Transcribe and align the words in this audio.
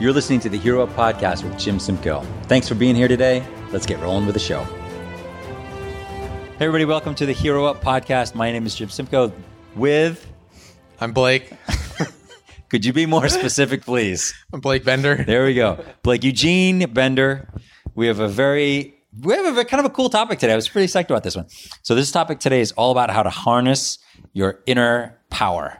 You're 0.00 0.14
listening 0.14 0.40
to 0.40 0.48
the 0.48 0.56
Hero 0.56 0.82
Up 0.82 0.88
Podcast 0.94 1.44
with 1.44 1.58
Jim 1.58 1.78
Simcoe. 1.78 2.22
Thanks 2.44 2.66
for 2.66 2.74
being 2.74 2.94
here 2.94 3.06
today. 3.06 3.46
Let's 3.70 3.84
get 3.84 4.00
rolling 4.00 4.24
with 4.24 4.32
the 4.32 4.40
show. 4.40 4.62
Hey, 6.56 6.64
everybody, 6.64 6.86
welcome 6.86 7.14
to 7.16 7.26
the 7.26 7.34
Hero 7.34 7.66
Up 7.66 7.82
Podcast. 7.82 8.34
My 8.34 8.50
name 8.50 8.64
is 8.64 8.74
Jim 8.74 8.88
Simcoe 8.88 9.30
with. 9.76 10.26
I'm 11.02 11.12
Blake. 11.12 11.52
Could 12.70 12.86
you 12.86 12.94
be 12.94 13.04
more 13.04 13.28
specific, 13.28 13.82
please? 13.82 14.32
I'm 14.54 14.60
Blake 14.60 14.84
Bender. 14.84 15.22
There 15.22 15.44
we 15.44 15.52
go. 15.52 15.84
Blake 16.02 16.24
Eugene 16.24 16.90
Bender. 16.94 17.52
We 17.94 18.06
have 18.06 18.20
a 18.20 18.28
very 18.28 18.94
we 19.20 19.34
have 19.34 19.58
a 19.58 19.66
kind 19.66 19.84
of 19.84 19.92
a 19.92 19.94
cool 19.94 20.08
topic 20.08 20.38
today. 20.38 20.54
I 20.54 20.56
was 20.56 20.66
pretty 20.66 20.90
psyched 20.90 21.10
about 21.10 21.24
this 21.24 21.36
one. 21.36 21.44
So 21.82 21.94
this 21.94 22.10
topic 22.10 22.40
today 22.40 22.62
is 22.62 22.72
all 22.72 22.90
about 22.90 23.10
how 23.10 23.22
to 23.22 23.28
harness 23.28 23.98
your 24.32 24.60
inner 24.64 25.20
power. 25.28 25.79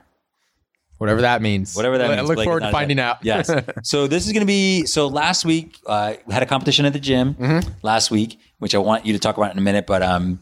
Whatever 1.00 1.22
that 1.22 1.40
means. 1.40 1.74
Whatever 1.74 1.96
that 1.96 2.10
I 2.10 2.16
means. 2.16 2.28
look 2.28 2.36
Blake, 2.36 2.44
forward 2.44 2.60
to 2.60 2.70
finding 2.70 2.98
that. 2.98 3.16
out. 3.16 3.24
Yes. 3.24 3.50
So 3.82 4.06
this 4.06 4.26
is 4.26 4.32
going 4.34 4.42
to 4.42 4.46
be. 4.46 4.84
So 4.84 5.06
last 5.06 5.46
week 5.46 5.78
uh, 5.86 6.12
we 6.26 6.34
had 6.34 6.42
a 6.42 6.46
competition 6.46 6.84
at 6.84 6.92
the 6.92 6.98
gym. 7.00 7.34
Mm-hmm. 7.36 7.70
Last 7.82 8.10
week, 8.10 8.38
which 8.58 8.74
I 8.74 8.78
want 8.78 9.06
you 9.06 9.14
to 9.14 9.18
talk 9.18 9.38
about 9.38 9.50
in 9.50 9.56
a 9.56 9.62
minute, 9.62 9.86
but 9.86 10.02
um, 10.02 10.40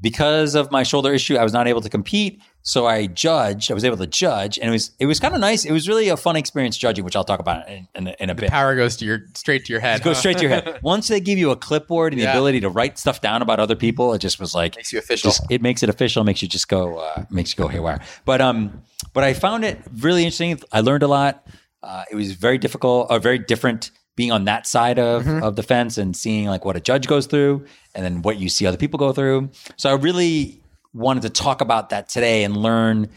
because 0.00 0.54
of 0.54 0.70
my 0.70 0.84
shoulder 0.84 1.12
issue, 1.12 1.36
I 1.36 1.44
was 1.44 1.52
not 1.52 1.68
able 1.68 1.82
to 1.82 1.90
compete. 1.90 2.40
So 2.64 2.86
I 2.86 3.06
judged. 3.06 3.70
I 3.72 3.74
was 3.74 3.84
able 3.84 3.96
to 3.96 4.06
judge, 4.06 4.56
and 4.58 4.68
it 4.68 4.72
was 4.72 4.92
it 5.00 5.06
was 5.06 5.18
kind 5.18 5.34
of 5.34 5.40
nice. 5.40 5.64
It 5.64 5.72
was 5.72 5.88
really 5.88 6.08
a 6.08 6.16
fun 6.16 6.36
experience 6.36 6.76
judging, 6.76 7.04
which 7.04 7.16
I'll 7.16 7.24
talk 7.24 7.40
about 7.40 7.68
in, 7.68 7.88
in, 7.94 8.06
a- 8.06 8.16
in 8.20 8.30
a 8.30 8.34
bit. 8.36 8.50
Power 8.50 8.76
goes 8.76 8.96
to 8.98 9.04
your 9.04 9.20
straight 9.34 9.64
to 9.64 9.72
your 9.72 9.80
head. 9.80 10.02
Go 10.02 10.10
huh? 10.10 10.14
straight 10.14 10.36
to 10.38 10.42
your 10.42 10.50
head. 10.50 10.78
Once 10.82 11.08
they 11.08 11.18
give 11.20 11.38
you 11.38 11.50
a 11.50 11.56
clipboard 11.56 12.12
and 12.12 12.22
the 12.22 12.30
ability 12.30 12.60
to 12.60 12.68
write 12.68 12.98
stuff 12.98 13.20
down 13.20 13.42
about 13.42 13.58
other 13.58 13.74
people, 13.74 14.12
it 14.14 14.18
just 14.20 14.38
was 14.38 14.54
like 14.54 14.76
Makes 14.76 14.92
you 14.92 14.98
official. 15.00 15.30
just- 15.30 15.44
it 15.50 15.60
makes 15.60 15.82
it 15.82 15.88
official. 15.88 16.22
Makes 16.22 16.42
you 16.42 16.48
just 16.48 16.68
go. 16.68 16.98
Uh, 16.98 17.24
makes 17.30 17.50
you 17.52 17.56
go 17.62 17.68
haywire. 17.68 18.00
But 18.24 18.40
um, 18.40 18.82
but 19.12 19.24
I 19.24 19.32
found 19.34 19.64
it 19.64 19.80
really 20.00 20.22
interesting. 20.22 20.60
I 20.70 20.80
learned 20.82 21.02
a 21.02 21.08
lot. 21.08 21.44
Uh, 21.82 22.04
it 22.12 22.14
was 22.14 22.30
very 22.32 22.58
difficult 22.58 23.08
or 23.10 23.18
very 23.18 23.38
different 23.38 23.90
being 24.14 24.30
on 24.30 24.44
that 24.44 24.68
side 24.68 25.00
of 25.00 25.24
Mm-hmm. 25.24 25.42
of 25.42 25.56
the 25.56 25.64
fence 25.64 25.98
and 25.98 26.14
seeing 26.16 26.46
like 26.46 26.64
what 26.64 26.76
a 26.76 26.80
judge 26.80 27.08
goes 27.08 27.26
through 27.26 27.64
and 27.94 28.04
then 28.04 28.22
what 28.22 28.38
you 28.38 28.48
see 28.48 28.66
other 28.66 28.76
people 28.76 28.98
go 28.98 29.12
through. 29.12 29.50
So 29.76 29.90
I 29.90 29.94
really 29.94 30.61
wanted 30.92 31.22
to 31.22 31.30
talk 31.30 31.60
about 31.60 31.90
that 31.90 32.08
today 32.08 32.44
and 32.44 32.56
learn. 32.56 33.10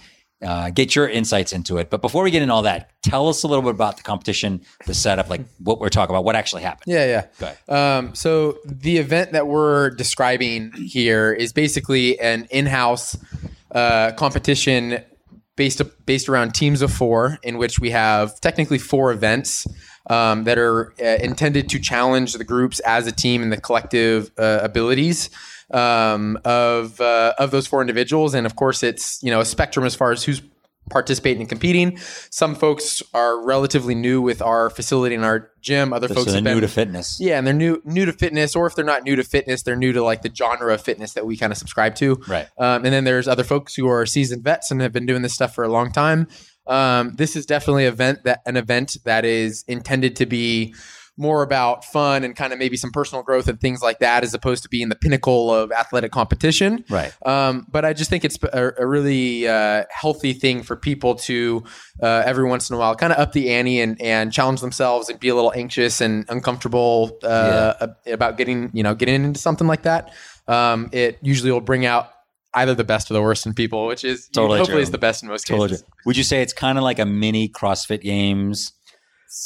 Uh, 0.45 0.69
get 0.69 0.95
your 0.95 1.07
insights 1.07 1.53
into 1.53 1.77
it. 1.77 1.89
But 1.89 2.01
before 2.01 2.21
we 2.21 2.29
get 2.29 2.41
into 2.41 2.53
all 2.53 2.63
that, 2.63 2.91
tell 3.01 3.29
us 3.29 3.43
a 3.43 3.47
little 3.47 3.63
bit 3.63 3.71
about 3.71 3.97
the 3.97 4.03
competition, 4.03 4.61
the 4.85 4.93
setup, 4.93 5.29
like 5.29 5.41
what 5.59 5.79
we're 5.79 5.89
talking 5.89 6.13
about, 6.13 6.25
what 6.25 6.35
actually 6.35 6.61
happened. 6.61 6.93
Yeah, 6.93 7.27
yeah. 7.39 7.97
Um, 7.97 8.13
so 8.13 8.57
the 8.65 8.97
event 8.97 9.31
that 9.31 9.47
we're 9.47 9.91
describing 9.91 10.71
here 10.73 11.31
is 11.31 11.53
basically 11.53 12.19
an 12.19 12.47
in-house 12.51 13.17
uh, 13.71 14.11
competition 14.11 15.03
based 15.55 15.81
based 16.05 16.27
around 16.27 16.53
teams 16.53 16.81
of 16.81 16.91
four, 16.91 17.39
in 17.41 17.57
which 17.57 17.79
we 17.79 17.91
have 17.91 18.39
technically 18.41 18.77
four 18.77 19.11
events 19.11 19.65
um, 20.09 20.43
that 20.43 20.57
are 20.57 20.93
uh, 21.01 21.23
intended 21.23 21.69
to 21.69 21.79
challenge 21.79 22.33
the 22.33 22.43
groups 22.43 22.79
as 22.81 23.07
a 23.07 23.11
team 23.11 23.41
and 23.41 23.51
the 23.51 23.59
collective 23.59 24.31
uh, 24.37 24.59
abilities 24.61 25.29
um, 25.75 26.39
of 26.45 26.99
uh, 27.01 27.33
of 27.37 27.51
those 27.51 27.67
four 27.67 27.81
individuals. 27.81 28.33
And 28.33 28.45
of 28.45 28.55
course, 28.55 28.81
it's 28.83 29.21
you 29.21 29.29
know 29.31 29.41
a 29.41 29.45
spectrum 29.45 29.85
as 29.85 29.93
far 29.95 30.11
as 30.11 30.23
who's 30.23 30.41
participating 30.91 31.41
and 31.41 31.49
competing. 31.49 31.97
Some 32.29 32.53
folks 32.53 33.01
are 33.13 33.43
relatively 33.43 33.95
new 33.95 34.21
with 34.21 34.39
our 34.41 34.69
facility 34.69 35.15
and 35.15 35.25
our 35.25 35.49
gym. 35.59 35.91
Other 35.93 36.07
So 36.07 36.13
folks 36.13 36.33
have 36.33 36.43
new 36.43 36.59
to 36.59 36.67
fitness. 36.67 37.17
yeah, 37.19 37.37
and 37.39 37.45
they're 37.47 37.55
new 37.55 37.81
new 37.85 38.05
to 38.05 38.13
fitness, 38.13 38.55
or 38.55 38.67
if 38.67 38.75
they're 38.75 38.85
not 38.85 39.03
new 39.03 39.15
to 39.15 39.23
fitness, 39.23 39.63
they're 39.63 39.75
new 39.75 39.93
to 39.93 40.03
like 40.03 40.21
the 40.21 40.31
genre 40.33 40.73
of 40.73 40.81
fitness 40.81 41.13
that 41.13 41.25
we 41.25 41.37
kind 41.37 41.51
of 41.51 41.57
subscribe 41.57 41.95
to. 41.95 42.21
Right. 42.27 42.47
Um, 42.57 42.85
and 42.85 42.93
then 42.93 43.03
there's 43.03 43.27
other 43.27 43.43
folks 43.43 43.75
who 43.75 43.87
are 43.87 44.05
seasoned 44.05 44.43
vets 44.43 44.71
and 44.71 44.79
have 44.81 44.93
been 44.93 45.05
doing 45.07 45.23
this 45.23 45.33
stuff 45.33 45.53
for 45.55 45.63
a 45.63 45.69
long 45.69 45.91
time. 45.91 46.27
Um, 46.67 47.15
this 47.15 47.35
is 47.35 47.45
definitely 47.45 47.85
event 47.85 48.23
that 48.23 48.41
an 48.45 48.55
event 48.57 48.97
that 49.05 49.25
is 49.25 49.63
intended 49.67 50.15
to 50.17 50.25
be 50.25 50.73
more 51.17 51.43
about 51.43 51.85
fun 51.85 52.23
and 52.23 52.35
kind 52.35 52.51
of 52.51 52.59
maybe 52.59 52.75
some 52.75 52.91
personal 52.91 53.23
growth 53.23 53.47
and 53.47 53.59
things 53.59 53.81
like 53.81 53.99
that, 53.99 54.23
as 54.23 54.33
opposed 54.33 54.63
to 54.63 54.69
being 54.69 54.89
the 54.89 54.95
pinnacle 54.95 55.53
of 55.53 55.71
athletic 55.71 56.11
competition. 56.11 56.83
Right. 56.89 57.13
Um, 57.25 57.65
but 57.69 57.85
I 57.85 57.93
just 57.93 58.09
think 58.09 58.25
it's 58.25 58.37
a, 58.51 58.73
a 58.79 58.85
really 58.85 59.47
uh, 59.47 59.85
healthy 59.89 60.33
thing 60.33 60.63
for 60.63 60.75
people 60.75 61.15
to 61.15 61.63
uh, 62.01 62.23
every 62.25 62.43
once 62.43 62.69
in 62.69 62.75
a 62.75 62.79
while 62.79 62.95
kind 62.95 63.13
of 63.13 63.19
up 63.19 63.31
the 63.31 63.49
ante 63.51 63.79
and, 63.79 64.01
and 64.01 64.33
challenge 64.33 64.61
themselves 64.61 65.09
and 65.09 65.19
be 65.19 65.29
a 65.29 65.35
little 65.35 65.53
anxious 65.55 66.01
and 66.01 66.25
uncomfortable 66.29 67.17
uh, 67.23 67.73
ab- 67.81 67.95
about 68.07 68.37
getting 68.37 68.69
you 68.73 68.83
know 68.83 68.93
getting 68.95 69.23
into 69.23 69.39
something 69.39 69.67
like 69.67 69.83
that. 69.83 70.13
Um, 70.47 70.89
it 70.91 71.17
usually 71.21 71.51
will 71.51 71.61
bring 71.61 71.85
out 71.85 72.09
either 72.53 72.73
the 72.73 72.83
best 72.83 73.09
or 73.11 73.13
the 73.13 73.21
worst 73.21 73.45
in 73.45 73.53
people, 73.53 73.85
which 73.87 74.03
is 74.03 74.27
Totally 74.29 74.59
hopefully 74.59 74.77
true. 74.77 74.83
is 74.83 74.91
the 74.91 74.97
best 74.97 75.23
in 75.23 75.29
most 75.29 75.45
Totally. 75.47 75.69
cases. 75.69 75.83
Would 76.05 76.17
you 76.17 76.23
say 76.23 76.41
it's 76.41 76.53
kind 76.53 76.77
of 76.77 76.83
like 76.83 76.99
a 76.99 77.05
mini 77.05 77.49
CrossFit 77.49 78.01
Games? 78.01 78.71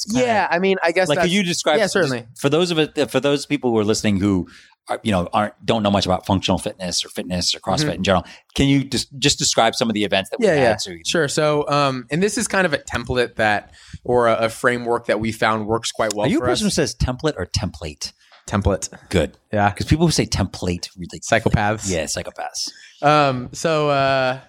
Yeah, 0.07 0.47
I 0.50 0.59
mean, 0.59 0.77
I 0.83 0.91
guess 0.91 1.07
Like, 1.09 1.19
could 1.19 1.31
you 1.31 1.44
describe? 1.44 1.77
Yeah, 1.79 1.88
certainly. 1.88 2.25
For 2.38 2.50
those 2.50 2.72
of 2.72 2.79
it, 2.79 3.09
for 3.11 3.19
those 3.19 3.45
people 3.45 3.72
who 3.72 3.77
are 3.77 3.83
listening 3.83 4.19
who, 4.19 4.47
are, 4.88 5.00
you 5.03 5.11
know, 5.11 5.27
aren't 5.33 5.53
don't 5.66 5.83
know 5.83 5.91
much 5.91 6.05
about 6.05 6.25
functional 6.25 6.57
fitness 6.57 7.03
or 7.05 7.09
fitness 7.09 7.53
or 7.53 7.59
CrossFit 7.59 7.95
in 7.95 8.03
general, 8.03 8.25
can 8.55 8.67
you 8.67 8.83
just 8.83 9.09
just 9.19 9.38
describe 9.39 9.75
some 9.75 9.89
of 9.89 9.94
the 9.94 10.03
events 10.03 10.29
that 10.31 10.39
we 10.39 10.45
Mm-hmm. 10.47 10.55
yeah, 10.55 10.61
had? 10.61 10.69
yeah, 10.72 10.78
So 10.78 10.91
sure. 11.05 11.28
So, 11.28 11.67
um, 11.69 12.05
and 12.11 12.22
this 12.23 12.38
is 12.38 12.47
kind 12.47 12.66
of 12.66 12.73
a 12.73 12.78
template 12.79 13.35
that, 13.35 13.73
or 14.03 14.28
a, 14.28 14.35
a 14.45 14.49
framework 14.49 15.05
that 15.07 15.19
we 15.19 15.31
found 15.31 15.67
works 15.67 15.91
quite 15.91 16.13
well 16.16 16.25
Are 16.25 16.29
you 16.29 16.39
a 16.39 16.45
person 16.45 16.66
who 16.66 16.72
says 16.72 16.95
template 16.95 17.33
or 17.38 17.45
template? 17.45 18.13
Template, 18.47 18.89
Good, 19.09 19.38
yeah, 19.53 19.69
because 19.69 19.85
people 19.85 20.07
who 20.07 20.11
say 20.11 20.25
template 20.25 20.89
really 20.97 21.19
psychopaths. 21.19 21.88
yeah, 21.88 22.05
psychopaths. 22.05 22.72
Um, 23.03 23.49
so 23.53 23.89
uh, 23.91 24.39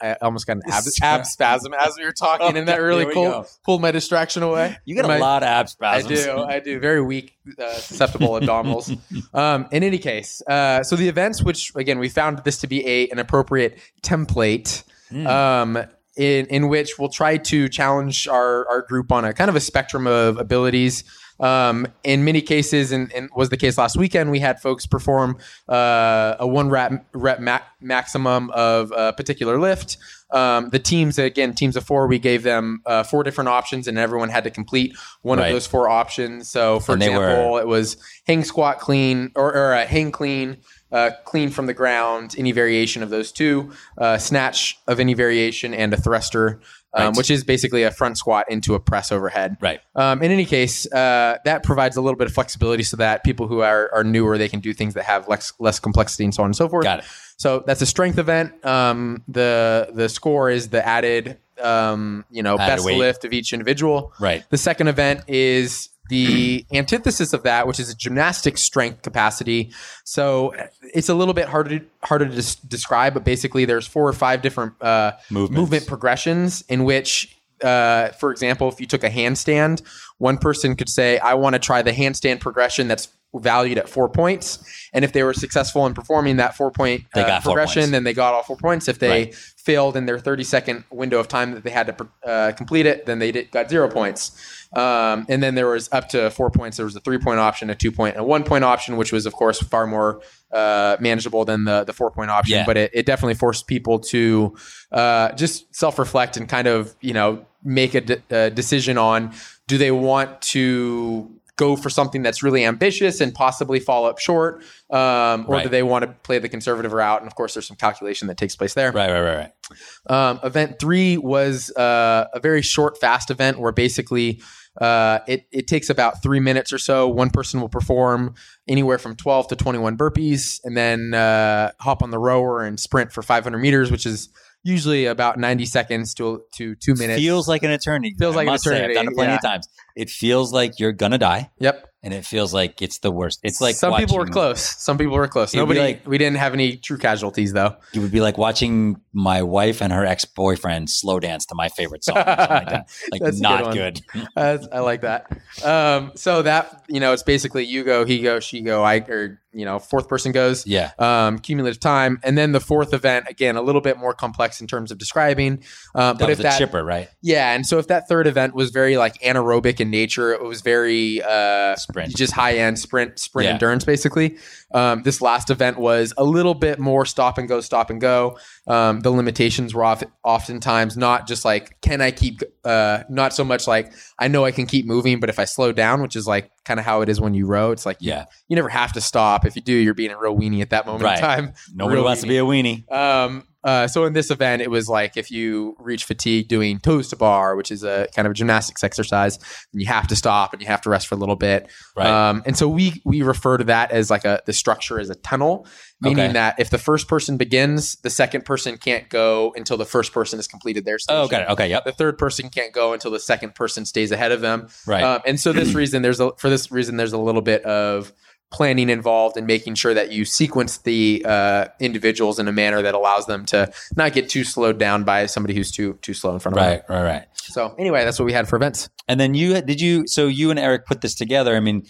I 0.00 0.14
almost 0.20 0.46
got 0.46 0.56
an 0.56 0.62
ab, 0.66 0.84
ab 1.02 1.26
spasm 1.26 1.72
as 1.74 1.96
we 1.98 2.04
were 2.04 2.12
talking, 2.12 2.56
and 2.56 2.68
that 2.68 2.80
really 2.80 3.06
we 3.06 3.14
pulled, 3.14 3.32
go. 3.32 3.46
pulled 3.64 3.82
my 3.82 3.90
distraction 3.90 4.42
away. 4.42 4.76
You 4.84 4.94
got 4.94 5.06
My- 5.08 5.16
a 5.16 5.20
lot 5.20 5.42
of 5.42 5.48
ab 5.48 5.68
I 5.80 6.02
do, 6.02 6.38
I 6.42 6.60
do. 6.60 6.78
Very 6.80 7.02
weak, 7.02 7.36
uh, 7.58 7.74
susceptible 7.74 8.30
abdominals. 8.40 8.96
Um, 9.34 9.66
in 9.70 9.82
any 9.82 9.98
case, 9.98 10.42
uh, 10.46 10.82
so 10.82 10.96
the 10.96 11.08
events, 11.08 11.42
which 11.42 11.72
again 11.74 11.98
we 11.98 12.08
found 12.08 12.38
this 12.44 12.58
to 12.58 12.66
be 12.66 12.86
a 12.86 13.08
an 13.08 13.18
appropriate 13.18 13.78
template. 14.02 14.82
Um, 15.12 15.78
in, 16.16 16.46
in 16.46 16.68
which 16.68 16.98
we'll 16.98 17.10
try 17.10 17.36
to 17.36 17.68
challenge 17.68 18.26
our, 18.26 18.66
our 18.68 18.82
group 18.82 19.12
on 19.12 19.24
a 19.24 19.32
kind 19.32 19.50
of 19.50 19.56
a 19.56 19.60
spectrum 19.60 20.06
of 20.06 20.38
abilities. 20.38 21.04
Um, 21.38 21.86
in 22.02 22.24
many 22.24 22.40
cases, 22.40 22.92
and, 22.92 23.12
and 23.12 23.28
was 23.36 23.50
the 23.50 23.56
case 23.56 23.76
last 23.76 23.96
weekend, 23.96 24.30
we 24.30 24.40
had 24.40 24.60
folks 24.60 24.86
perform 24.86 25.36
uh, 25.68 26.36
a 26.38 26.46
one 26.46 26.70
rep, 26.70 27.04
rep 27.12 27.40
ma- 27.40 27.60
maximum 27.80 28.50
of 28.50 28.92
a 28.96 29.12
particular 29.12 29.58
lift. 29.58 29.98
Um, 30.32 30.70
the 30.70 30.78
teams, 30.78 31.18
again, 31.18 31.54
teams 31.54 31.76
of 31.76 31.84
four, 31.84 32.06
we 32.06 32.18
gave 32.18 32.42
them 32.42 32.80
uh, 32.86 33.02
four 33.02 33.22
different 33.22 33.48
options, 33.48 33.86
and 33.86 33.98
everyone 33.98 34.28
had 34.28 34.44
to 34.44 34.50
complete 34.50 34.96
one 35.22 35.38
Right. 35.38 35.48
of 35.48 35.52
those 35.52 35.66
four 35.66 35.88
options. 35.88 36.48
So, 36.48 36.80
for 36.80 36.94
And 36.94 37.02
example, 37.02 37.52
were- 37.52 37.60
it 37.60 37.66
was 37.66 37.96
hang 38.26 38.42
squat 38.42 38.78
clean 38.80 39.30
or, 39.36 39.54
or 39.54 39.74
uh, 39.74 39.86
hang 39.86 40.10
clean, 40.10 40.56
uh, 40.90 41.10
clean 41.24 41.50
from 41.50 41.66
the 41.66 41.74
ground, 41.74 42.34
any 42.38 42.50
variation 42.52 43.02
of 43.02 43.10
those 43.10 43.30
two, 43.30 43.70
uh, 43.98 44.18
snatch 44.18 44.78
of 44.88 44.98
any 45.00 45.14
variation, 45.14 45.74
and 45.74 45.92
a 45.92 45.96
thruster, 45.96 46.60
um, 46.96 47.08
Right. 47.08 47.16
which 47.16 47.30
is 47.30 47.44
basically 47.44 47.82
a 47.84 47.90
front 47.90 48.18
squat 48.18 48.46
into 48.50 48.74
a 48.74 48.80
press 48.80 49.12
overhead. 49.12 49.56
Right. 49.60 49.80
Um, 49.94 50.22
in 50.22 50.32
any 50.32 50.44
case, 50.46 50.90
uh, 50.92 51.36
that 51.44 51.62
provides 51.62 51.96
a 51.96 52.00
little 52.00 52.16
bit 52.16 52.26
of 52.26 52.32
flexibility 52.34 52.82
so 52.82 52.96
that 52.96 53.22
people 53.22 53.46
who 53.46 53.60
are, 53.60 53.90
are 53.94 54.02
newer 54.02 54.38
they 54.38 54.48
can 54.48 54.60
do 54.60 54.72
things 54.72 54.94
that 54.94 55.04
have 55.04 55.28
less 55.28 55.52
less 55.58 55.78
complexity 55.78 56.24
and 56.24 56.34
so 56.34 56.42
on 56.42 56.46
and 56.48 56.56
so 56.56 56.68
forth. 56.68 56.84
Got 56.84 57.00
it. 57.00 57.04
So 57.36 57.62
that's 57.66 57.82
a 57.82 57.86
strength 57.86 58.18
event. 58.18 58.64
Um, 58.64 59.22
the 59.28 59.90
the 59.92 60.08
score 60.08 60.48
is 60.50 60.70
the 60.70 60.84
added 60.86 61.38
um, 61.62 62.24
you 62.30 62.42
know 62.42 62.58
Added 62.58 62.76
best 62.76 62.86
weight. 62.86 62.98
lift 62.98 63.24
of 63.24 63.32
each 63.32 63.52
individual. 63.52 64.12
Right. 64.18 64.44
The 64.50 64.58
second 64.58 64.88
event 64.88 65.20
is 65.28 65.90
the 66.08 66.64
antithesis 66.72 67.32
of 67.32 67.42
that, 67.42 67.66
which 67.66 67.80
is 67.80 67.90
a 67.90 67.96
gymnastic 67.96 68.58
strength 68.58 69.02
capacity. 69.02 69.72
So 70.04 70.54
it's 70.82 71.08
a 71.08 71.14
little 71.14 71.34
bit 71.34 71.48
harder 71.48 71.78
to, 71.78 71.84
harder 72.02 72.26
to 72.26 72.34
des- 72.34 72.66
describe, 72.66 73.14
but 73.14 73.24
basically 73.24 73.64
there's 73.64 73.86
four 73.86 74.08
or 74.08 74.12
five 74.12 74.42
different 74.42 74.80
uh, 74.82 75.12
movement 75.30 75.86
progressions 75.86 76.62
in 76.68 76.84
which, 76.84 77.36
uh, 77.62 78.08
for 78.08 78.30
example, 78.30 78.68
if 78.68 78.80
you 78.80 78.86
took 78.86 79.04
a 79.04 79.10
handstand, 79.10 79.82
one 80.18 80.38
person 80.38 80.76
could 80.76 80.88
say, 80.88 81.18
"I 81.18 81.34
want 81.34 81.54
to 81.54 81.58
try 81.58 81.82
the 81.82 81.92
handstand 81.92 82.40
progression 82.40 82.88
that's 82.88 83.08
valued 83.34 83.78
at 83.78 83.88
four 83.88 84.08
points," 84.08 84.58
and 84.92 85.04
if 85.04 85.12
they 85.12 85.22
were 85.22 85.34
successful 85.34 85.86
in 85.86 85.94
performing 85.94 86.36
that 86.36 86.56
four 86.56 86.70
point 86.70 87.04
uh, 87.14 87.40
four 87.40 87.52
progression, 87.54 87.90
then 87.90 88.04
they 88.04 88.14
got 88.14 88.34
all 88.34 88.42
four 88.42 88.56
points. 88.56 88.88
If 88.88 88.98
they 88.98 89.08
Right. 89.08 89.34
failed 89.34 89.96
in 89.96 90.06
their 90.06 90.18
30 90.18 90.44
second 90.44 90.84
window 90.90 91.18
of 91.18 91.28
time 91.28 91.52
that 91.52 91.64
they 91.64 91.70
had 91.70 91.86
to 91.88 92.08
uh, 92.28 92.52
complete 92.52 92.86
it, 92.86 93.04
then 93.06 93.18
they 93.18 93.32
did, 93.32 93.50
got 93.50 93.68
zero 93.68 93.88
points. 93.88 94.30
Um, 94.74 95.26
and 95.28 95.42
then 95.42 95.54
there 95.54 95.68
was 95.68 95.88
up 95.92 96.08
to 96.10 96.30
four 96.30 96.50
points. 96.50 96.76
There 96.76 96.86
was 96.86 96.96
a 96.96 97.00
three 97.00 97.18
point 97.18 97.38
option, 97.40 97.70
a 97.70 97.74
two 97.74 97.90
point, 97.92 98.16
and 98.16 98.22
a 98.24 98.26
one 98.26 98.44
point 98.44 98.64
option, 98.64 98.96
which 98.96 99.12
was 99.12 99.26
of 99.26 99.32
course 99.32 99.58
far 99.60 99.86
more 99.86 100.20
uh, 100.52 100.96
manageable 101.00 101.44
than 101.44 101.64
the 101.64 101.84
the 101.84 101.92
four 101.92 102.10
point 102.10 102.30
option. 102.30 102.56
Yeah. 102.58 102.66
But 102.66 102.76
it, 102.76 102.90
it 102.94 103.06
definitely 103.06 103.34
forced 103.34 103.66
people 103.66 103.98
to 104.00 104.56
uh, 104.92 105.32
just 105.32 105.74
self 105.74 105.98
reflect 105.98 106.36
and 106.36 106.48
kind 106.48 106.66
of 106.68 106.94
you 107.00 107.12
know 107.14 107.44
make 107.64 107.94
a, 107.94 108.00
de- 108.00 108.22
a 108.30 108.50
decision 108.50 108.96
on 108.98 109.32
do 109.66 109.78
they 109.78 109.90
want 109.90 110.40
to 110.42 111.30
go 111.56 111.74
for 111.74 111.88
something 111.90 112.22
that's 112.22 112.42
really 112.42 112.64
ambitious 112.64 113.20
and 113.20 113.34
possibly 113.34 113.80
fall 113.80 114.04
up 114.04 114.18
short, 114.18 114.62
um, 114.90 115.46
or 115.48 115.54
Right. 115.54 115.62
do 115.64 115.68
they 115.70 115.82
want 115.82 116.02
to 116.04 116.08
play 116.22 116.38
the 116.38 116.48
conservative 116.48 116.92
route? 116.92 117.20
And 117.20 117.26
of 117.26 117.34
course, 117.34 117.54
there's 117.54 117.66
some 117.66 117.76
calculation 117.78 118.28
that 118.28 118.36
takes 118.36 118.54
place 118.54 118.74
there. 118.74 118.92
Right, 118.92 119.10
right, 119.10 119.20
right, 119.22 119.36
right. 119.36 120.30
Um, 120.30 120.40
event 120.44 120.78
three 120.78 121.16
was 121.16 121.70
uh, 121.76 122.26
a 122.34 122.40
very 122.40 122.62
short, 122.62 122.98
fast 123.00 123.30
event 123.30 123.58
where 123.58 123.72
basically 123.72 124.42
uh, 124.80 125.20
it, 125.26 125.46
it 125.50 125.66
takes 125.66 125.88
about 125.88 126.22
three 126.22 126.40
minutes 126.40 126.72
or 126.72 126.78
so. 126.78 127.08
One 127.08 127.30
person 127.30 127.62
will 127.62 127.70
perform 127.70 128.34
anywhere 128.68 128.98
from 128.98 129.16
12 129.16 129.48
to 129.48 129.56
21 129.56 129.96
burpees 129.96 130.60
and 130.64 130.76
then 130.76 131.14
uh, 131.14 131.72
hop 131.80 132.02
on 132.02 132.10
the 132.10 132.18
rower 132.18 132.62
and 132.62 132.78
sprint 132.78 133.12
for 133.12 133.22
500 133.22 133.56
meters, 133.58 133.90
which 133.90 134.04
is 134.04 134.28
usually 134.66 135.06
about 135.06 135.38
90 135.38 135.64
seconds 135.66 136.12
to, 136.14 136.42
to 136.56 136.74
two 136.74 136.94
minutes. 136.94 137.20
Feels 137.20 137.48
like 137.48 137.62
an 137.62 137.70
eternity. 137.70 138.14
Feels 138.18 138.34
I 138.34 138.38
like 138.38 138.46
an 138.48 138.52
must 138.52 138.64
say, 138.64 138.84
I've 138.84 138.94
done 138.94 139.08
it 139.08 139.14
plenty 139.14 139.34
of 139.34 139.40
times. 139.42 139.68
It 139.94 140.10
feels 140.10 140.52
like 140.52 140.78
you're 140.78 140.92
gonna 140.92 141.16
die, 141.18 141.50
Yep. 141.58 141.86
and 142.02 142.12
it 142.12 142.26
feels 142.26 142.52
like 142.52 142.82
it's 142.82 142.98
the 142.98 143.10
worst. 143.10 143.40
It's 143.42 143.60
like 143.62 143.74
some 143.76 143.94
people 143.94 144.18
were 144.18 144.26
close. 144.26 144.60
Some 144.60 144.98
people 144.98 145.14
were 145.14 145.28
close. 145.28 145.54
Nobody. 145.54 145.80
like- 145.80 146.06
we 146.06 146.18
didn't 146.18 146.36
have 146.36 146.52
any 146.52 146.76
true 146.76 146.98
casualties 146.98 147.52
though. 147.54 147.76
It 147.94 148.00
would 148.00 148.12
be 148.12 148.20
like 148.20 148.36
watching 148.36 149.00
my 149.14 149.42
wife 149.42 149.80
and 149.80 149.92
her 149.92 150.04
ex 150.04 150.24
boyfriend 150.26 150.90
slow 150.90 151.18
dance 151.20 151.46
to 151.46 151.54
my 151.54 151.68
favorite 151.70 152.04
song. 152.04 152.16
like. 152.16 152.86
Like 153.12 153.20
good 153.22 153.40
not 153.40 153.72
good. 153.72 154.00
Uh, 154.36 154.58
I 154.72 154.80
like 154.80 155.02
that. 155.02 155.30
Um, 155.64 156.12
so 156.16 156.42
that 156.42 156.84
you 156.88 157.00
know, 157.00 157.12
it's 157.12 157.22
basically 157.22 157.64
you 157.64 157.84
go, 157.84 158.04
he 158.04 158.20
go, 158.20 158.40
she 158.40 158.60
go, 158.62 158.82
I 158.82 158.96
or 158.96 159.40
you 159.56 159.64
know, 159.64 159.78
fourth 159.78 160.08
person 160.08 160.32
goes. 160.32 160.66
Yeah. 160.66 160.90
Um, 160.98 161.38
cumulative 161.38 161.80
time, 161.80 162.20
and 162.22 162.36
then 162.36 162.52
the 162.52 162.60
fourth 162.60 162.92
event 162.92 163.26
again 163.28 163.56
a 163.56 163.62
little 163.62 163.80
bit 163.80 163.96
more 163.98 164.12
complex 164.14 164.60
in 164.60 164.66
terms 164.66 164.90
of 164.90 164.98
describing. 164.98 165.62
Uh, 165.94 166.12
That 166.12 166.18
but 166.18 166.30
if 166.30 166.38
that 166.38 166.58
chipper, 166.58 166.84
right? 166.84 167.08
yeah, 167.22 167.52
and 167.54 167.66
so 167.66 167.78
if 167.78 167.86
that 167.88 168.08
third 168.08 168.26
event 168.26 168.54
was 168.54 168.70
very 168.70 168.96
like 168.96 169.14
anaerobic 169.22 169.80
in 169.80 169.90
nature, 169.90 170.32
it 170.32 170.42
was 170.42 170.60
very 170.60 171.22
uh, 171.22 171.74
Sprint. 171.76 172.14
just 172.16 172.32
high 172.32 172.58
end 172.58 172.78
sprint 172.78 173.18
sprint 173.18 173.46
Yeah. 173.46 173.52
endurance 173.54 173.84
basically. 173.84 174.36
Um, 174.74 175.02
this 175.04 175.20
last 175.22 175.48
event 175.50 175.78
was 175.78 176.12
a 176.18 176.24
little 176.24 176.54
bit 176.54 176.78
more 176.78 177.06
stop 177.06 177.38
and 177.38 177.48
go, 177.48 177.60
stop 177.60 177.88
and 177.88 178.00
go. 178.00 178.36
Um, 178.66 179.00
the 179.00 179.10
limitations 179.10 179.74
were 179.74 179.84
oft- 179.84 180.04
oftentimes 180.24 180.96
not 180.96 181.26
just 181.28 181.44
like 181.44 181.80
can 181.80 182.00
I 182.00 182.10
keep, 182.10 182.40
uh, 182.64 183.04
not 183.08 183.32
so 183.32 183.44
much 183.44 183.66
like 183.66 183.92
I 184.18 184.28
know 184.28 184.44
I 184.44 184.50
can 184.50 184.66
keep 184.66 184.84
moving, 184.86 185.20
but 185.20 185.30
if 185.30 185.38
I 185.38 185.44
slow 185.44 185.72
down, 185.72 186.02
which 186.02 186.16
is 186.16 186.26
like 186.26 186.50
kind 186.64 186.80
of 186.80 186.86
how 186.86 187.00
it 187.02 187.08
is 187.08 187.20
when 187.20 187.32
you 187.34 187.46
row, 187.46 187.70
it's 187.70 187.86
like 187.86 187.98
Yeah. 188.00 188.24
you 188.48 188.56
never 188.56 188.68
have 188.68 188.92
to 188.94 189.00
stop. 189.00 189.46
If 189.46 189.54
you 189.56 189.62
do, 189.62 189.72
you're 189.72 189.94
being 189.94 190.10
a 190.10 190.18
real 190.18 190.36
weenie 190.36 190.62
at 190.62 190.70
that 190.70 190.84
moment 190.86 191.04
Right. 191.04 191.18
in 191.18 191.22
time. 191.24 191.52
Nobody 191.72 191.96
Real 191.96 192.04
wants 192.04 192.22
to 192.22 192.28
be 192.28 192.38
a 192.38 192.42
weenie. 192.42 192.90
Um, 192.92 193.44
uh, 193.66 193.86
so 193.88 194.04
in 194.04 194.12
this 194.14 194.30
event, 194.30 194.62
it 194.62 194.70
was 194.70 194.88
like 194.88 195.16
if 195.16 195.30
you 195.30 195.76
reach 195.78 196.04
fatigue 196.04 196.48
doing 196.48 196.78
toes 196.78 197.08
to 197.08 197.16
bar, 197.16 197.56
which 197.56 197.70
is 197.70 197.82
a 197.84 198.08
kind 198.14 198.24
of 198.26 198.30
a 198.30 198.34
gymnastics 198.34 198.82
exercise, 198.82 199.36
and 199.72 199.82
you 199.82 199.86
have 199.86 200.06
to 200.06 200.16
stop 200.16 200.52
and 200.52 200.62
you 200.62 200.68
have 200.68 200.80
to 200.82 200.88
rest 200.90 201.06
for 201.08 201.16
a 201.16 201.18
little 201.18 201.36
bit. 201.36 201.68
Right. 201.96 202.06
Um, 202.06 202.42
and 202.46 202.56
so 202.56 202.68
we 202.68 203.02
we 203.04 203.22
refer 203.22 203.58
to 203.58 203.64
that 203.64 203.90
as 203.90 204.08
like 204.10 204.24
a 204.24 204.40
the 204.46 204.52
structure 204.52 204.98
as 205.00 205.10
a 205.10 205.14
tunnel, 205.16 205.66
meaning 206.00 206.18
Okay. 206.26 206.32
that 206.34 206.58
if 206.60 206.70
the 206.70 206.78
first 206.78 207.08
person 207.08 207.36
begins, 207.36 207.96
the 207.96 208.10
second 208.10 208.44
person 208.44 208.78
can't 208.78 209.08
go 209.08 209.52
until 209.56 209.76
the 209.76 209.84
first 209.84 210.12
person 210.12 210.38
has 210.38 210.46
completed 210.46 210.84
their 210.84 210.98
station. 210.98 211.20
oh, 211.20 211.28
got 211.28 211.42
it. 211.42 211.48
Okay. 211.50 211.68
Yep. 211.68 211.84
The 211.84 211.92
third 211.92 212.18
person 212.18 212.48
can't 212.48 212.72
go 212.72 212.92
until 212.92 213.10
the 213.10 213.20
second 213.20 213.54
person 213.56 213.84
stays 213.84 214.12
ahead 214.12 214.30
of 214.32 214.40
them. 214.40 214.68
Right. 214.86 215.02
Um, 215.02 215.20
and 215.26 215.40
so 215.40 215.52
this 215.52 215.74
reason, 215.80 216.02
there's 216.02 216.20
a 216.20 216.32
for 216.36 216.48
this 216.48 216.70
reason, 216.70 216.96
there's 216.96 217.12
a 217.12 217.18
little 217.18 217.42
bit 217.42 217.62
of 217.64 218.12
planning 218.52 218.88
involved 218.88 219.36
in 219.36 219.44
making 219.44 219.74
sure 219.74 219.92
that 219.92 220.12
you 220.12 220.24
sequence 220.24 220.78
the 220.78 221.24
uh, 221.26 221.66
individuals 221.80 222.38
in 222.38 222.46
a 222.48 222.52
manner 222.52 222.80
that 222.82 222.94
allows 222.94 223.26
them 223.26 223.44
to 223.46 223.70
not 223.96 224.12
get 224.12 224.28
too 224.28 224.44
slowed 224.44 224.78
down 224.78 225.04
by 225.04 225.26
somebody 225.26 225.54
who's 225.54 225.70
too 225.70 225.98
too 226.02 226.14
slow 226.14 226.32
in 226.32 226.38
front 226.38 226.56
of 226.56 226.62
them. 226.62 226.70
right. 226.70 226.82
Right. 226.88 227.02
Right. 227.02 227.26
So 227.34 227.74
anyway, 227.78 228.04
that's 228.04 228.18
what 228.18 228.24
we 228.24 228.32
had 228.32 228.48
for 228.48 228.56
events. 228.56 228.88
And 229.08 229.20
then 229.20 229.34
you 229.34 229.60
did 229.62 229.80
you 229.80 230.06
so 230.06 230.26
you 230.26 230.50
and 230.50 230.58
Eric 230.58 230.86
put 230.86 231.00
this 231.00 231.14
together. 231.14 231.56
I 231.56 231.60
mean, 231.60 231.84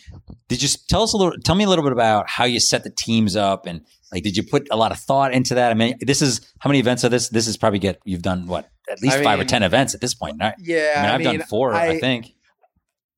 did 0.49 0.63
you 0.63 0.69
tell 0.89 1.03
us 1.03 1.13
a 1.13 1.17
little 1.17 1.39
tell 1.45 1.55
me 1.55 1.65
a 1.65 1.69
little 1.69 1.85
bit 1.85 1.93
about 1.93 2.29
how 2.29 2.45
you 2.45 2.61
set 2.61 2.85
the 2.85 2.91
teams 2.91 3.37
up 3.37 3.67
and 3.67 3.83
like 4.13 4.23
did 4.23 4.37
you 4.37 4.43
put 4.43 4.69
a 4.71 4.77
lot 4.77 4.93
of 4.93 4.99
thought 4.99 5.33
into 5.33 5.55
that? 5.55 5.71
I 5.71 5.75
mean, 5.75 5.97
this 6.01 6.23
is 6.23 6.41
how 6.59 6.69
many 6.69 6.79
events 6.79 7.05
are 7.05 7.09
this? 7.09 7.29
This 7.29 7.47
is 7.47 7.57
probably 7.57 7.79
get 7.79 8.01
you've 8.05 8.23
done 8.23 8.47
what 8.47 8.71
at 8.89 9.03
least 9.03 9.19
I 9.19 9.23
five 9.23 9.41
or 9.41 9.45
ten 9.45 9.63
events 9.63 9.95
at 9.95 10.01
this 10.01 10.15
point. 10.15 10.37
Right? 10.41 10.55
Yeah, 10.59 10.95
I 10.97 11.19
mean, 11.19 11.27
I've 11.27 11.39
done 11.39 11.49
four, 11.49 11.75
I, 11.75 11.99
think. 11.99 12.35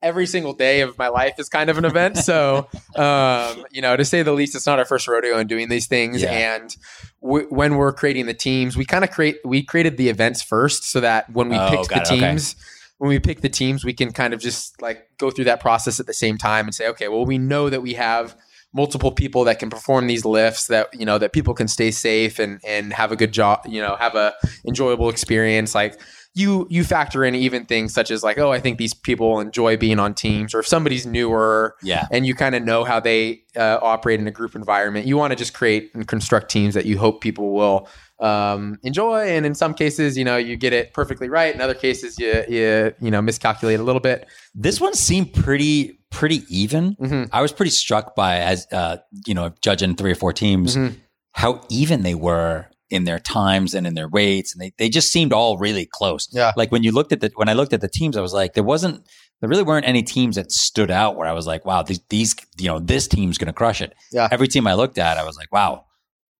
Every 0.02 0.26
single 0.26 0.52
day 0.52 0.80
of 0.80 0.96
my 0.98 1.08
life 1.08 1.34
is 1.38 1.48
kind 1.48 1.70
of 1.70 1.78
an 1.78 1.84
event. 1.84 2.16
So, 2.18 2.68
um, 2.96 3.64
you 3.70 3.82
know, 3.82 3.96
to 3.96 4.04
say 4.04 4.22
the 4.22 4.32
least, 4.32 4.54
it's 4.54 4.66
not 4.66 4.78
our 4.78 4.84
first 4.84 5.08
rodeo 5.08 5.38
in 5.38 5.46
doing 5.46 5.68
these 5.68 5.86
things. 5.86 6.22
Yeah. 6.22 6.30
And 6.30 6.76
w- 7.22 7.48
when 7.48 7.76
we're 7.76 7.92
creating 7.92 8.26
the 8.26 8.34
teams, 8.34 8.76
we 8.76 8.84
kind 8.84 9.04
of 9.04 9.10
create, 9.10 9.38
we 9.44 9.62
created 9.64 9.96
the 9.96 10.08
events 10.08 10.42
first 10.42 10.84
so 10.84 11.00
that 11.00 11.28
when 11.30 11.48
we 11.48 11.56
Oh, 11.56 11.70
picked 11.70 11.88
the 11.88 11.96
it. 11.96 12.06
Okay. 12.12 12.20
teams, 12.30 12.54
when 12.98 13.08
we 13.08 13.18
pick 13.18 13.40
the 13.40 13.48
teams, 13.48 13.84
we 13.84 13.92
can 13.92 14.12
kind 14.12 14.32
of 14.34 14.40
just 14.40 14.80
like 14.82 15.08
go 15.18 15.30
through 15.30 15.44
that 15.46 15.60
process 15.60 15.98
at 16.00 16.06
the 16.06 16.14
same 16.14 16.38
time 16.38 16.66
and 16.66 16.74
say, 16.74 16.88
okay, 16.88 17.08
well, 17.08 17.24
we 17.26 17.38
know 17.38 17.68
that 17.70 17.80
we 17.82 17.94
have 17.94 18.36
multiple 18.74 19.10
people 19.10 19.44
that 19.44 19.58
can 19.58 19.70
perform 19.70 20.06
these 20.06 20.26
lifts 20.26 20.66
that 20.66 20.88
you 20.92 21.06
know 21.06 21.16
that 21.16 21.32
people 21.32 21.54
can 21.54 21.66
stay 21.66 21.90
safe 21.90 22.38
and 22.38 22.60
and 22.66 22.92
have 22.92 23.10
a 23.10 23.16
good 23.16 23.32
job 23.32 23.60
you 23.66 23.80
know 23.80 23.96
have 23.96 24.14
a 24.14 24.34
enjoyable 24.66 25.08
experience 25.08 25.74
like 25.74 25.98
you 26.38 26.66
you 26.70 26.84
factor 26.84 27.24
in 27.24 27.34
even 27.34 27.64
things 27.66 27.92
such 27.92 28.10
as 28.10 28.22
like 28.22 28.38
oh 28.38 28.52
i 28.52 28.60
think 28.60 28.78
these 28.78 28.94
people 28.94 29.40
enjoy 29.40 29.76
being 29.76 29.98
on 29.98 30.14
teams 30.14 30.54
or 30.54 30.60
if 30.60 30.66
somebody's 30.66 31.04
newer 31.06 31.74
Yeah. 31.82 32.06
and 32.10 32.26
you 32.26 32.34
kind 32.34 32.54
of 32.54 32.62
know 32.62 32.84
how 32.84 33.00
they 33.00 33.42
uh, 33.56 33.78
operate 33.82 34.20
in 34.20 34.26
a 34.26 34.30
group 34.30 34.54
environment 34.54 35.06
you 35.06 35.16
want 35.16 35.32
to 35.32 35.36
just 35.36 35.52
create 35.54 35.90
and 35.94 36.06
construct 36.06 36.50
teams 36.50 36.74
that 36.74 36.86
you 36.86 36.98
hope 36.98 37.20
people 37.20 37.52
will 37.52 37.88
um, 38.20 38.78
enjoy 38.82 39.20
and 39.28 39.46
in 39.46 39.54
some 39.54 39.74
cases 39.74 40.18
you 40.18 40.24
know 40.24 40.36
you 40.36 40.56
get 40.56 40.72
it 40.72 40.92
perfectly 40.92 41.28
right 41.28 41.54
in 41.54 41.60
other 41.60 41.74
cases 41.74 42.18
you 42.18 42.44
you 42.48 42.92
you 43.00 43.10
know 43.10 43.22
miscalculate 43.22 43.78
a 43.80 43.82
little 43.82 44.00
bit 44.00 44.26
This 44.54 44.80
one 44.80 44.94
seemed 44.94 45.32
pretty 45.34 45.98
pretty 46.10 46.42
even. 46.48 46.96
Mhm. 46.96 47.28
I 47.32 47.42
was 47.42 47.52
pretty 47.52 47.70
struck 47.70 48.16
by 48.16 48.38
as 48.38 48.66
uh, 48.72 48.96
you 49.26 49.34
know, 49.34 49.52
judging 49.60 49.94
three 49.94 50.10
or 50.12 50.14
four 50.14 50.32
teams, 50.32 50.74
Mhm. 50.74 50.96
how 51.32 51.60
even 51.68 52.02
they 52.02 52.14
were 52.14 52.66
in 52.90 53.04
their 53.04 53.18
times 53.18 53.74
and 53.74 53.86
in 53.86 53.94
their 53.94 54.08
weights, 54.08 54.52
and 54.52 54.60
they, 54.62 54.72
they 54.78 54.88
just 54.88 55.10
seemed 55.12 55.32
all 55.32 55.58
really 55.58 55.86
close. 55.86 56.28
Yeah. 56.32 56.52
Like 56.56 56.72
when 56.72 56.82
you 56.82 56.92
looked 56.92 57.12
at 57.12 57.20
the 57.20 57.30
when 57.36 57.48
I 57.48 57.52
looked 57.52 57.72
at 57.72 57.80
the 57.80 57.88
teams, 57.88 58.16
I 58.16 58.20
was 58.20 58.32
like, 58.32 58.54
there 58.54 58.64
wasn't 58.64 59.06
there 59.40 59.48
really 59.48 59.62
weren't 59.62 59.86
any 59.86 60.02
teams 60.02 60.36
that 60.36 60.50
stood 60.50 60.90
out 60.90 61.16
where 61.16 61.28
I 61.28 61.32
was 61.32 61.46
like, 61.46 61.64
wow, 61.64 61.82
these 61.82 62.00
these 62.08 62.34
you 62.58 62.66
know 62.68 62.78
this 62.78 63.06
team's 63.06 63.38
gonna 63.38 63.52
crush 63.52 63.80
it. 63.80 63.94
Yeah. 64.12 64.28
Every 64.30 64.48
team 64.48 64.66
I 64.66 64.74
looked 64.74 64.98
at, 64.98 65.18
I 65.18 65.24
was 65.24 65.36
like, 65.36 65.52
wow, 65.52 65.84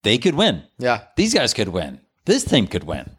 they 0.02 0.18
could 0.18 0.34
win. 0.34 0.64
yeah 0.78 1.02
These 1.16 1.34
guys 1.34 1.52
could 1.54 1.68
win. 1.68 2.00
This 2.24 2.44
team 2.44 2.66
could 2.66 2.84
win. 2.84 3.10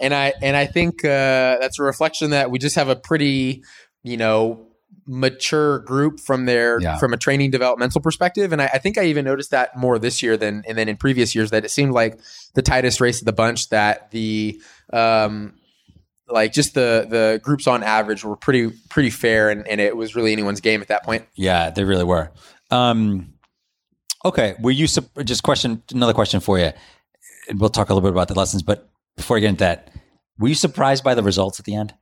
and 0.00 0.12
I 0.14 0.32
and 0.42 0.56
I 0.56 0.66
think 0.66 1.04
uh, 1.04 1.56
that's 1.60 1.78
a 1.78 1.82
reflection 1.82 2.30
that 2.30 2.50
we 2.50 2.58
just 2.58 2.76
have 2.76 2.88
a 2.88 2.96
pretty, 2.96 3.62
you 4.02 4.16
know, 4.16 4.68
mature 5.06 5.80
group 5.80 6.18
from 6.20 6.46
their 6.46 6.80
Yeah. 6.80 6.98
from 6.98 7.12
a 7.12 7.16
training 7.16 7.50
developmental 7.50 8.00
perspective. 8.00 8.52
And 8.52 8.62
I, 8.62 8.66
I 8.74 8.78
think 8.78 8.96
I 8.98 9.04
even 9.04 9.24
noticed 9.24 9.50
that 9.50 9.76
more 9.76 9.98
this 9.98 10.22
year 10.22 10.36
than 10.36 10.64
and 10.66 10.76
then 10.78 10.88
in 10.88 10.96
previous 10.96 11.34
years 11.34 11.50
that 11.50 11.64
it 11.64 11.70
seemed 11.70 11.92
like 11.92 12.18
the 12.54 12.62
tightest 12.62 13.00
race 13.00 13.20
of 13.20 13.26
the 13.26 13.32
bunch 13.32 13.68
that 13.68 14.10
the 14.10 14.60
um 14.92 15.54
like 16.28 16.52
just 16.52 16.72
the 16.74 17.06
the 17.08 17.40
groups 17.42 17.66
on 17.66 17.82
average 17.82 18.24
were 18.24 18.36
pretty 18.36 18.70
pretty 18.88 19.10
fair 19.10 19.50
and, 19.50 19.68
and 19.68 19.80
it 19.80 19.94
was 19.96 20.14
really 20.16 20.32
anyone's 20.32 20.60
game 20.60 20.80
at 20.80 20.88
that 20.88 21.04
point. 21.04 21.26
Yeah, 21.34 21.70
they 21.70 21.84
really 21.84 22.04
were. 22.04 22.32
Um, 22.70 23.34
okay, 24.24 24.54
were 24.60 24.70
you 24.70 24.86
just 24.86 25.42
question 25.42 25.82
another 25.92 26.14
question 26.14 26.40
for 26.40 26.58
you? 26.58 26.70
And 27.48 27.60
we'll 27.60 27.68
talk 27.68 27.90
a 27.90 27.94
little 27.94 28.08
bit 28.08 28.14
about 28.14 28.28
the 28.28 28.34
lessons, 28.34 28.62
but 28.62 28.88
before 29.16 29.36
I 29.36 29.40
get 29.40 29.48
into 29.50 29.60
that, 29.60 29.90
were 30.38 30.48
you 30.48 30.54
surprised 30.54 31.04
by 31.04 31.14
the 31.14 31.22
results 31.22 31.60
at 31.60 31.66
the 31.66 31.74
end? 31.76 31.92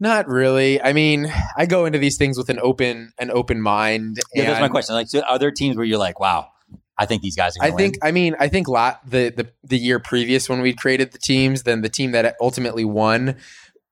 Not 0.00 0.28
really. 0.28 0.80
I 0.80 0.92
mean, 0.92 1.32
I 1.56 1.66
go 1.66 1.84
into 1.84 1.98
these 1.98 2.16
things 2.16 2.38
with 2.38 2.48
an 2.50 2.58
open 2.62 3.12
an 3.18 3.30
open 3.30 3.60
mind. 3.60 4.18
Yeah, 4.34 4.44
that's 4.44 4.60
my 4.60 4.68
question. 4.68 4.94
Like, 4.94 5.08
so 5.08 5.22
are 5.22 5.38
there 5.38 5.50
teams 5.50 5.76
where 5.76 5.84
you're 5.84 5.98
like, 5.98 6.20
wow, 6.20 6.48
I 6.96 7.06
think 7.06 7.22
these 7.22 7.36
guys 7.36 7.56
are. 7.56 7.64
I 7.64 7.70
think. 7.70 7.94
win? 7.94 8.08
I 8.08 8.12
mean, 8.12 8.36
I 8.38 8.48
think 8.48 8.68
lot 8.68 9.00
the, 9.08 9.30
the 9.30 9.50
the 9.64 9.78
year 9.78 9.98
previous 9.98 10.48
when 10.48 10.60
we 10.60 10.72
created 10.72 11.12
the 11.12 11.18
teams, 11.18 11.64
then 11.64 11.80
the 11.82 11.88
team 11.88 12.12
that 12.12 12.36
ultimately 12.40 12.84
won, 12.84 13.36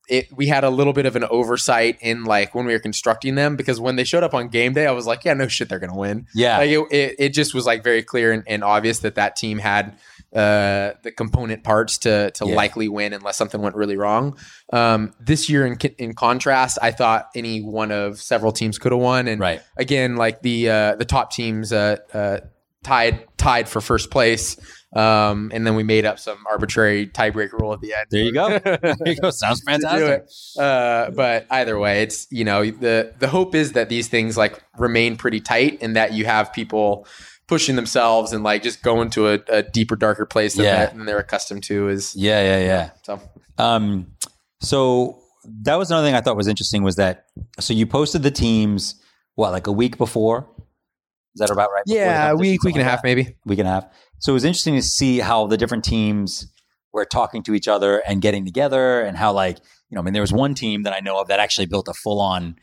it 0.08 0.28
we 0.32 0.46
had 0.46 0.64
a 0.64 0.70
little 0.70 0.92
bit 0.92 1.06
of 1.06 1.16
an 1.16 1.24
oversight 1.24 1.98
in 2.00 2.24
like 2.24 2.54
when 2.54 2.66
we 2.66 2.72
were 2.72 2.78
constructing 2.78 3.34
them 3.34 3.56
because 3.56 3.80
when 3.80 3.96
they 3.96 4.04
showed 4.04 4.22
up 4.22 4.34
on 4.34 4.48
game 4.48 4.72
day, 4.72 4.86
I 4.86 4.92
was 4.92 5.06
like, 5.06 5.24
yeah, 5.24 5.34
no 5.34 5.48
shit, 5.48 5.68
they're 5.68 5.78
gonna 5.78 5.96
win. 5.96 6.26
yeah, 6.34 6.58
Like 6.58 6.70
it, 6.70 6.78
it, 6.90 7.16
it 7.18 7.28
just 7.30 7.54
was 7.54 7.66
like 7.66 7.82
very 7.82 8.02
clear 8.02 8.32
and, 8.32 8.44
and 8.46 8.62
obvious 8.62 9.00
that 9.00 9.16
that 9.16 9.36
team 9.36 9.58
had 9.58 9.98
uh, 10.36 10.92
the 11.02 11.10
component 11.16 11.64
parts 11.64 11.96
to 11.98 12.30
to 12.32 12.46
Yeah. 12.46 12.54
likely 12.54 12.88
win 12.88 13.14
unless 13.14 13.36
something 13.38 13.62
went 13.62 13.74
really 13.74 13.96
wrong. 13.96 14.36
Um, 14.72 15.14
this 15.18 15.48
year, 15.48 15.66
in 15.66 15.78
in 15.98 16.14
contrast, 16.14 16.78
I 16.82 16.90
thought 16.90 17.28
any 17.34 17.62
one 17.62 17.90
of 17.90 18.20
several 18.20 18.52
teams 18.52 18.78
could 18.78 18.92
have 18.92 19.00
won, 19.00 19.28
and 19.28 19.40
right. 19.40 19.62
again, 19.78 20.16
like 20.16 20.42
the 20.42 20.68
uh, 20.68 20.96
the 20.96 21.06
top 21.06 21.32
teams 21.32 21.72
uh, 21.72 21.96
uh, 22.12 22.40
tied 22.84 23.24
tied 23.38 23.66
for 23.68 23.80
first 23.80 24.10
place, 24.10 24.58
um, 24.94 25.50
and 25.54 25.66
then 25.66 25.74
we 25.74 25.82
made 25.82 26.04
up 26.04 26.18
some 26.18 26.38
arbitrary 26.50 27.06
tiebreak 27.06 27.52
rule 27.52 27.72
at 27.72 27.80
the 27.80 27.94
end. 27.94 28.06
There 28.10 28.22
you 28.22 28.32
go. 28.32 28.58
There 28.58 28.94
you 29.06 29.16
go. 29.16 29.30
Sounds 29.30 29.62
fantastic. 29.62 30.26
Uh, 30.58 31.10
but 31.12 31.46
either 31.50 31.78
way, 31.78 32.02
it's 32.02 32.26
you 32.30 32.44
know 32.44 32.70
the 32.70 33.14
the 33.18 33.28
hope 33.28 33.54
is 33.54 33.72
that 33.72 33.88
these 33.88 34.08
things 34.08 34.36
like 34.36 34.62
remain 34.76 35.16
pretty 35.16 35.40
tight, 35.40 35.78
and 35.80 35.96
that 35.96 36.12
you 36.12 36.26
have 36.26 36.52
people 36.52 37.06
pushing 37.48 37.76
themselves 37.76 38.32
and 38.32 38.42
like 38.42 38.62
just 38.62 38.82
going 38.82 39.10
to 39.10 39.28
a, 39.28 39.38
a 39.48 39.62
deeper, 39.62 39.96
darker 39.96 40.26
place 40.26 40.54
than, 40.54 40.64
Yeah. 40.64 40.76
that, 40.86 40.96
than 40.96 41.06
they're 41.06 41.18
accustomed 41.18 41.62
to. 41.64 41.88
Is 41.88 42.14
Yeah, 42.16 42.42
yeah, 42.42 42.64
yeah. 42.64 42.90
so 43.02 43.20
Um, 43.58 44.12
so 44.60 45.20
that 45.62 45.76
was 45.76 45.90
another 45.90 46.06
thing 46.06 46.14
I 46.14 46.20
thought 46.20 46.36
was 46.36 46.48
interesting 46.48 46.82
was 46.82 46.96
that 46.96 47.26
so 47.60 47.72
you 47.72 47.86
posted 47.86 48.22
the 48.22 48.30
teams 48.30 49.00
what 49.34 49.52
like 49.52 49.66
a 49.66 49.72
week 49.72 49.96
before. 49.98 50.48
Is 51.34 51.40
that 51.40 51.50
about 51.50 51.70
right? 51.70 51.82
Yeah, 51.86 52.30
a 52.30 52.34
week, 52.34 52.42
week 52.42 52.60
something 52.62 52.80
and 52.80 52.88
a 52.88 52.90
half, 52.90 53.02
that? 53.02 53.08
maybe. 53.08 53.36
week 53.44 53.58
and 53.58 53.68
a 53.68 53.70
half. 53.70 53.84
So 54.20 54.32
it 54.32 54.34
was 54.34 54.44
interesting 54.44 54.74
to 54.76 54.82
see 54.82 55.18
how 55.18 55.46
the 55.46 55.58
different 55.58 55.84
teams 55.84 56.50
were 56.94 57.04
talking 57.04 57.42
to 57.42 57.54
each 57.54 57.68
other 57.68 57.98
and 57.98 58.22
getting 58.22 58.46
together, 58.46 59.02
and 59.02 59.16
how 59.18 59.32
like 59.32 59.58
you 59.90 59.94
know, 59.94 60.00
I 60.00 60.04
mean, 60.04 60.14
there 60.14 60.22
was 60.22 60.32
one 60.32 60.54
team 60.54 60.82
that 60.84 60.94
I 60.94 61.00
know 61.00 61.20
of 61.20 61.28
that 61.28 61.38
actually 61.38 61.66
built 61.66 61.86
a 61.88 61.92
full 61.92 62.20
on, 62.20 62.56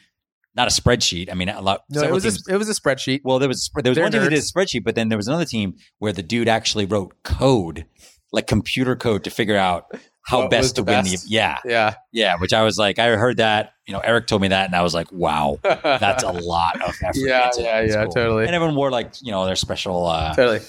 not 0.56 0.68
a 0.68 0.72
spreadsheet. 0.72 1.32
I 1.32 1.34
mean, 1.34 1.50
a 1.50 1.62
lot. 1.62 1.84
No, 1.90 2.04
it 2.04 2.12
was 2.12 2.24
teams- 2.24 2.48
a, 2.48 2.54
it 2.54 2.58
was 2.58 2.70
a 2.70 2.74
spreadsheet. 2.74 3.22
well, 3.24 3.40
there 3.40 3.48
was 3.48 3.70
there 3.76 3.90
was 3.90 3.96
They're 3.96 4.06
one 4.06 4.12
team 4.12 4.22
that 4.22 4.30
did 4.30 4.40
a 4.40 4.42
spreadsheet, 4.42 4.84
but 4.84 4.96
then 4.96 5.10
there 5.10 5.18
was 5.18 5.28
another 5.28 5.46
team 5.46 5.76
where 6.00 6.14
the 6.14 6.24
dude 6.24 6.48
actually 6.48 6.86
wrote 6.86 7.24
code, 7.24 7.86
like 8.32 8.48
computer 8.48 8.96
code, 8.96 9.24
to 9.24 9.30
figure 9.30 9.58
out 9.58 9.92
how 10.26 10.42
What 10.42 10.52
best 10.52 10.76
to 10.76 10.84
win 10.84 11.04
the 11.04 11.18
yeah 11.28 11.58
Yeah, 11.66 11.96
yeah. 12.12 12.38
Which 12.38 12.54
I 12.54 12.64
was 12.64 12.78
like, 12.78 12.98
I 12.98 13.08
heard 13.16 13.38
that 13.38 13.74
you 13.88 13.94
know 13.94 14.00
Eric 14.00 14.28
told 14.28 14.42
me 14.42 14.48
that, 14.50 14.66
and 14.66 14.76
I 14.76 14.82
was 14.82 14.94
like, 14.94 15.12
wow, 15.12 15.60
that's 15.64 16.24
a 16.24 16.32
lot 16.32 16.82
of 16.82 16.96
effort. 17.02 17.16
Yeah, 17.16 17.50
yeah, 17.58 17.82
yeah, 17.82 18.06
totally. 18.06 18.46
And 18.46 18.56
everyone 18.56 18.76
wore 18.76 18.92
like 18.92 19.12
you 19.22 19.32
know 19.32 19.46
their 19.46 19.56
special 19.56 20.06
uh, 20.06 20.34
totally. 20.34 20.62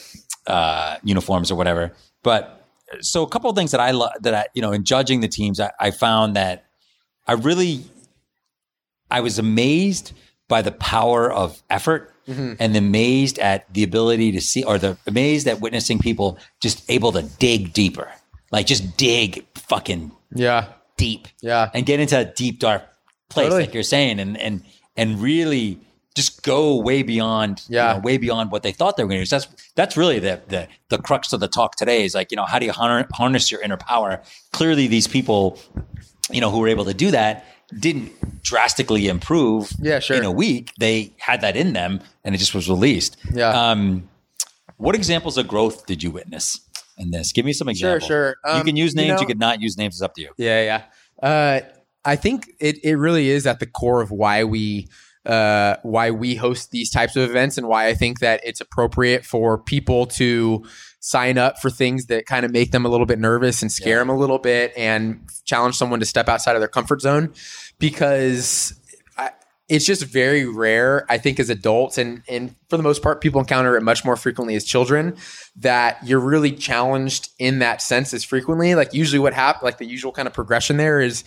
uh, 0.47 0.97
uniforms 1.05 1.50
or 1.50 1.57
whatever. 1.57 1.93
But 2.23 2.67
so 3.00 3.23
a 3.23 3.29
couple 3.29 3.50
of 3.50 3.57
things 3.57 3.71
that 3.71 3.81
I 3.81 3.93
love 3.93 4.12
that 4.23 4.35
I 4.35 4.47
you 4.55 4.62
know 4.62 4.73
in 4.73 4.85
judging 4.85 5.21
the 5.21 5.29
teams, 5.29 5.61
I, 5.61 5.71
I 5.79 5.91
found 5.91 6.37
that 6.37 6.64
I 7.26 7.35
really 7.35 7.85
I 9.11 9.20
was 9.20 9.38
amazed 9.38 10.12
by 10.49 10.62
the 10.62 10.73
power 10.73 11.30
of 11.32 11.62
effort 11.70 12.11
Mm-hmm. 12.26 12.54
and 12.58 12.75
amazed 12.75 13.38
at 13.38 13.70
the 13.75 13.82
ability 13.82 14.32
to 14.32 14.40
see 14.40 14.64
or 14.64 14.78
the 14.78 14.96
amazed 15.06 15.46
at 15.46 15.61
witnessing 15.61 15.99
people 15.99 16.38
just 16.58 16.82
able 16.90 17.12
to 17.12 17.20
dig 17.38 17.75
deeper 17.75 18.11
like 18.50 18.64
just 18.64 18.96
dig 18.96 19.44
fucking 19.58 20.11
Yeah, 20.34 20.68
deep 20.96 21.28
yeah, 21.42 21.68
and 21.75 21.84
get 21.84 22.00
into 22.00 22.18
a 22.18 22.25
deep 22.25 22.61
dark 22.61 22.82
place 23.28 23.49
Totally. 23.49 23.64
like 23.64 23.75
you're 23.75 23.82
saying 23.82 24.20
and 24.20 24.38
and 24.40 24.62
and 24.96 25.20
really 25.20 25.80
just 26.16 26.42
go 26.42 26.76
way 26.80 27.02
beyond 27.02 27.62
you 27.68 27.76
Yeah. 27.76 27.92
know, 27.92 27.99
way 27.99 28.16
beyond 28.16 28.50
what 28.50 28.62
they 28.62 28.73
thought 28.73 28.96
they 28.96 29.02
were 29.04 29.11
going 29.11 29.20
to 29.20 29.26
do 29.26 29.28
that's 29.28 29.46
that's 29.75 29.94
really 29.94 30.18
the, 30.18 30.40
the 30.49 30.66
the 30.88 30.96
crux 30.96 31.30
of 31.34 31.40
the 31.40 31.49
talk 31.49 31.76
today 31.76 32.04
is 32.06 32.14
like 32.14 32.30
you 32.30 32.37
know 32.38 32.46
how 32.46 32.58
do 32.58 32.64
you 32.64 32.73
harness 32.73 33.50
your 33.52 33.61
inner 33.61 33.76
power 33.76 34.23
clearly 34.54 34.87
these 34.87 35.06
people 35.06 35.58
you 36.30 36.40
know 36.40 36.50
who 36.50 36.58
were 36.58 36.68
able 36.68 36.87
to 36.87 36.94
do 36.94 37.11
that 37.11 37.44
didn't 37.81 38.43
drastically 38.43 39.09
improve 39.09 39.71
Yeah, 39.81 39.99
sure. 40.00 40.16
in 40.16 40.25
a 40.25 40.31
week 40.31 40.73
they 40.78 41.12
had 41.19 41.40
that 41.43 41.57
in 41.57 41.73
them 41.73 42.00
and 42.25 42.35
it 42.35 42.38
just 42.38 42.54
was 42.54 42.69
released 42.69 43.16
Yeah. 43.33 43.49
um 43.50 44.09
what 44.76 44.95
examples 44.95 45.38
of 45.38 45.49
growth 45.49 45.87
did 45.87 46.02
you 46.02 46.11
witness 46.11 46.61
in 46.99 47.11
this 47.11 47.33
give 47.33 47.45
me 47.45 47.52
some 47.52 47.69
examples 47.69 48.07
sure. 48.07 48.37
you 48.45 48.50
Um, 48.50 48.64
can 48.66 48.76
use 48.76 48.95
names 48.95 49.09
you, 49.09 49.14
know- 49.14 49.25
could 49.26 49.38
not 49.38 49.61
use 49.62 49.76
names 49.78 49.95
it's 49.97 50.02
up 50.02 50.14
to 50.14 50.23
you 50.23 50.31
Yeah, 50.37 50.62
yeah. 50.62 50.83
Uh, 51.28 51.61
I 52.04 52.16
think 52.16 52.50
it, 52.61 52.85
it 52.85 52.97
really 52.97 53.28
is 53.31 53.47
at 53.47 53.61
the 53.61 53.66
core 53.66 54.02
of 54.02 54.11
why 54.11 54.45
we 54.45 54.88
uh, 55.25 55.76
why 55.83 56.11
we 56.11 56.35
host 56.35 56.71
these 56.71 56.90
types 56.90 57.16
of 57.16 57.23
events 57.31 57.57
and 57.57 57.66
why 57.66 57.87
I 57.87 57.95
think 57.95 58.19
that 58.21 58.40
it's 58.45 58.61
appropriate 58.61 59.25
for 59.25 59.57
people 59.57 60.04
to 60.21 60.66
sign 61.06 61.37
up 61.37 61.58
for 61.61 61.68
things 61.68 62.06
that 62.06 62.25
kind 62.25 62.46
of 62.46 62.50
make 62.50 62.70
them 62.70 62.87
a 62.87 62.88
little 62.88 63.04
bit 63.04 63.18
nervous 63.18 63.61
and 63.61 63.70
scare 63.70 63.96
Yeah. 63.96 63.99
them 63.99 64.08
a 64.08 64.16
little 64.16 64.38
bit 64.38 64.73
and 64.75 65.20
challenge 65.44 65.76
someone 65.76 66.00
to 66.00 66.06
step 66.06 66.30
outside 66.30 66.56
of 66.56 66.62
their 66.62 66.68
comfort 66.68 67.02
zone 67.02 67.30
because 67.78 68.73
I, 69.18 69.30
it's 69.68 69.84
just 69.84 70.02
very 70.04 70.46
rare 70.46 71.04
i 71.11 71.18
think 71.18 71.38
as 71.38 71.50
adults 71.50 71.99
and 71.99 72.23
and 72.26 72.54
for 72.70 72.78
the 72.78 72.82
most 72.82 73.02
part 73.02 73.20
people 73.20 73.38
encounter 73.38 73.76
it 73.76 73.82
much 73.82 74.02
more 74.02 74.16
frequently 74.16 74.54
as 74.54 74.64
children 74.64 75.14
that 75.56 75.99
you're 76.06 76.20
really 76.20 76.52
challenged 76.52 77.28
in 77.38 77.58
that 77.58 77.82
sense 77.82 78.14
as 78.14 78.25
frequently 78.25 78.75
like 78.75 78.94
usually 78.94 79.18
what 79.18 79.34
happens 79.34 79.62
like 79.62 79.76
the 79.76 79.84
usual 79.87 80.11
kind 80.11 80.26
of 80.26 80.32
progression 80.32 80.78
there 80.78 81.02
is 81.02 81.23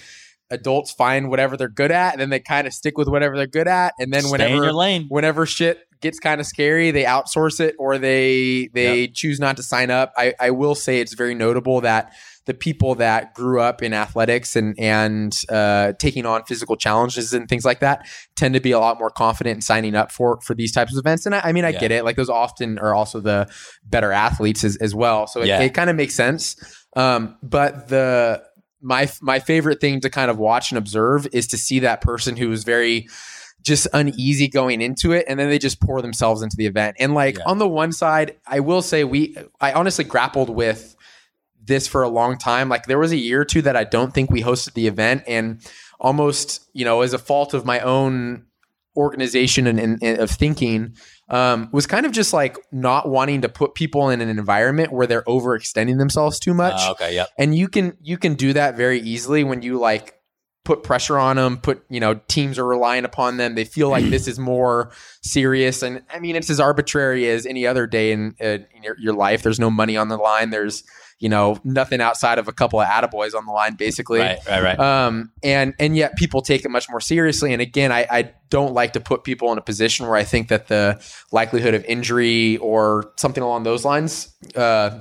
adults 0.49 0.91
find 0.91 1.29
whatever 1.29 1.55
they're 1.55 1.67
good 1.67 1.91
at 1.91 2.13
and 2.13 2.21
then 2.21 2.29
they 2.31 2.39
kind 2.39 2.65
of 2.65 2.73
stick 2.73 2.97
with 2.97 3.07
whatever 3.07 3.35
they're 3.37 3.45
good 3.45 3.67
at 3.67 3.93
and 3.99 4.11
then 4.11 4.23
Stay 4.23 4.31
whenever 4.31 4.55
in 4.55 4.63
your 4.63 4.73
lane 4.73 5.05
whenever 5.09 5.45
shit 5.45 5.86
gets 6.01 6.19
kind 6.19 6.39
of 6.41 6.47
scary, 6.47 6.91
they 6.91 7.03
outsource 7.03 7.59
it 7.59 7.75
or 7.79 7.97
they 7.97 8.69
they 8.73 9.07
choose 9.07 9.39
not 9.39 9.57
to 9.57 9.63
sign 9.63 9.89
up. 9.89 10.13
I, 10.17 10.33
I 10.39 10.51
will 10.51 10.75
say 10.75 10.99
it's 10.99 11.13
very 11.13 11.35
notable 11.35 11.81
that 11.81 12.13
the 12.45 12.53
people 12.53 12.95
that 12.95 13.33
grew 13.33 13.59
up 13.59 13.83
in 13.83 13.93
athletics 13.93 14.55
and 14.55 14.73
and 14.79 15.37
uh, 15.49 15.93
taking 15.99 16.25
on 16.25 16.43
physical 16.45 16.77
challenges 16.77 17.33
and 17.33 17.49
things 17.49 17.65
like 17.65 17.79
that 17.81 18.07
tend 18.37 18.53
to 18.53 18.61
be 18.61 18.71
a 18.71 18.79
lot 18.79 18.97
more 18.99 19.09
confident 19.09 19.55
in 19.55 19.61
signing 19.61 19.95
up 19.95 20.11
for 20.11 20.39
for 20.41 20.55
these 20.55 20.71
types 20.71 20.93
of 20.93 20.99
events. 20.99 21.25
And 21.25 21.35
I, 21.35 21.41
I 21.45 21.51
mean, 21.51 21.65
I 21.65 21.69
Yeah. 21.69 21.79
get 21.79 21.91
it. 21.91 22.05
Like 22.05 22.15
those 22.15 22.29
often 22.29 22.79
are 22.79 22.95
also 22.95 23.19
the 23.19 23.49
better 23.83 24.11
athletes 24.13 24.63
as, 24.63 24.77
as 24.77 24.95
well. 24.95 25.27
So 25.27 25.41
it, 25.41 25.47
Yeah. 25.47 25.61
it 25.61 25.73
kind 25.73 25.89
of 25.89 25.95
makes 25.95 26.15
sense. 26.15 26.55
Um, 26.95 27.37
but 27.43 27.89
the 27.89 28.41
my 28.81 29.09
my 29.21 29.39
favorite 29.39 29.81
thing 29.81 29.99
to 30.01 30.09
kind 30.09 30.31
of 30.31 30.37
watch 30.37 30.71
and 30.71 30.77
observe 30.77 31.27
is 31.33 31.47
to 31.47 31.57
see 31.57 31.79
that 31.79 31.99
person 31.99 32.37
who 32.37 32.51
is 32.51 32.63
very 32.63 33.07
just 33.67 33.87
uneasy 33.93 34.47
going 34.47 34.81
into 34.81 35.11
it 35.11 35.25
and 35.27 35.39
then 35.39 35.49
they 35.49 35.59
just 35.59 35.79
pour 35.79 36.01
themselves 36.01 36.41
into 36.41 36.55
the 36.57 36.65
event. 36.65 36.95
And 36.99 37.13
like 37.13 37.37
Yeah. 37.37 37.43
on 37.45 37.57
the 37.59 37.67
one 37.67 37.91
side 37.91 38.37
i 38.47 38.59
will 38.61 38.81
say 38.81 39.03
we 39.03 39.35
i 39.61 39.73
honestly 39.73 40.05
grappled 40.05 40.49
with 40.49 40.95
this 41.63 41.85
for 41.87 42.01
a 42.01 42.07
long 42.09 42.37
time. 42.37 42.69
Like 42.69 42.85
there 42.85 42.97
was 42.97 43.11
a 43.11 43.17
year 43.17 43.41
or 43.41 43.45
two 43.45 43.61
that 43.63 43.75
i 43.75 43.83
don't 43.83 44.13
think 44.13 44.31
we 44.31 44.41
hosted 44.41 44.73
the 44.73 44.87
event 44.87 45.23
and 45.27 45.61
almost 45.99 46.65
you 46.73 46.85
know 46.85 47.01
as 47.01 47.13
a 47.13 47.17
fault 47.19 47.53
of 47.53 47.65
my 47.65 47.79
own 47.81 48.45
organization 48.95 49.67
and, 49.67 49.79
and, 49.79 49.99
and 50.01 50.17
of 50.19 50.29
thinking 50.31 50.95
um, 51.29 51.69
was 51.71 51.85
kind 51.85 52.05
of 52.05 52.11
just 52.11 52.33
like 52.33 52.57
not 52.71 53.07
wanting 53.09 53.41
to 53.41 53.49
put 53.49 53.75
people 53.75 54.09
in 54.09 54.21
an 54.21 54.29
environment 54.29 54.91
where 54.91 55.05
they're 55.05 55.23
overextending 55.23 55.97
themselves 55.99 56.39
too 56.39 56.53
much. 56.53 56.73
Uh, 56.79 56.91
okay 56.91 57.13
yep. 57.13 57.29
And 57.37 57.53
you 57.55 57.67
can 57.67 57.95
you 58.01 58.17
can 58.17 58.33
do 58.35 58.53
that 58.53 58.75
very 58.75 58.99
easily 59.01 59.43
when 59.43 59.61
you 59.61 59.77
like 59.77 60.16
put 60.67 60.83
pressure 60.83 61.17
on 61.17 61.37
them 61.37 61.57
put 61.57 61.81
you 61.89 62.01
know 62.01 62.15
teams 62.27 62.59
are 62.59 62.65
relying 62.65 63.05
upon 63.05 63.37
them. 63.37 63.55
They 63.55 63.63
feel 63.63 63.87
like 63.87 64.03
this 64.09 64.27
is 64.27 64.37
more 64.37 64.91
serious. 65.21 65.81
And 65.81 66.03
i 66.09 66.19
mean 66.19 66.35
it's 66.35 66.49
as 66.49 66.59
arbitrary 66.59 67.29
as 67.29 67.45
any 67.45 67.65
other 67.65 67.87
day 67.87 68.11
in, 68.11 68.35
uh, 68.41 68.59
in 68.75 68.83
your, 68.83 68.97
your 68.99 69.13
life. 69.13 69.43
There's 69.43 69.61
no 69.61 69.71
money 69.71 69.95
on 69.95 70.09
the 70.09 70.17
line. 70.17 70.49
There's 70.49 70.83
you 71.19 71.29
know 71.29 71.57
nothing 71.63 72.01
outside 72.01 72.37
of 72.37 72.49
a 72.49 72.51
couple 72.51 72.81
of 72.81 72.87
attaboys 72.87 73.33
on 73.33 73.45
the 73.45 73.53
line 73.53 73.75
basically. 73.75 74.19
Right 74.19 74.39
right 74.45 74.61
right. 74.61 74.77
Um, 74.77 75.31
and 75.41 75.73
and 75.79 75.95
yet 75.95 76.17
people 76.17 76.41
take 76.41 76.65
it 76.65 76.69
much 76.69 76.89
more 76.89 76.99
seriously. 76.99 77.53
And 77.53 77.61
again, 77.61 77.93
I, 77.93 78.05
I 78.11 78.33
don't 78.49 78.73
like 78.73 78.91
to 78.93 78.99
put 78.99 79.23
people 79.23 79.53
in 79.53 79.57
a 79.57 79.61
position 79.61 80.05
where 80.05 80.17
I 80.17 80.25
think 80.25 80.49
that 80.49 80.67
the 80.67 81.01
likelihood 81.31 81.75
of 81.75 81.85
injury 81.85 82.57
or 82.57 83.13
something 83.15 83.41
along 83.41 83.63
those 83.63 83.85
lines 83.85 84.35
uh, 84.53 84.99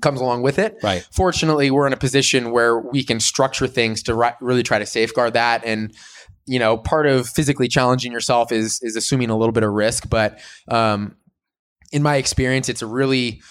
comes 0.00 0.20
along 0.20 0.42
with 0.42 0.58
it. 0.58 0.76
right 0.82 1.06
Fortunately, 1.12 1.70
we're 1.70 1.86
in 1.86 1.92
a 1.92 1.98
position 1.98 2.50
where 2.50 2.78
we 2.78 3.04
can 3.04 3.20
structure 3.20 3.66
things 3.66 4.02
to 4.04 4.14
ri- 4.14 4.34
really 4.40 4.62
try 4.62 4.78
to 4.78 4.86
safeguard 4.86 5.34
that. 5.34 5.64
And 5.64 5.94
you 6.46 6.58
know, 6.58 6.76
part 6.76 7.06
of 7.06 7.28
physically 7.28 7.68
challenging 7.68 8.12
yourself 8.12 8.50
is 8.52 8.80
is 8.82 8.96
assuming 8.96 9.30
a 9.30 9.36
little 9.36 9.52
bit 9.52 9.62
of 9.62 9.72
risk, 9.72 10.08
but 10.08 10.40
um, 10.68 11.16
in 11.92 12.02
my 12.02 12.16
experience, 12.16 12.68
it's 12.68 12.82
a 12.82 12.86
really 12.86 13.42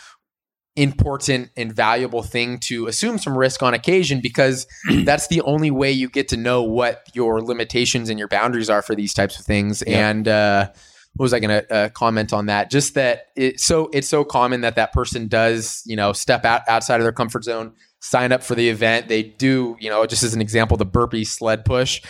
important 0.75 1.49
and 1.57 1.73
valuable 1.73 2.23
thing 2.23 2.57
to 2.57 2.87
assume 2.87 3.17
some 3.17 3.37
risk 3.37 3.61
on 3.61 3.73
occasion 3.73 4.21
because 4.21 4.65
that's 5.03 5.27
the 5.27 5.41
only 5.41 5.69
way 5.69 5.91
you 5.91 6.09
get 6.09 6.29
to 6.29 6.37
know 6.37 6.63
what 6.63 7.03
your 7.13 7.41
limitations 7.41 8.09
and 8.09 8.17
your 8.17 8.29
boundaries 8.29 8.69
are 8.69 8.81
for 8.81 8.95
these 8.95 9.13
types 9.13 9.37
of 9.37 9.45
things 9.45 9.81
and 9.81 10.29
uh 10.29 10.69
what 11.15 11.25
was 11.25 11.33
I 11.33 11.39
going 11.39 11.61
to 11.61 11.73
uh, 11.73 11.89
comment 11.89 12.33
on 12.33 12.45
that? 12.45 12.71
Just 12.71 12.93
that 12.95 13.27
it's 13.35 13.63
so 13.63 13.89
it's 13.93 14.07
so 14.07 14.23
common 14.23 14.61
that 14.61 14.75
that 14.75 14.93
person 14.93 15.27
does 15.27 15.83
you 15.85 15.95
know 15.95 16.13
step 16.13 16.45
out 16.45 16.61
outside 16.67 16.99
of 16.99 17.03
their 17.03 17.11
comfort 17.11 17.43
zone, 17.43 17.73
sign 17.99 18.31
up 18.31 18.43
for 18.43 18.55
the 18.55 18.69
event. 18.69 19.07
They 19.07 19.23
do 19.23 19.75
you 19.79 19.89
know 19.89 20.05
just 20.05 20.23
as 20.23 20.33
an 20.33 20.41
example 20.41 20.77
the 20.77 20.85
burpee 20.85 21.25
sled 21.25 21.65
push, 21.65 22.01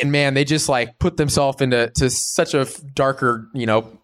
and 0.00 0.12
man 0.12 0.34
they 0.34 0.44
just 0.44 0.68
like 0.68 0.98
put 0.98 1.16
themselves 1.16 1.60
into 1.60 1.90
to 1.96 2.10
such 2.10 2.54
a 2.54 2.66
darker 2.94 3.48
you 3.54 3.66
know 3.66 3.98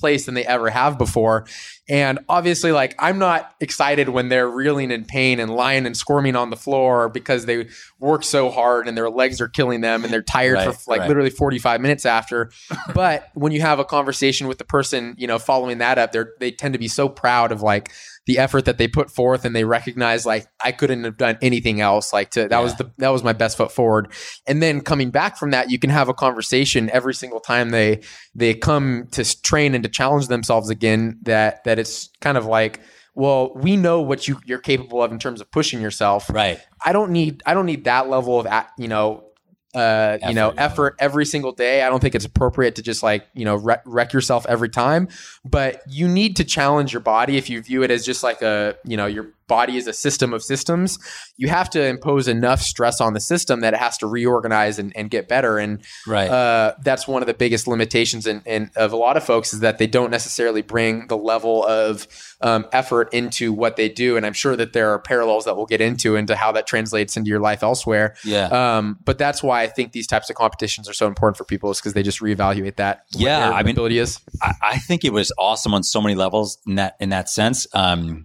place 0.00 0.26
than 0.26 0.34
they 0.34 0.44
ever 0.44 0.70
have 0.70 0.98
before. 0.98 1.46
And 1.88 2.20
obviously, 2.28 2.72
like, 2.72 2.94
I'm 2.98 3.18
not 3.18 3.54
excited 3.60 4.08
when 4.08 4.28
they're 4.28 4.48
reeling 4.48 4.90
in 4.90 5.04
pain 5.04 5.40
and 5.40 5.50
lying 5.50 5.86
and 5.86 5.96
squirming 5.96 6.36
on 6.36 6.50
the 6.50 6.56
floor 6.56 7.08
because 7.08 7.46
they 7.46 7.68
work 7.98 8.24
so 8.24 8.48
hard 8.50 8.86
and 8.86 8.96
their 8.96 9.10
legs 9.10 9.40
are 9.40 9.48
killing 9.48 9.80
them 9.80 10.04
and 10.04 10.12
they're 10.12 10.22
tired 10.22 10.54
Right, 10.54 10.74
for 10.74 10.90
like 10.90 11.00
right. 11.00 11.08
literally 11.08 11.30
45 11.30 11.80
minutes 11.80 12.06
after. 12.06 12.50
but 12.94 13.28
when 13.34 13.52
you 13.52 13.60
have 13.60 13.78
a 13.78 13.84
conversation 13.84 14.46
with 14.46 14.58
the 14.58 14.64
person, 14.64 15.14
you 15.18 15.26
know, 15.26 15.38
following 15.38 15.78
that 15.78 15.98
up, 15.98 16.12
they're, 16.12 16.32
they 16.38 16.50
tend 16.50 16.74
to 16.74 16.78
be 16.78 16.88
so 16.88 17.08
proud 17.08 17.52
of 17.52 17.60
like 17.60 17.90
the 18.26 18.38
effort 18.38 18.66
that 18.66 18.78
they 18.78 18.86
put 18.86 19.10
forth 19.10 19.44
and 19.44 19.56
they 19.56 19.64
recognize 19.64 20.26
like 20.26 20.46
I 20.64 20.72
couldn't 20.72 21.04
have 21.04 21.16
done 21.16 21.38
anything 21.40 21.80
else. 21.80 22.12
Like 22.12 22.30
to 22.32 22.48
that 22.48 22.62
was 22.62 22.76
the 22.76 22.90
that 22.98 23.08
was 23.08 23.24
my 23.24 23.32
best 23.32 23.56
foot 23.56 23.72
forward. 23.72 24.12
And 24.46 24.62
then 24.62 24.82
coming 24.82 25.10
back 25.10 25.36
from 25.36 25.50
that, 25.50 25.70
you 25.70 25.78
can 25.78 25.90
have 25.90 26.08
a 26.08 26.14
conversation 26.14 26.90
every 26.90 27.14
single 27.14 27.40
time 27.40 27.70
they 27.70 28.02
they 28.34 28.54
come 28.54 29.08
to 29.12 29.42
train 29.42 29.74
and 29.74 29.82
to 29.84 29.90
challenge 29.90 30.28
themselves 30.28 30.70
again. 30.70 31.18
That 31.22 31.64
that 31.64 31.78
it's 31.78 32.10
kind 32.20 32.36
of 32.36 32.46
like, 32.46 32.80
well, 33.14 33.54
we 33.54 33.76
know 33.76 34.02
what 34.02 34.28
you 34.28 34.38
you're 34.44 34.58
capable 34.58 35.02
of 35.02 35.12
in 35.12 35.18
terms 35.18 35.40
of 35.40 35.50
pushing 35.50 35.80
yourself. 35.80 36.28
right 36.30 36.60
I 36.84 36.92
don't 36.92 37.10
need 37.10 37.42
I 37.46 37.54
don't 37.54 37.66
need 37.66 37.84
that 37.84 38.08
level 38.08 38.38
of 38.38 38.46
you 38.78 38.88
know 38.88 39.29
uh 39.74 40.18
you 40.26 40.34
know 40.34 40.48
Effort, 40.48 40.54
yeah. 40.56 40.64
effort 40.64 40.96
every 40.98 41.26
single 41.26 41.52
day. 41.52 41.82
I 41.82 41.88
don't 41.88 42.00
think 42.00 42.14
it's 42.14 42.24
appropriate 42.24 42.74
to 42.76 42.82
just 42.82 43.02
like 43.02 43.28
you 43.34 43.44
know 43.44 43.56
wreck, 43.56 43.82
wreck 43.84 44.12
yourself 44.12 44.44
every 44.48 44.68
time. 44.68 45.08
But 45.44 45.82
you 45.88 46.08
need 46.08 46.36
to 46.36 46.44
challenge 46.44 46.92
your 46.92 47.00
body 47.00 47.36
if 47.36 47.48
you 47.48 47.62
view 47.62 47.82
it 47.82 47.90
as 47.90 48.04
just 48.04 48.22
like 48.22 48.42
a 48.42 48.76
you 48.84 48.96
know 48.96 49.06
you're 49.06 49.32
body 49.50 49.76
is 49.76 49.86
a 49.86 49.92
system 49.92 50.32
of 50.32 50.42
systems, 50.42 50.98
you 51.36 51.48
have 51.48 51.68
to 51.70 51.84
impose 51.84 52.28
enough 52.28 52.60
stress 52.62 53.00
on 53.00 53.12
the 53.12 53.20
system 53.20 53.60
that 53.60 53.74
it 53.74 53.80
has 53.80 53.98
to 53.98 54.06
reorganize 54.06 54.78
and, 54.78 54.96
and 54.96 55.10
get 55.10 55.28
better. 55.28 55.58
And 55.58 55.84
Right. 56.06 56.30
uh, 56.30 56.74
that's 56.82 57.06
one 57.06 57.22
of 57.22 57.26
the 57.26 57.34
biggest 57.34 57.66
limitations 57.66 58.26
in, 58.26 58.40
in, 58.46 58.70
of 58.76 58.92
a 58.92 58.96
lot 58.96 59.16
of 59.18 59.24
folks 59.24 59.52
is 59.52 59.60
that 59.60 59.76
they 59.78 59.86
don't 59.86 60.10
necessarily 60.10 60.62
bring 60.62 61.08
the 61.08 61.16
level 61.18 61.66
of 61.66 62.06
um, 62.40 62.66
effort 62.72 63.12
into 63.12 63.52
what 63.52 63.76
they 63.76 63.88
do. 63.88 64.16
And 64.16 64.24
I'm 64.24 64.32
sure 64.32 64.56
that 64.56 64.72
there 64.72 64.90
are 64.92 64.98
parallels 64.98 65.44
that 65.44 65.56
we'll 65.56 65.66
get 65.66 65.80
into 65.80 66.16
into 66.16 66.36
how 66.36 66.52
that 66.52 66.66
translates 66.66 67.16
into 67.16 67.28
your 67.28 67.40
life 67.40 67.62
elsewhere. 67.62 68.14
yeah. 68.24 68.46
Um, 68.78 68.98
but 69.04 69.18
that's 69.18 69.42
why 69.42 69.62
I 69.62 69.66
think 69.66 69.92
these 69.92 70.06
types 70.06 70.30
of 70.30 70.36
competitions 70.36 70.88
are 70.88 70.94
so 70.94 71.06
important 71.08 71.36
for 71.36 71.44
people 71.44 71.70
is 71.70 71.78
because 71.80 71.92
they 71.94 72.02
just 72.04 72.20
reevaluate 72.20 72.76
that. 72.76 73.04
Yeah, 73.12 73.50
I 73.50 73.62
mean- 73.64 73.74
ability 73.74 73.98
is. 73.98 74.20
I, 74.40 74.52
I 74.62 74.78
think 74.78 75.04
it 75.04 75.12
was 75.12 75.32
awesome 75.38 75.74
on 75.74 75.82
so 75.82 76.00
many 76.00 76.14
levels 76.14 76.58
in 76.66 76.76
that 76.76 76.96
in 77.00 77.08
that 77.10 77.28
sense. 77.28 77.66
Um, 77.74 78.24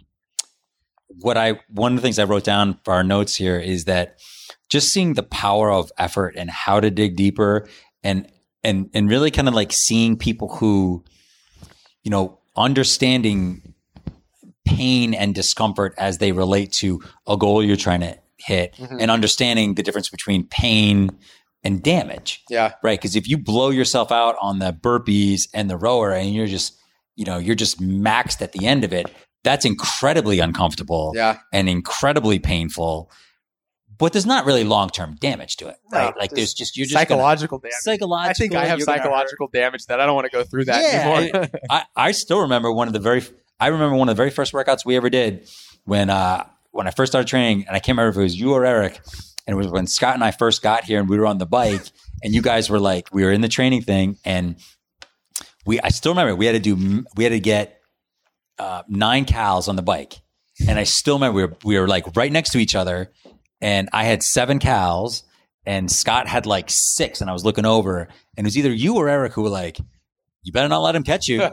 what 1.22 1.38
I 1.38 1.60
one 1.70 1.94
of 1.94 1.96
the 1.98 2.02
things 2.02 2.20
I 2.20 2.24
wrote 2.26 2.44
down 2.44 2.80
for 2.84 2.94
our 2.94 3.04
notes 3.04 3.36
here 3.36 3.58
is 3.60 3.86
that 3.86 4.20
just 4.70 4.92
seeing 4.92 5.14
the 5.14 5.24
power 5.24 5.72
of 5.72 5.92
effort 5.98 6.36
and 6.38 6.50
how 6.50 6.80
to 6.80 6.90
dig 6.92 7.16
deeper 7.16 7.68
and 8.04 8.28
and 8.64 8.90
and 8.94 9.10
really 9.10 9.32
kind 9.32 9.48
of 9.48 9.54
like 9.54 9.72
seeing 9.72 10.18
people 10.18 10.50
who, 10.56 11.04
you 12.04 12.12
know, 12.12 12.40
understanding 12.56 13.74
pain 14.66 15.14
and 15.14 15.36
discomfort 15.36 15.94
as 15.98 16.18
they 16.18 16.32
relate 16.32 16.72
to 16.72 17.02
a 17.28 17.38
goal 17.38 17.64
you're 17.64 17.76
trying 17.76 18.00
to 18.02 18.18
hit 18.38 18.74
Mhm. 18.78 18.98
and 19.02 19.12
understanding 19.12 19.76
the 19.76 19.84
difference 19.84 20.10
between 20.10 20.44
pain 20.48 21.12
and 21.64 21.82
damage 21.84 22.44
Yeah. 22.50 22.74
right? 22.84 23.00
Because 23.00 23.16
if 23.16 23.28
you 23.28 23.38
blow 23.38 23.70
yourself 23.70 24.12
out 24.12 24.36
on 24.42 24.60
the 24.60 24.72
burpees 24.74 25.48
and 25.54 25.70
the 25.70 25.78
rower 25.78 26.12
and 26.12 26.34
you're 26.34 26.48
just, 26.48 26.74
you 27.16 27.26
know, 27.26 27.38
you're 27.38 27.56
just 27.56 27.80
maxed 27.80 28.42
at 28.42 28.52
the 28.54 28.66
end 28.66 28.84
of 28.84 28.92
it, 28.94 29.06
that's 29.46 29.64
incredibly 29.64 30.40
uncomfortable 30.42 31.14
Yeah. 31.16 31.38
and 31.54 31.70
incredibly 31.70 32.40
painful. 32.40 33.10
But 33.98 34.12
there's 34.12 34.26
not 34.26 34.46
really 34.46 34.66
long 34.66 34.90
term 34.90 35.16
damage 35.22 35.56
to 35.58 35.70
it, 35.70 35.78
No, 35.90 35.98
right? 36.00 36.14
like 36.18 36.32
there's 36.32 36.54
just 36.54 36.76
you're 36.76 36.84
just 36.86 36.94
gonna- 36.96 37.06
Psychological 37.08 37.60
damage. 37.60 37.76
psychological. 37.80 38.30
I 38.30 38.34
think 38.34 38.54
I 38.56 38.66
have 38.66 38.82
psychological 38.82 39.48
damage 39.48 39.86
that 39.86 40.02
I 40.02 40.06
don't 40.06 40.16
want 40.16 40.26
to 40.26 40.32
go 40.32 40.44
through 40.44 40.66
that 40.66 40.82
Yeah, 40.84 41.10
anymore. 41.18 41.48
I, 41.70 41.84
I 41.96 42.12
still 42.12 42.42
remember 42.42 42.70
one 42.74 42.88
of 42.88 42.94
the 42.94 43.00
very 43.00 43.24
I 43.58 43.68
remember 43.68 43.96
one 43.96 44.10
of 44.10 44.16
the 44.18 44.20
very 44.20 44.32
first 44.32 44.52
workouts 44.52 44.84
we 44.86 44.98
ever 44.98 45.10
did 45.10 45.48
when 45.86 46.10
uh 46.10 46.46
when 46.72 46.88
I 46.88 46.92
first 46.92 47.14
started 47.14 47.30
training, 47.30 47.64
and 47.68 47.76
I 47.76 47.80
can't 47.80 47.98
remember 47.98 48.10
if 48.10 48.18
it 48.18 48.24
was 48.24 48.38
you 48.38 48.52
or 48.52 48.66
Eric, 48.66 49.00
and 49.48 49.54
it 49.54 49.56
was 49.58 49.68
when 49.68 49.88
Scott 49.88 50.16
and 50.16 50.26
I 50.26 50.32
first 50.32 50.62
got 50.62 50.84
here 50.84 51.00
and 51.00 51.08
we 51.08 51.18
were 51.18 51.26
on 51.26 51.38
the 51.38 51.46
bike, 51.46 51.84
and 52.22 52.34
you 52.34 52.42
guys 52.42 52.70
were 52.70 52.80
like 52.80 53.08
we 53.14 53.24
were 53.24 53.32
in 53.32 53.40
the 53.40 53.48
training 53.48 53.84
thing, 53.84 54.18
and 54.26 54.58
we 55.66 55.80
I 55.80 55.88
still 55.88 56.12
remember 56.12 56.36
we 56.36 56.48
had 56.48 56.62
to 56.62 56.76
do 56.76 57.06
we 57.16 57.24
had 57.24 57.30
to 57.32 57.40
get 57.40 57.75
uh, 58.60 58.84
nine 58.88 59.26
cals 59.26 59.68
on 59.68 59.76
the 59.76 59.82
bike, 59.82 60.22
and 60.68 60.78
I 60.80 60.84
still 60.84 61.16
remember 61.16 61.36
we 61.36 61.44
were 61.46 61.58
we 61.64 61.80
were 61.80 61.88
like 61.88 62.16
right 62.16 62.32
next 62.32 62.52
to 62.52 62.58
each 62.60 62.76
other, 62.76 63.12
and 63.62 63.90
I 63.94 64.04
had 64.06 64.24
seven 64.24 64.60
cals. 64.60 65.24
And 65.68 65.92
Scott 65.92 66.28
had 66.28 66.46
like 66.46 66.66
six, 66.70 67.22
and 67.22 67.30
I 67.30 67.34
was 67.34 67.44
looking 67.44 67.66
over, 67.66 68.02
and 68.38 68.46
it 68.46 68.48
was 68.48 68.56
either 68.56 68.72
you 68.72 68.98
or 68.98 69.10
Eric 69.10 69.34
who 69.34 69.42
were 69.42 69.50
like, 69.50 69.80
"You 70.44 70.52
better 70.54 70.68
not 70.68 70.84
let 70.84 70.96
him 70.96 71.02
catch 71.04 71.28
you." 71.28 71.42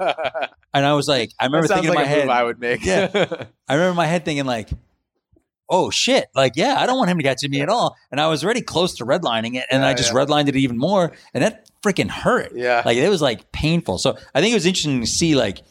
And 0.75 0.87
I 0.87 0.95
was 0.95 1.07
like, 1.07 1.33
I 1.39 1.45
remember 1.45 1.69
thinking 1.69 1.91
like 1.91 1.99
in 1.99 2.03
my 2.05 2.09
head, 2.09 2.29
I 2.31 2.43
would 2.45 2.59
make. 2.59 2.83
Yeah. 2.83 3.11
I 3.69 3.75
remember 3.75 3.95
my 3.95 4.07
head 4.07 4.25
thinking 4.25 4.47
like, 4.47 4.71
oh 5.69 5.91
shit, 5.91 6.29
like 6.35 6.57
yeah, 6.57 6.77
I 6.79 6.87
don't 6.87 6.97
want 6.99 7.11
him 7.11 7.19
to 7.19 7.23
catch 7.23 7.43
me 7.47 7.61
at 7.61 7.69
all. 7.69 7.97
And 8.11 8.21
I 8.21 8.29
was 8.29 8.45
already 8.45 8.63
close 8.63 8.95
to 8.97 9.05
redlining 9.07 9.55
it, 9.57 9.67
and 9.71 9.83
Yeah, 9.83 9.89
I 9.89 9.95
just 9.95 10.13
yeah. 10.13 10.19
redlined 10.21 10.49
it 10.49 10.57
even 10.57 10.79
more, 10.79 11.13
and 11.35 11.43
that 11.45 11.69
freaking 11.83 12.09
hurt. 12.11 12.53
yeah. 12.55 12.83
Like 12.85 12.97
it 12.97 13.09
was 13.09 13.21
like 13.23 13.51
painful. 13.53 13.99
So 13.99 14.17
I 14.35 14.41
think 14.41 14.53
it 14.53 14.57
was 14.57 14.67
interesting 14.67 15.01
to 15.01 15.07
see 15.07 15.35
like 15.35 15.63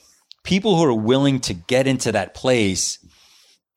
people 0.43 0.75
who 0.77 0.83
are 0.83 0.93
willing 0.93 1.39
to 1.41 1.53
get 1.53 1.87
into 1.87 2.11
that 2.11 2.33
place, 2.33 2.97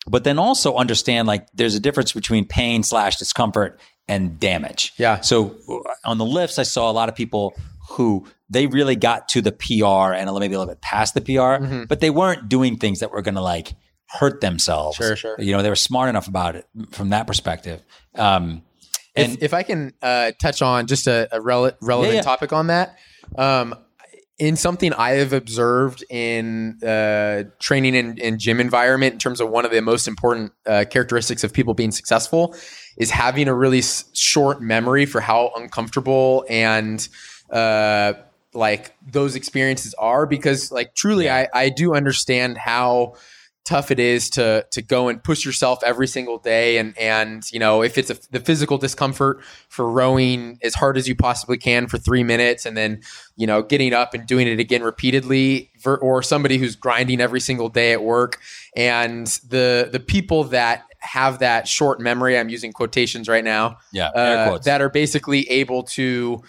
but 0.06 0.24
then 0.24 0.38
also 0.38 0.74
understand 0.76 1.26
like 1.28 1.46
there's 1.54 1.74
a 1.74 1.80
difference 1.80 2.12
between 2.12 2.44
pain 2.46 2.82
slash 2.82 3.16
discomfort 3.16 3.80
and 4.06 4.38
damage. 4.38 4.92
yeah. 4.98 5.20
So 5.20 5.56
on 6.04 6.18
the 6.18 6.26
lifts, 6.26 6.58
I 6.58 6.62
saw 6.64 6.90
a 6.90 6.92
lot 6.92 7.08
of 7.08 7.14
people 7.14 7.54
who 7.90 8.26
they 8.50 8.66
really 8.66 8.96
got 8.96 9.28
to 9.28 9.40
the 9.40 9.52
PR 9.52 10.12
and 10.14 10.30
maybe 10.38 10.54
a 10.54 10.58
little 10.58 10.66
bit 10.72 10.82
past 10.82 11.14
the 11.14 11.20
PR, 11.22 11.62
Mhm. 11.64 11.88
but 11.88 12.00
they 12.00 12.10
weren't 12.10 12.48
doing 12.48 12.76
things 12.76 13.00
that 13.00 13.10
were 13.10 13.22
going 13.22 13.34
to 13.36 13.40
like 13.40 13.72
hurt 14.08 14.40
themselves. 14.42 14.96
Sure, 14.96 15.16
sure. 15.16 15.36
You 15.38 15.52
know, 15.52 15.62
they 15.62 15.70
were 15.70 15.74
smart 15.76 16.08
enough 16.10 16.28
about 16.28 16.54
it 16.54 16.66
from 16.92 17.10
that 17.10 17.26
perspective. 17.26 17.80
Um, 18.14 18.62
and 19.16 19.32
if, 19.34 19.42
if 19.44 19.54
I 19.54 19.62
can 19.62 19.92
uh, 20.02 20.32
touch 20.40 20.60
on 20.60 20.86
just 20.86 21.06
a, 21.06 21.34
a 21.34 21.40
rele- 21.40 21.74
relevant 21.80 22.12
Yeah, 22.14 22.18
yeah. 22.18 22.22
topic 22.22 22.52
on 22.52 22.66
that, 22.68 22.96
um, 23.36 23.74
in 24.38 24.56
something 24.56 24.92
I 24.92 25.10
have 25.12 25.32
observed 25.32 26.04
in 26.10 26.82
uh, 26.82 27.44
training 27.60 27.96
and 27.96 28.18
in, 28.18 28.38
gym 28.38 28.60
environment, 28.60 29.14
in 29.14 29.18
terms 29.18 29.40
of 29.40 29.48
one 29.50 29.64
of 29.64 29.70
the 29.70 29.80
most 29.80 30.08
important 30.08 30.52
uh, 30.66 30.84
characteristics 30.90 31.44
of 31.44 31.52
people 31.52 31.74
being 31.74 31.92
successful, 31.92 32.54
is 32.96 33.10
having 33.10 33.46
a 33.46 33.54
really 33.54 33.78
s- 33.78 34.04
short 34.12 34.60
memory 34.60 35.06
for 35.06 35.20
how 35.20 35.52
uncomfortable 35.56 36.44
and 36.48 37.08
uh, 37.50 38.14
like 38.54 38.96
those 39.06 39.36
experiences 39.36 39.94
are. 39.94 40.26
Because 40.26 40.72
like 40.72 40.94
truly, 40.94 41.30
I, 41.30 41.48
I 41.54 41.68
do 41.68 41.94
understand 41.94 42.58
how 42.58 43.14
tough 43.64 43.90
it 43.90 43.98
is 43.98 44.28
to 44.30 44.66
to 44.70 44.82
go 44.82 45.08
and 45.08 45.22
push 45.22 45.44
yourself 45.44 45.82
every 45.84 46.06
single 46.06 46.38
day. 46.38 46.78
And 46.78 46.96
and 46.98 47.50
you 47.52 47.58
know 47.58 47.82
if 47.82 47.96
it's 47.98 48.10
a, 48.10 48.18
the 48.30 48.40
physical 48.40 48.78
discomfort 48.78 49.42
for 49.68 49.90
rowing 49.90 50.58
as 50.62 50.74
hard 50.74 50.96
as 50.96 51.08
you 51.08 51.14
possibly 51.14 51.56
can 51.56 51.86
for 51.86 51.98
three 51.98 52.22
minutes 52.22 52.66
and 52.66 52.76
then 52.76 53.00
you 53.36 53.46
know 53.46 53.62
getting 53.62 53.92
up 53.92 54.14
and 54.14 54.26
doing 54.26 54.46
it 54.46 54.60
again 54.60 54.82
repeatedly 54.82 55.70
or 55.86 56.22
somebody 56.22 56.58
who's 56.58 56.76
grinding 56.76 57.20
every 57.20 57.40
single 57.40 57.68
day 57.68 57.92
at 57.92 58.02
work. 58.02 58.40
And 58.76 59.26
the 59.48 59.88
the 59.90 60.00
people 60.00 60.44
that 60.44 60.84
have 61.00 61.40
that 61.40 61.68
short 61.68 62.00
memory 62.00 62.38
i'm 62.38 62.48
using 62.48 62.72
quotations 62.72 63.28
right 63.28 63.44
now 63.44 63.76
yeah, 63.92 64.06
uh, 64.08 64.56
that 64.60 64.80
are 64.80 64.88
basically 64.88 65.46
able 65.50 65.82
to, 65.82 66.42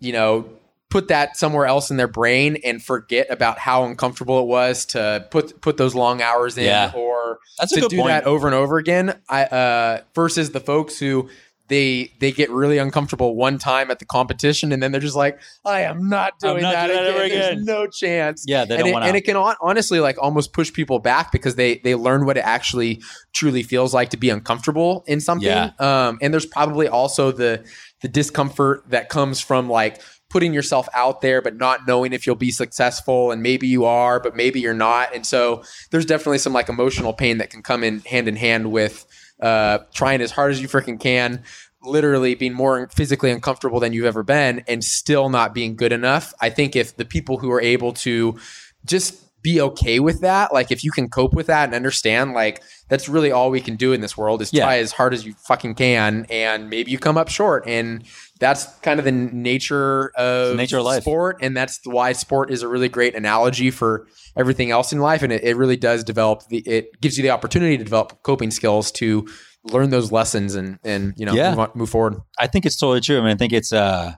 you 0.00 0.12
know, 0.12 0.48
put 0.92 1.08
that 1.08 1.38
somewhere 1.38 1.64
else 1.64 1.90
in 1.90 1.96
their 1.96 2.06
brain 2.06 2.58
and 2.64 2.82
forget 2.82 3.26
about 3.30 3.58
how 3.58 3.84
uncomfortable 3.84 4.40
it 4.40 4.46
was 4.46 4.84
to 4.84 5.26
put 5.30 5.58
put 5.62 5.78
those 5.78 5.94
long 5.94 6.20
hours 6.20 6.58
in 6.58 6.64
Yeah. 6.64 6.92
or 6.94 7.38
That's 7.58 7.72
to 7.72 7.88
do 7.88 7.96
point. 7.96 8.08
that 8.08 8.24
over 8.24 8.46
and 8.46 8.54
over 8.54 8.76
again. 8.76 9.18
I 9.28 9.44
uh, 9.44 10.00
versus 10.14 10.50
the 10.50 10.60
folks 10.60 10.98
who 10.98 11.30
they 11.68 12.12
they 12.20 12.30
get 12.30 12.50
really 12.50 12.76
uncomfortable 12.76 13.34
one 13.34 13.56
time 13.56 13.90
at 13.90 13.98
the 14.00 14.04
competition 14.04 14.72
and 14.72 14.82
then 14.82 14.92
they're 14.92 15.00
just 15.00 15.16
like, 15.16 15.40
I 15.64 15.82
am 15.82 16.10
not 16.10 16.38
doing 16.38 16.60
not 16.60 16.72
that, 16.74 16.86
doing 16.88 17.04
that 17.04 17.24
again. 17.24 17.38
There's 17.54 17.64
no 17.64 17.86
chance 17.86 18.44
yeah, 18.46 18.66
they 18.66 18.74
and 18.74 18.80
don't 18.80 18.88
it, 18.90 18.92
want 18.92 19.04
and 19.06 19.16
it 19.16 19.22
can 19.22 19.36
honestly 19.36 19.98
like 19.98 20.16
almost 20.20 20.52
push 20.52 20.70
people 20.70 20.98
back 20.98 21.32
because 21.32 21.54
they 21.54 21.78
they 21.78 21.94
learn 21.94 22.26
what 22.26 22.36
it 22.36 22.44
actually 22.44 23.00
truly 23.32 23.62
feels 23.62 23.94
like 23.94 24.10
to 24.10 24.18
be 24.18 24.28
uncomfortable 24.28 25.04
in 25.06 25.20
something. 25.20 25.48
Yeah. 25.48 25.70
Um, 25.78 26.18
and 26.20 26.34
there's 26.34 26.44
probably 26.44 26.86
also 26.88 27.32
the 27.32 27.64
the 28.02 28.08
discomfort 28.08 28.84
that 28.88 29.08
comes 29.08 29.40
from 29.40 29.70
like 29.70 30.02
putting 30.32 30.54
yourself 30.54 30.88
out 30.94 31.20
there 31.20 31.42
but 31.42 31.56
not 31.56 31.86
knowing 31.86 32.12
if 32.14 32.26
you'll 32.26 32.34
be 32.34 32.50
successful 32.50 33.30
and 33.30 33.42
maybe 33.42 33.68
you 33.68 33.84
are 33.84 34.18
but 34.18 34.34
maybe 34.34 34.58
you're 34.60 34.72
not. 34.74 35.14
And 35.14 35.26
so 35.26 35.62
there's 35.90 36.06
definitely 36.06 36.38
some 36.38 36.54
like 36.54 36.68
emotional 36.70 37.12
pain 37.12 37.38
that 37.38 37.50
can 37.50 37.62
come 37.62 37.84
in 37.84 38.00
hand 38.00 38.26
in 38.28 38.36
hand 38.36 38.72
with 38.72 39.04
uh, 39.40 39.78
trying 39.92 40.20
as 40.22 40.30
hard 40.30 40.50
as 40.52 40.62
you 40.62 40.68
freaking 40.68 40.98
can 40.98 41.42
literally 41.84 42.34
being 42.36 42.54
more 42.54 42.88
physically 42.94 43.30
uncomfortable 43.30 43.80
than 43.80 43.92
you've 43.92 44.06
ever 44.06 44.22
been 44.22 44.62
and 44.68 44.84
still 44.84 45.28
not 45.28 45.52
being 45.52 45.74
good 45.76 45.92
enough. 45.92 46.32
I 46.40 46.48
think 46.48 46.76
if 46.76 46.96
the 46.96 47.04
people 47.04 47.38
who 47.38 47.50
are 47.50 47.60
able 47.60 47.92
to 47.94 48.38
just 48.84 49.18
be 49.42 49.60
okay 49.60 49.98
with 49.98 50.20
that 50.20 50.52
like 50.52 50.70
if 50.70 50.84
you 50.84 50.92
can 50.92 51.08
cope 51.10 51.34
with 51.34 51.48
that 51.48 51.64
and 51.64 51.74
understand 51.74 52.32
like 52.32 52.62
that's 52.88 53.08
really 53.08 53.32
all 53.32 53.50
we 53.50 53.60
can 53.60 53.74
do 53.74 53.92
in 53.92 54.00
this 54.00 54.16
world 54.16 54.40
is 54.40 54.52
Yeah. 54.52 54.62
try 54.62 54.78
as 54.78 54.92
hard 54.92 55.12
as 55.12 55.26
you 55.26 55.34
fucking 55.48 55.74
can 55.74 56.26
and 56.30 56.70
maybe 56.70 56.92
you 56.92 56.98
come 57.00 57.18
up 57.18 57.28
short. 57.28 57.64
And 57.66 58.04
that's 58.42 58.66
kind 58.80 58.98
of 58.98 59.04
the 59.04 59.12
nature 59.12 60.10
of 60.16 60.50
the 60.50 60.56
nature 60.56 60.78
of 60.78 60.84
life. 60.84 61.02
sport 61.02 61.38
and 61.40 61.56
that's 61.56 61.80
why 61.84 62.12
sport 62.12 62.50
is 62.50 62.62
a 62.62 62.68
really 62.68 62.88
great 62.88 63.14
analogy 63.14 63.70
for 63.70 64.06
everything 64.36 64.70
else 64.70 64.92
in 64.92 64.98
life 64.98 65.22
and 65.22 65.32
it, 65.32 65.42
it 65.44 65.56
really 65.56 65.76
does 65.76 66.02
develop 66.04 66.42
the 66.48 66.58
it 66.66 67.00
gives 67.00 67.16
you 67.16 67.22
the 67.22 67.30
opportunity 67.30 67.78
to 67.78 67.84
develop 67.84 68.22
coping 68.22 68.50
skills 68.50 68.90
to 68.90 69.26
learn 69.64 69.90
those 69.90 70.10
lessons 70.10 70.54
and 70.54 70.78
and 70.84 71.14
you 71.16 71.24
know 71.24 71.34
Yeah. 71.34 71.50
move, 71.50 71.58
on, 71.60 71.70
move 71.74 71.90
forward 71.90 72.16
I 72.38 72.46
think 72.48 72.66
it's 72.66 72.76
totally 72.76 73.00
true. 73.00 73.18
I 73.18 73.20
mean, 73.22 73.30
I 73.30 73.36
think 73.36 73.52
it's 73.52 73.72
uh 73.72 74.14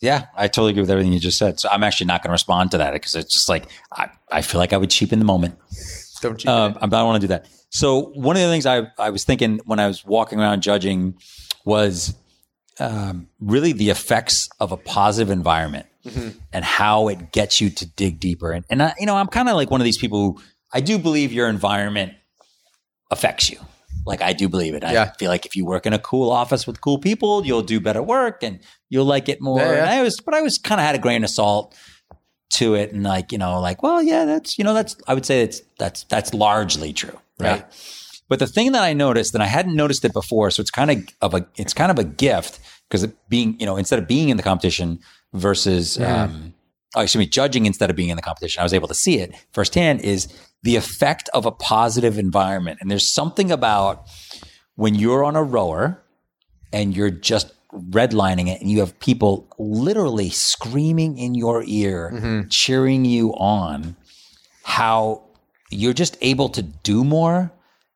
yeah, 0.00 0.26
I 0.36 0.48
totally 0.48 0.72
agree 0.72 0.82
with 0.82 0.90
everything 0.90 1.12
you 1.14 1.20
just 1.20 1.38
said. 1.38 1.58
So 1.60 1.68
I'm 1.70 1.82
actually 1.82 2.06
not 2.08 2.22
going 2.22 2.28
to 2.28 2.32
respond 2.32 2.72
to 2.72 2.78
that 2.78 2.92
because 2.92 3.14
it's 3.14 3.32
just 3.32 3.48
like 3.48 3.70
I, 3.92 4.08
I 4.30 4.42
feel 4.42 4.58
like 4.58 4.72
I 4.74 4.76
would 4.76 4.90
cheapen 4.90 5.18
the 5.18 5.24
moment. 5.24 5.56
don't 6.20 6.42
you 6.44 6.50
Um, 6.50 6.76
I 6.82 6.86
don't 6.86 7.06
want 7.06 7.20
to 7.22 7.26
do 7.26 7.28
that. 7.28 7.46
So 7.70 8.10
one 8.14 8.36
of 8.36 8.42
the 8.42 8.48
things 8.48 8.66
I, 8.66 8.86
I 8.98 9.10
was 9.10 9.24
thinking 9.24 9.60
when 9.64 9.78
I 9.78 9.86
was 9.86 10.04
walking 10.04 10.40
around 10.40 10.62
judging 10.62 11.14
was 11.64 12.14
um, 12.80 13.28
really 13.40 13.72
the 13.72 13.90
effects 13.90 14.48
of 14.60 14.72
a 14.72 14.76
positive 14.76 15.30
environment 15.30 15.86
Mhm. 16.04 16.34
and 16.52 16.64
how 16.64 17.08
it 17.08 17.32
gets 17.32 17.60
you 17.60 17.70
to 17.70 17.86
dig 17.86 18.20
deeper. 18.20 18.52
And, 18.52 18.64
and 18.68 18.82
I, 18.82 18.94
you 18.98 19.06
know, 19.06 19.16
I'm 19.16 19.28
kind 19.28 19.48
of 19.48 19.54
like 19.56 19.70
one 19.70 19.80
of 19.80 19.84
these 19.84 19.96
people 19.98 20.18
who 20.32 20.40
I 20.72 20.80
do 20.80 20.98
believe 20.98 21.32
your 21.32 21.48
environment 21.48 22.12
affects 23.10 23.48
you. 23.50 23.58
Like 24.06 24.20
I 24.20 24.32
do 24.34 24.48
believe 24.48 24.74
it. 24.74 24.84
I 24.84 24.92
Yeah. 24.92 25.12
feel 25.18 25.30
like 25.30 25.46
if 25.46 25.56
you 25.56 25.64
work 25.64 25.86
in 25.86 25.92
a 25.94 25.98
cool 25.98 26.30
office 26.30 26.66
with 26.66 26.80
cool 26.80 26.98
people, 26.98 27.46
you'll 27.46 27.62
do 27.62 27.80
better 27.80 28.02
work 28.02 28.42
and 28.42 28.60
you'll 28.90 29.06
like 29.06 29.28
it 29.30 29.40
more. 29.40 29.60
Yeah, 29.60 29.72
yeah. 29.72 29.78
And 29.82 29.90
I 29.90 30.02
was, 30.02 30.20
but 30.20 30.34
I 30.34 30.42
was 30.42 30.58
kind 30.58 30.80
of 30.80 30.86
had 30.86 30.94
a 30.94 30.98
grain 30.98 31.24
of 31.24 31.30
salt 31.30 31.74
to 32.54 32.74
it, 32.74 32.92
and 32.92 33.02
like 33.02 33.32
you 33.32 33.38
know, 33.38 33.58
like 33.60 33.82
well, 33.82 34.02
yeah, 34.02 34.24
that's 34.26 34.58
you 34.58 34.64
know, 34.64 34.74
that's 34.74 34.94
I 35.08 35.14
would 35.14 35.24
say 35.26 35.40
it's 35.40 35.62
that's 35.78 36.04
that's 36.04 36.32
largely 36.34 36.92
true, 36.92 37.18
right? 37.40 37.64
But 38.28 38.38
the 38.38 38.46
thing 38.46 38.72
that 38.72 38.82
I 38.82 38.92
noticed, 38.94 39.34
and 39.34 39.42
I 39.42 39.46
hadn't 39.46 39.76
noticed 39.76 40.04
it 40.04 40.12
before, 40.12 40.50
so 40.50 40.60
it's 40.60 40.70
kind 40.70 40.90
of 40.90 40.98
of 41.20 41.34
a 41.34 41.46
it's 41.56 41.74
kind 41.74 41.90
of 41.90 41.98
a 41.98 42.04
gift 42.04 42.58
because 42.88 43.06
being 43.28 43.58
you 43.60 43.66
know 43.66 43.76
instead 43.76 43.98
of 43.98 44.08
being 44.08 44.28
in 44.30 44.36
the 44.36 44.42
competition 44.42 44.98
versus 45.32 45.98
um, 46.00 46.54
oh, 46.96 47.02
excuse 47.02 47.18
me 47.18 47.26
judging 47.26 47.66
instead 47.66 47.90
of 47.90 47.96
being 47.96 48.08
in 48.08 48.16
the 48.16 48.22
competition, 48.22 48.60
I 48.60 48.62
was 48.64 48.74
able 48.74 48.88
to 48.88 48.94
see 48.94 49.18
it 49.18 49.34
firsthand. 49.52 50.00
Is 50.00 50.28
the 50.62 50.76
effect 50.76 51.28
of 51.34 51.44
a 51.44 51.52
positive 51.52 52.18
environment, 52.18 52.78
and 52.80 52.90
there's 52.90 53.08
something 53.12 53.50
about 53.50 54.08
when 54.76 54.94
you're 54.94 55.22
on 55.24 55.36
a 55.36 55.42
rower 55.42 56.02
and 56.72 56.96
you're 56.96 57.10
just 57.10 57.52
redlining 57.72 58.48
it 58.48 58.60
and 58.60 58.70
you 58.70 58.80
have 58.80 58.98
people 59.00 59.48
literally 59.58 60.30
screaming 60.30 61.18
in 61.18 61.34
your 61.34 61.62
ear, 61.66 62.10
cheering 62.48 63.04
you 63.04 63.32
on, 63.34 63.96
how 64.62 65.22
you're 65.70 65.92
just 65.92 66.16
able 66.20 66.48
to 66.48 66.62
do 66.62 67.04
more. 67.04 67.52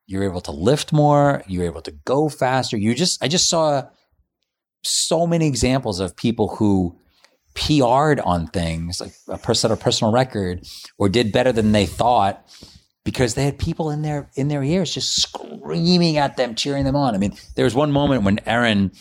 You're 0.09 0.23
able 0.23 0.41
to 0.41 0.51
lift 0.51 0.91
more. 0.91 1.43
You're 1.45 1.65
able 1.65 1.83
to 1.83 1.91
go 2.03 2.29
faster. 2.29 2.75
You 2.77 2.95
just, 2.95 3.23
I 3.23 3.27
just 3.27 3.47
saw 3.47 3.83
so 4.83 5.27
many 5.27 5.45
examples 5.45 5.99
of 5.99 6.15
people 6.15 6.47
who 6.55 6.97
PR'd 7.53 8.19
on 8.21 8.47
things 8.47 8.99
like 8.99 9.13
a 9.27 9.33
a 9.33 9.77
personal 9.77 10.11
record, 10.11 10.65
or 10.97 11.09
did 11.09 11.31
better 11.31 11.51
than 11.51 11.73
they 11.73 11.85
thought 11.85 12.43
because 13.03 13.35
they 13.35 13.45
had 13.45 13.59
people 13.59 13.91
in 13.91 14.01
their 14.01 14.31
in 14.35 14.47
their 14.47 14.63
ears 14.63 14.93
just 14.93 15.21
screaming 15.21 16.17
at 16.17 16.37
them, 16.37 16.55
cheering 16.55 16.85
them 16.85 16.95
on. 16.95 17.13
I 17.13 17.19
mean, 17.19 17.35
there 17.55 17.65
was 17.65 17.75
one 17.75 17.91
moment 17.91 18.23
when 18.23 18.39
Erin 18.47 18.91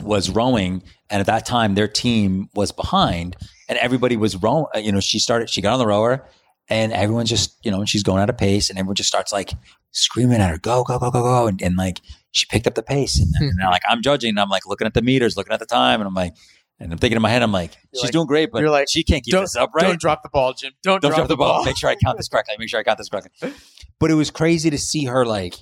was 0.00 0.30
rowing, 0.30 0.82
and 1.10 1.20
at 1.20 1.26
that 1.26 1.44
time 1.44 1.74
their 1.74 1.88
team 1.88 2.48
was 2.54 2.72
behind, 2.72 3.36
and 3.68 3.76
everybody 3.78 4.16
was 4.16 4.36
rowing. 4.36 4.66
You 4.76 4.92
know, 4.92 5.00
she 5.00 5.18
started, 5.18 5.50
she 5.50 5.60
got 5.60 5.74
on 5.74 5.78
the 5.80 5.86
rower, 5.86 6.26
and 6.70 6.92
everyone's 6.92 7.28
just, 7.28 7.58
you 7.64 7.70
know, 7.70 7.84
she's 7.84 8.02
going 8.02 8.22
at 8.22 8.30
a 8.30 8.32
pace, 8.32 8.70
and 8.70 8.78
everyone 8.78 8.94
just 8.94 9.08
starts 9.08 9.32
like 9.32 9.52
screaming 9.90 10.40
at 10.40 10.50
her, 10.50 10.58
"Go, 10.58 10.84
go, 10.84 10.98
go, 10.98 11.10
go, 11.10 11.22
go!" 11.22 11.46
And, 11.48 11.60
and 11.60 11.76
like 11.76 12.00
she 12.30 12.46
picked 12.46 12.66
up 12.66 12.74
the 12.74 12.82
pace, 12.82 13.18
and, 13.18 13.28
and 13.40 13.50
then, 13.50 13.56
mm-hmm. 13.56 13.70
like 13.70 13.82
I'm 13.88 14.02
judging, 14.02 14.30
and 14.30 14.40
I'm 14.40 14.48
like 14.48 14.66
looking 14.66 14.86
at 14.86 14.94
the 14.94 15.02
meters, 15.02 15.36
looking 15.36 15.52
at 15.52 15.60
the 15.60 15.66
time, 15.66 16.00
and 16.00 16.08
I'm 16.08 16.14
like. 16.14 16.34
And 16.82 16.90
I'm 16.92 16.98
thinking 16.98 17.16
in 17.16 17.20
my 17.20 17.28
head, 17.28 17.42
I'm 17.42 17.52
like, 17.52 17.76
she's 17.92 18.04
like- 18.04 18.12
doing 18.12 18.26
great, 18.26 18.50
but 18.50 18.62
you're 18.62 18.70
like, 18.70 18.86
she 18.88 19.04
can't 19.04 19.22
keep 19.22 19.34
this 19.34 19.54
up, 19.54 19.68
right? 19.74 19.82
Don't 19.82 20.00
drop 20.00 20.22
the 20.22 20.30
ball, 20.30 20.54
Jim. 20.54 20.72
Don't, 20.82 21.02
don't 21.02 21.14
drop 21.14 21.28
the 21.28 21.36
ball. 21.36 21.56
ball. 21.56 21.64
Make 21.66 21.76
sure 21.76 21.90
I 21.90 21.94
count 21.94 22.16
this 22.16 22.26
correctly. 22.26 22.54
Make 22.58 22.70
sure 22.70 22.80
I 22.80 22.82
count 22.82 22.96
this 22.96 23.10
correctly. 23.10 23.52
But 23.98 24.10
it 24.10 24.14
was 24.14 24.30
crazy 24.30 24.70
to 24.70 24.78
see 24.78 25.04
her 25.04 25.26
like 25.26 25.56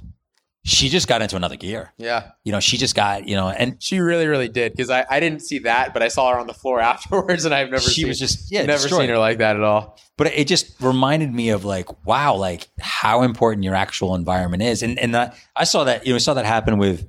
she 0.68 0.90
just 0.90 1.08
got 1.08 1.22
into 1.22 1.34
another 1.34 1.56
gear. 1.56 1.92
Yeah, 1.96 2.32
You 2.44 2.52
know, 2.52 2.60
she 2.60 2.76
just 2.76 2.94
got, 2.94 3.26
you 3.26 3.34
know, 3.34 3.48
and 3.48 3.82
she 3.82 4.00
really, 4.00 4.26
really 4.26 4.48
did 4.48 4.72
because 4.72 4.90
I, 4.90 5.06
I 5.08 5.18
didn't 5.18 5.40
see 5.40 5.60
that, 5.60 5.94
but 5.94 6.02
I 6.02 6.08
saw 6.08 6.30
her 6.32 6.38
on 6.38 6.46
the 6.46 6.52
floor 6.54 6.78
afterwards, 6.94 7.44
and 7.44 7.54
I've 7.54 7.70
never 7.70 7.82
she 7.82 8.02
seen, 8.02 8.08
was 8.08 8.18
just 8.18 8.52
yeah, 8.52 8.66
never 8.66 8.82
destroyed. 8.82 9.00
seen 9.02 9.08
her 9.08 9.18
like 9.18 9.38
that 9.38 9.56
at 9.56 9.62
all. 9.62 9.98
But 10.18 10.26
it 10.28 10.46
just 10.46 10.80
reminded 10.80 11.32
me 11.32 11.48
of 11.50 11.64
like, 11.64 12.06
wow, 12.06 12.34
like 12.34 12.68
how 12.80 13.22
important 13.22 13.64
your 13.64 13.74
actual 13.74 14.14
environment 14.14 14.62
is. 14.62 14.82
And 14.82 14.98
and 14.98 15.14
that, 15.14 15.36
I 15.56 15.64
saw 15.64 15.84
that, 15.84 16.06
you 16.06 16.12
know, 16.12 16.16
I 16.16 16.18
saw 16.18 16.34
that 16.34 16.44
happen 16.44 16.76
with 16.76 17.08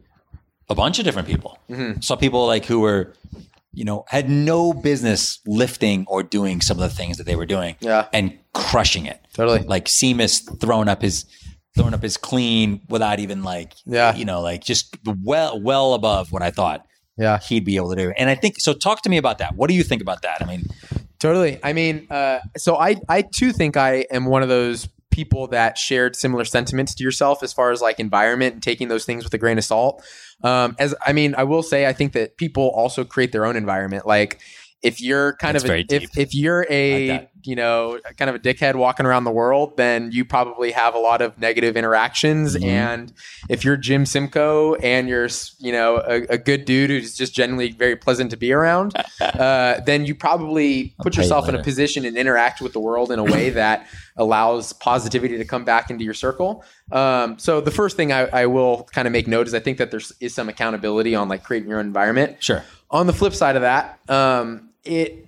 a 0.69 0.75
bunch 0.75 0.99
of 0.99 1.05
different 1.05 1.27
people. 1.27 1.59
Mm-hmm. 1.69 1.99
Saw 2.01 2.15
people 2.15 2.45
like 2.47 2.65
who 2.65 2.79
were, 2.79 3.13
you 3.73 3.83
know, 3.83 4.05
had 4.07 4.29
no 4.29 4.71
business 4.73 5.39
lifting 5.45 6.05
or 6.07 6.23
doing 6.23 6.61
some 6.61 6.77
of 6.77 6.89
the 6.89 6.95
things 6.95 7.17
that 7.17 7.25
they 7.25 7.35
were 7.35 7.47
doing. 7.47 7.75
Yeah. 7.81 8.07
And 8.13 8.37
crushing 8.53 9.05
it. 9.05 9.19
Totally. 9.33 9.61
Like 9.61 9.85
Seamus 9.85 10.59
throwing 10.61 10.87
up 10.87 11.01
his 11.01 11.25
throwing 11.75 11.93
up 11.93 12.01
his 12.01 12.17
clean 12.17 12.81
without 12.89 13.19
even 13.19 13.43
like 13.43 13.73
Yeah. 13.85 14.15
you 14.15 14.25
know, 14.25 14.41
like 14.41 14.63
just 14.63 14.97
well 15.23 15.59
well 15.61 15.93
above 15.93 16.31
what 16.31 16.41
I 16.41 16.51
thought 16.51 16.85
Yeah, 17.17 17.39
he'd 17.39 17.65
be 17.65 17.75
able 17.75 17.89
to 17.91 17.95
do. 17.95 18.11
And 18.17 18.29
I 18.29 18.35
think 18.35 18.59
so 18.59 18.73
talk 18.73 19.01
to 19.03 19.09
me 19.09 19.17
about 19.17 19.37
that. 19.39 19.55
What 19.55 19.69
do 19.69 19.75
you 19.75 19.83
think 19.83 20.01
about 20.01 20.21
that? 20.23 20.41
I 20.41 20.45
mean, 20.45 20.65
Totally. 21.19 21.59
I 21.63 21.73
mean, 21.73 22.07
uh, 22.09 22.39
so 22.57 22.77
I 22.77 22.95
I 23.09 23.21
too 23.23 23.51
think 23.51 23.75
I 23.75 24.05
am 24.09 24.25
one 24.25 24.41
of 24.41 24.47
those 24.49 24.87
people 25.11 25.47
that 25.47 25.77
shared 25.77 26.15
similar 26.15 26.45
sentiments 26.45 26.95
to 26.95 27.03
yourself 27.03 27.43
as 27.43 27.51
far 27.51 27.71
as 27.71 27.81
like 27.81 27.99
environment 27.99 28.53
and 28.53 28.63
taking 28.63 28.87
those 28.87 29.03
things 29.03 29.25
with 29.25 29.33
a 29.33 29.37
grain 29.37 29.57
of 29.57 29.65
salt. 29.65 30.01
Um, 30.45 30.77
as 30.79 30.95
I 31.05 31.11
mean, 31.11 31.35
I 31.35 31.43
will 31.43 31.61
say 31.61 31.85
I 31.85 31.91
think 31.93 32.13
that 32.13 32.37
people 32.37 32.69
also 32.69 33.03
create 33.03 33.33
their 33.33 33.45
own 33.45 33.57
environment. 33.57 34.07
Like 34.07 34.39
if 34.81 35.01
you're 35.01 35.33
kind 35.33 35.55
That's 35.55 35.65
of 35.65 35.71
a, 35.71 35.85
if 35.89 36.17
if 36.17 36.33
you're 36.33 36.65
a 36.69 37.09
Like 37.09 37.29
you 37.43 37.55
know 37.55 37.99
kind 38.17 38.29
of 38.29 38.35
a 38.35 38.39
dickhead 38.39 38.75
walking 38.75 39.05
around 39.05 39.23
the 39.23 39.31
world, 39.31 39.77
then 39.77 40.11
you 40.11 40.25
probably 40.25 40.71
have 40.71 40.95
a 40.95 40.99
lot 40.99 41.21
of 41.21 41.37
negative 41.37 41.77
interactions. 41.77 42.55
Mhm. 42.55 42.63
And 42.63 43.13
if 43.49 43.63
you're 43.63 43.77
Jim 43.77 44.05
Simcoe 44.05 44.75
and 44.75 45.07
you're 45.07 45.29
you 45.59 45.71
know 45.71 45.97
a, 45.97 46.33
a 46.33 46.37
good 46.37 46.65
dude 46.65 46.89
who's 46.89 47.15
just 47.15 47.33
generally 47.33 47.71
very 47.71 47.95
pleasant 47.95 48.31
to 48.31 48.37
be 48.37 48.51
around, 48.51 48.93
uh, 49.21 49.79
then 49.85 50.05
you 50.05 50.15
probably 50.15 50.95
I'll 50.99 51.03
put 51.03 51.15
you 51.15 51.23
yourself 51.23 51.49
in 51.49 51.55
a 51.55 51.63
position 51.63 52.05
and 52.05 52.17
interact 52.17 52.61
with 52.61 52.73
the 52.73 52.79
world 52.79 53.11
in 53.11 53.19
a 53.19 53.23
way 53.23 53.49
that 53.51 53.87
allows 54.17 54.73
positivity 54.73 55.37
to 55.37 55.45
come 55.45 55.63
back 55.63 55.89
into 55.89 56.03
your 56.03 56.13
circle. 56.13 56.63
Um, 56.91 57.39
so 57.39 57.61
the 57.61 57.71
first 57.71 57.95
thing 57.95 58.11
I, 58.11 58.27
I 58.27 58.45
will 58.47 58.83
kind 58.93 59.07
of 59.07 59.11
make 59.11 59.27
note 59.27 59.47
is 59.47 59.53
I 59.53 59.59
think 59.59 59.77
that 59.77 59.91
there's 59.91 60.11
is 60.19 60.33
some 60.33 60.49
accountability 60.49 61.15
on 61.15 61.29
like 61.29 61.43
creating 61.43 61.69
your 61.69 61.79
own 61.79 61.85
environment. 61.85 62.43
sure. 62.43 62.63
On 62.91 63.05
the 63.05 63.13
flip 63.13 63.33
side 63.33 63.55
of 63.55 63.61
that, 63.61 63.99
um, 64.09 64.68
it 64.83 65.25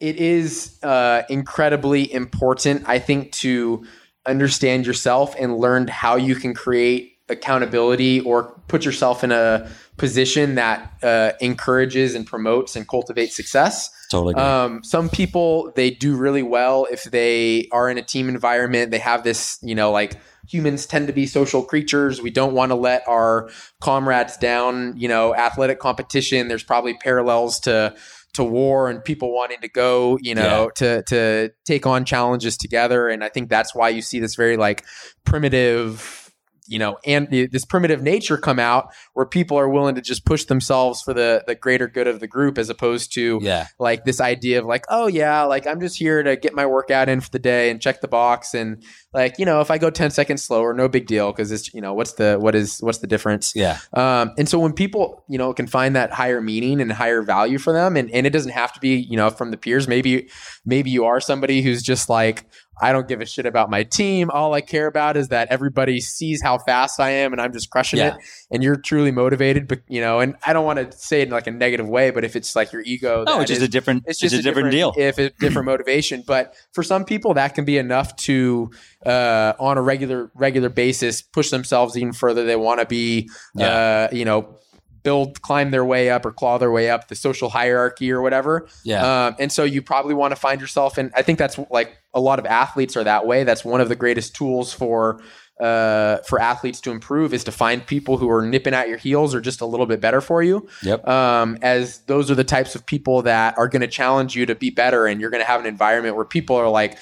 it 0.00 0.16
is 0.16 0.78
uh, 0.82 1.22
incredibly 1.30 2.12
important, 2.12 2.84
I 2.86 2.98
think, 2.98 3.32
to 3.32 3.86
understand 4.26 4.86
yourself 4.86 5.34
and 5.38 5.56
learn 5.56 5.88
how 5.88 6.16
you 6.16 6.34
can 6.34 6.54
create 6.54 7.12
accountability 7.28 8.20
or 8.20 8.60
put 8.68 8.84
yourself 8.84 9.24
in 9.24 9.32
a 9.32 9.70
position 9.96 10.56
that 10.56 10.92
uh, 11.02 11.32
encourages 11.40 12.14
and 12.14 12.26
promotes 12.26 12.76
and 12.76 12.86
cultivates 12.88 13.34
success. 13.34 13.90
Totally. 14.10 14.34
Um, 14.34 14.84
some 14.84 15.08
people 15.08 15.72
they 15.74 15.90
do 15.90 16.16
really 16.16 16.42
well 16.42 16.86
if 16.90 17.04
they 17.04 17.68
are 17.72 17.88
in 17.88 17.96
a 17.96 18.02
team 18.02 18.28
environment. 18.28 18.90
They 18.90 18.98
have 18.98 19.24
this, 19.24 19.58
you 19.62 19.74
know, 19.74 19.90
like 19.90 20.20
humans 20.48 20.86
tend 20.86 21.06
to 21.06 21.12
be 21.12 21.26
social 21.26 21.62
creatures. 21.62 22.20
We 22.20 22.30
don't 22.30 22.52
want 22.52 22.70
to 22.70 22.76
let 22.76 23.06
our 23.08 23.48
comrades 23.80 24.36
down. 24.36 24.94
You 24.96 25.08
know, 25.08 25.34
athletic 25.34 25.78
competition. 25.78 26.48
There's 26.48 26.62
probably 26.62 26.94
parallels 26.94 27.60
to 27.60 27.94
to 28.34 28.44
war 28.44 28.88
and 28.90 29.02
people 29.02 29.32
wanting 29.32 29.60
to 29.60 29.68
go, 29.68 30.18
you 30.20 30.34
know, 30.34 30.70
to 30.76 31.02
to 31.04 31.50
take 31.64 31.86
on 31.86 32.04
challenges 32.04 32.56
together. 32.56 33.08
And 33.08 33.24
I 33.24 33.28
think 33.28 33.48
that's 33.48 33.74
why 33.74 33.88
you 33.88 34.02
see 34.02 34.20
this 34.20 34.34
very 34.34 34.56
like 34.56 34.84
primitive 35.24 36.23
you 36.66 36.78
know, 36.78 36.98
and 37.04 37.28
this 37.28 37.64
primitive 37.64 38.02
nature 38.02 38.38
come 38.38 38.58
out 38.58 38.92
where 39.12 39.26
people 39.26 39.58
are 39.58 39.68
willing 39.68 39.94
to 39.94 40.00
just 40.00 40.24
push 40.24 40.44
themselves 40.44 41.02
for 41.02 41.12
the 41.12 41.44
the 41.46 41.54
greater 41.54 41.86
good 41.86 42.06
of 42.06 42.20
the 42.20 42.26
group 42.26 42.56
as 42.56 42.70
opposed 42.70 43.12
to 43.14 43.38
yeah. 43.42 43.66
like 43.78 44.04
this 44.04 44.20
idea 44.20 44.60
of 44.60 44.64
like, 44.64 44.84
oh 44.88 45.06
yeah, 45.06 45.42
like 45.42 45.66
I'm 45.66 45.80
just 45.80 45.98
here 45.98 46.22
to 46.22 46.36
get 46.36 46.54
my 46.54 46.66
workout 46.66 47.08
in 47.08 47.20
for 47.20 47.30
the 47.30 47.38
day 47.38 47.70
and 47.70 47.80
check 47.80 48.00
the 48.00 48.08
box 48.08 48.54
and 48.54 48.82
like, 49.12 49.38
you 49.38 49.44
know, 49.44 49.60
if 49.60 49.70
I 49.70 49.78
go 49.78 49.90
10 49.90 50.10
seconds 50.10 50.42
slower, 50.42 50.74
no 50.74 50.88
big 50.88 51.06
deal 51.06 51.32
because 51.32 51.52
it's, 51.52 51.72
you 51.72 51.80
know, 51.80 51.94
what's 51.94 52.14
the 52.14 52.36
what 52.40 52.54
is 52.54 52.78
what's 52.80 52.98
the 52.98 53.06
difference? 53.06 53.54
Yeah. 53.54 53.78
Um, 53.92 54.32
and 54.36 54.48
so 54.48 54.58
when 54.58 54.72
people, 54.72 55.24
you 55.28 55.38
know, 55.38 55.52
can 55.52 55.66
find 55.66 55.94
that 55.94 56.12
higher 56.12 56.40
meaning 56.40 56.80
and 56.80 56.90
higher 56.90 57.22
value 57.22 57.58
for 57.58 57.72
them, 57.72 57.96
and, 57.96 58.10
and 58.10 58.26
it 58.26 58.30
doesn't 58.30 58.52
have 58.52 58.72
to 58.72 58.80
be, 58.80 58.96
you 58.96 59.16
know, 59.16 59.30
from 59.30 59.50
the 59.50 59.56
peers. 59.56 59.86
Maybe, 59.86 60.28
maybe 60.64 60.90
you 60.90 61.04
are 61.04 61.20
somebody 61.20 61.62
who's 61.62 61.82
just 61.82 62.08
like, 62.08 62.44
I 62.80 62.92
don't 62.92 63.06
give 63.06 63.20
a 63.20 63.26
shit 63.26 63.46
about 63.46 63.70
my 63.70 63.82
team. 63.84 64.30
All 64.30 64.52
I 64.54 64.60
care 64.60 64.86
about 64.86 65.16
is 65.16 65.28
that 65.28 65.48
everybody 65.50 66.00
sees 66.00 66.42
how 66.42 66.58
fast 66.58 66.98
I 67.00 67.10
am 67.10 67.32
and 67.32 67.40
I'm 67.40 67.52
just 67.52 67.70
crushing 67.70 67.98
Yeah. 68.00 68.16
it. 68.16 68.20
And 68.50 68.62
you're 68.62 68.76
truly 68.76 69.10
motivated, 69.12 69.68
but 69.68 69.80
you 69.88 70.00
know, 70.00 70.20
and 70.20 70.36
I 70.46 70.52
don't 70.52 70.64
want 70.64 70.78
to 70.78 70.96
say 70.96 71.20
it 71.20 71.28
in 71.28 71.32
like 71.32 71.46
a 71.46 71.50
negative 71.52 71.88
way, 71.88 72.10
but 72.10 72.24
if 72.24 72.36
it's 72.36 72.56
like 72.56 72.72
your 72.72 72.82
ego, 72.82 73.24
No, 73.26 73.34
that 73.36 73.42
it's 73.42 73.48
just 73.50 73.60
is- 73.62 73.68
a 73.68 73.70
different. 73.70 74.04
it's 74.06 74.22
It's, 74.22 74.32
just 74.32 74.40
a, 74.40 74.42
different, 74.42 74.70
deal. 74.70 74.92
If 74.96 75.18
it's 75.18 75.38
different 75.38 75.66
motivation, 75.66 76.22
but 76.26 76.54
for 76.72 76.82
some 76.82 77.04
people, 77.04 77.34
that 77.34 77.54
can 77.54 77.64
be 77.64 77.78
enough 77.78 78.14
to, 78.16 78.70
uh, 79.06 79.52
on 79.58 79.78
a 79.78 79.82
regular 79.82 80.30
regular 80.34 80.68
basis, 80.68 81.22
push 81.22 81.50
themselves 81.50 81.96
even 81.96 82.12
further. 82.12 82.44
They 82.44 82.56
want 82.56 82.80
to 82.80 82.86
be, 82.86 83.28
uh, 83.60 84.08
you 84.12 84.24
know, 84.24 84.56
build, 85.04 85.40
climb 85.42 85.70
their 85.70 85.84
way 85.84 86.10
up 86.10 86.26
or 86.26 86.32
claw 86.32 86.58
their 86.58 86.72
way 86.72 86.90
up 86.90 87.06
the 87.06 87.14
social 87.14 87.48
hierarchy 87.50 88.10
or 88.10 88.20
whatever. 88.20 88.66
Yeah. 88.82 89.26
Um, 89.26 89.36
and 89.38 89.52
so 89.52 89.62
you 89.62 89.80
probably 89.82 90.14
want 90.14 90.32
to 90.32 90.36
find 90.36 90.60
yourself, 90.60 90.98
and 90.98 91.12
I 91.14 91.22
think 91.22 91.38
that's 91.38 91.58
like 91.70 91.96
a 92.12 92.20
lot 92.20 92.38
of 92.40 92.46
athletes 92.46 92.96
are 92.96 93.04
that 93.04 93.26
way. 93.26 93.44
That's 93.44 93.64
one 93.64 93.80
of 93.80 93.88
the 93.88 93.96
greatest 93.96 94.34
tools 94.34 94.72
for 94.72 95.20
uh, 95.60 96.16
for 96.28 96.40
athletes 96.40 96.80
to 96.80 96.90
improve 96.90 97.32
is 97.32 97.44
to 97.44 97.52
find 97.52 97.86
people 97.86 98.18
who 98.18 98.28
are 98.28 98.42
nipping 98.44 98.74
at 98.74 98.88
your 98.88 98.98
heels 98.98 99.36
or 99.36 99.40
just 99.40 99.60
a 99.60 99.66
little 99.66 99.86
bit 99.86 100.00
better 100.00 100.20
for 100.20 100.42
you 100.42 100.66
Yep. 100.82 101.06
um, 101.06 101.58
as 101.62 101.98
those 102.06 102.28
are 102.28 102.34
the 102.34 102.42
types 102.42 102.74
of 102.74 102.84
people 102.84 103.22
that 103.22 103.56
are 103.56 103.68
going 103.68 103.82
to 103.82 103.86
challenge 103.86 104.34
you 104.34 104.46
to 104.46 104.56
be 104.56 104.70
better 104.70 105.06
and 105.06 105.20
you're 105.20 105.30
going 105.30 105.42
to 105.42 105.46
have 105.46 105.60
an 105.60 105.66
environment 105.66 106.16
where 106.16 106.24
people 106.24 106.56
are 106.56 106.68
like 106.68 106.98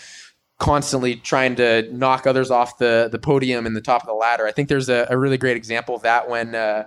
constantly 0.58 1.16
trying 1.16 1.54
to 1.56 1.88
knock 1.92 2.26
others 2.26 2.50
off 2.50 2.76
the 2.76 3.08
the 3.10 3.18
podium 3.18 3.64
and 3.64 3.74
the 3.74 3.80
top 3.80 4.02
of 4.02 4.06
the 4.06 4.12
ladder 4.12 4.46
i 4.46 4.52
think 4.52 4.68
there's 4.68 4.90
a, 4.90 5.06
a 5.08 5.16
really 5.16 5.38
great 5.38 5.56
example 5.56 5.94
of 5.94 6.02
that 6.02 6.28
when 6.28 6.54
uh, 6.54 6.84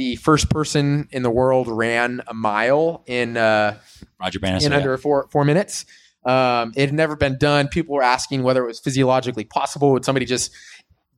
the 0.00 0.16
first 0.16 0.48
person 0.48 1.06
in 1.10 1.22
the 1.22 1.28
world 1.28 1.68
ran 1.68 2.22
a 2.26 2.32
mile 2.32 3.04
in 3.06 3.36
uh, 3.36 3.76
Roger 4.18 4.40
Bannister. 4.40 4.66
in 4.66 4.72
yeah. 4.72 4.78
under 4.78 4.96
four 4.96 5.28
four 5.30 5.44
minutes. 5.44 5.84
Um, 6.24 6.72
it 6.74 6.86
had 6.86 6.94
never 6.94 7.16
been 7.16 7.36
done. 7.36 7.68
People 7.68 7.96
were 7.96 8.02
asking 8.02 8.42
whether 8.42 8.64
it 8.64 8.66
was 8.66 8.80
physiologically 8.80 9.44
possible. 9.44 9.92
Would 9.92 10.06
somebody 10.06 10.24
just 10.24 10.52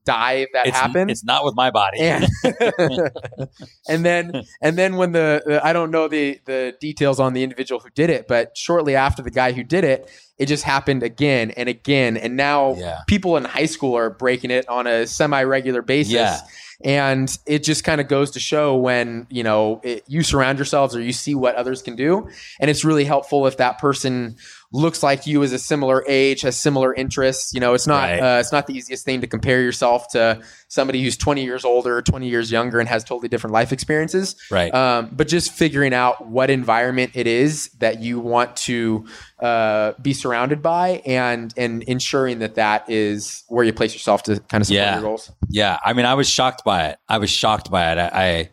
die 0.05 0.33
if 0.33 0.49
that 0.53 0.67
it's, 0.67 0.77
happened. 0.77 1.13
It's 1.13 1.23
not 1.23 1.45
with 1.45 1.55
my 1.55 1.71
body. 1.71 2.01
and, 2.01 2.29
and 3.89 4.05
then 4.05 4.43
and 4.61 4.77
then 4.77 4.97
when 4.97 5.13
the, 5.13 5.45
the 5.47 5.65
I 5.65 5.73
don't 5.73 5.93
know 5.93 6.09
the 6.09 6.41
the 6.45 6.75
details 6.81 7.21
on 7.21 7.35
the 7.35 7.45
individual 7.45 7.81
who 7.81 7.91
did 7.91 8.11
it, 8.11 8.27
but 8.27 8.57
shortly 8.57 8.97
after 8.97 9.23
the 9.23 9.31
guy 9.31 9.53
who 9.53 9.63
did 9.63 9.85
it, 9.85 10.11
it 10.39 10.47
just 10.47 10.65
happened 10.65 11.05
again 11.05 11.53
and 11.53 11.69
again, 11.69 12.17
and 12.17 12.37
now 12.37 12.75
Yeah. 12.75 13.03
people 13.07 13.37
in 13.37 13.45
high 13.45 13.67
school 13.67 13.97
are 13.97 14.11
breaking 14.11 14.51
it 14.51 14.69
on 14.69 14.89
a 14.89 15.07
semi 15.07 15.45
regular 15.45 15.83
basis. 15.83 16.15
Yeah. 16.15 16.41
And 16.85 17.37
it 17.47 17.63
just 17.63 17.85
kind 17.85 18.01
of 18.01 18.09
goes 18.09 18.33
to 18.33 18.41
show 18.41 18.77
when 18.77 19.27
you 19.31 19.43
know 19.43 19.81
it, 19.85 20.05
you 20.09 20.23
surround 20.23 20.59
yourselves 20.59 20.97
or 20.97 21.01
you 21.01 21.13
see 21.13 21.35
what 21.35 21.55
others 21.55 21.83
can 21.83 21.97
do, 21.97 22.29
and 22.61 22.71
it's 22.71 22.85
really 22.85 23.05
helpful 23.05 23.47
if 23.47 23.57
that 23.59 23.79
person 23.79 24.37
looks 24.73 25.03
like 25.03 25.27
you 25.27 25.43
is 25.43 25.53
a 25.53 25.59
similar 25.59 26.03
age, 26.09 26.41
has 26.41 26.57
similar 26.57 26.95
interests. 26.95 27.53
You 27.53 27.61
know, 27.61 27.75
it's 27.75 27.87
not 27.87 28.03
Right. 28.09 28.19
uh, 28.21 28.41
it's 28.41 28.53
not 28.53 28.67
the 28.67 28.75
easiest 28.75 29.05
thing 29.05 29.21
to 29.21 29.27
compare 29.27 29.61
yourself 29.63 30.09
to 30.13 30.41
somebody 30.69 31.03
who's 31.03 31.17
20 31.17 31.45
years 31.45 31.65
older, 31.65 32.01
20 32.01 32.29
years 32.29 32.51
younger, 32.51 32.81
and 32.81 32.89
has 32.89 33.05
totally 33.05 33.29
different 33.29 33.53
life 33.53 33.73
experiences. 33.73 34.35
Right. 34.51 34.75
Um, 34.75 35.11
but 35.13 35.29
just 35.29 35.53
figuring 35.53 35.93
out 35.93 36.27
what 36.27 36.49
environment 36.49 37.13
it 37.15 37.27
is 37.27 37.69
that 37.81 38.01
you 38.01 38.19
want 38.19 38.57
to 38.57 39.05
uh, 39.41 39.93
be 40.01 40.15
surrounded 40.15 40.63
by, 40.63 41.03
and 41.05 41.53
and 41.57 41.83
ensuring 41.83 42.39
that 42.39 42.55
that 42.55 42.89
is 42.89 43.45
where 43.49 43.65
you 43.65 43.73
place 43.73 43.93
yourself 43.93 44.23
to 44.23 44.41
kind 44.49 44.63
of 44.63 44.67
support 44.67 44.77
Yeah. 44.83 44.93
your 44.95 45.03
goals. 45.03 45.31
Yeah, 45.51 45.79
I 45.85 45.93
mean, 45.93 46.07
I 46.07 46.15
was 46.15 46.29
shocked 46.29 46.65
by 46.65 46.87
it. 46.87 46.99
I 47.09 47.19
was 47.19 47.29
shocked 47.31 47.71
by 47.71 47.93
it. 47.93 47.99
I, 47.99 48.09
I, 48.15 48.51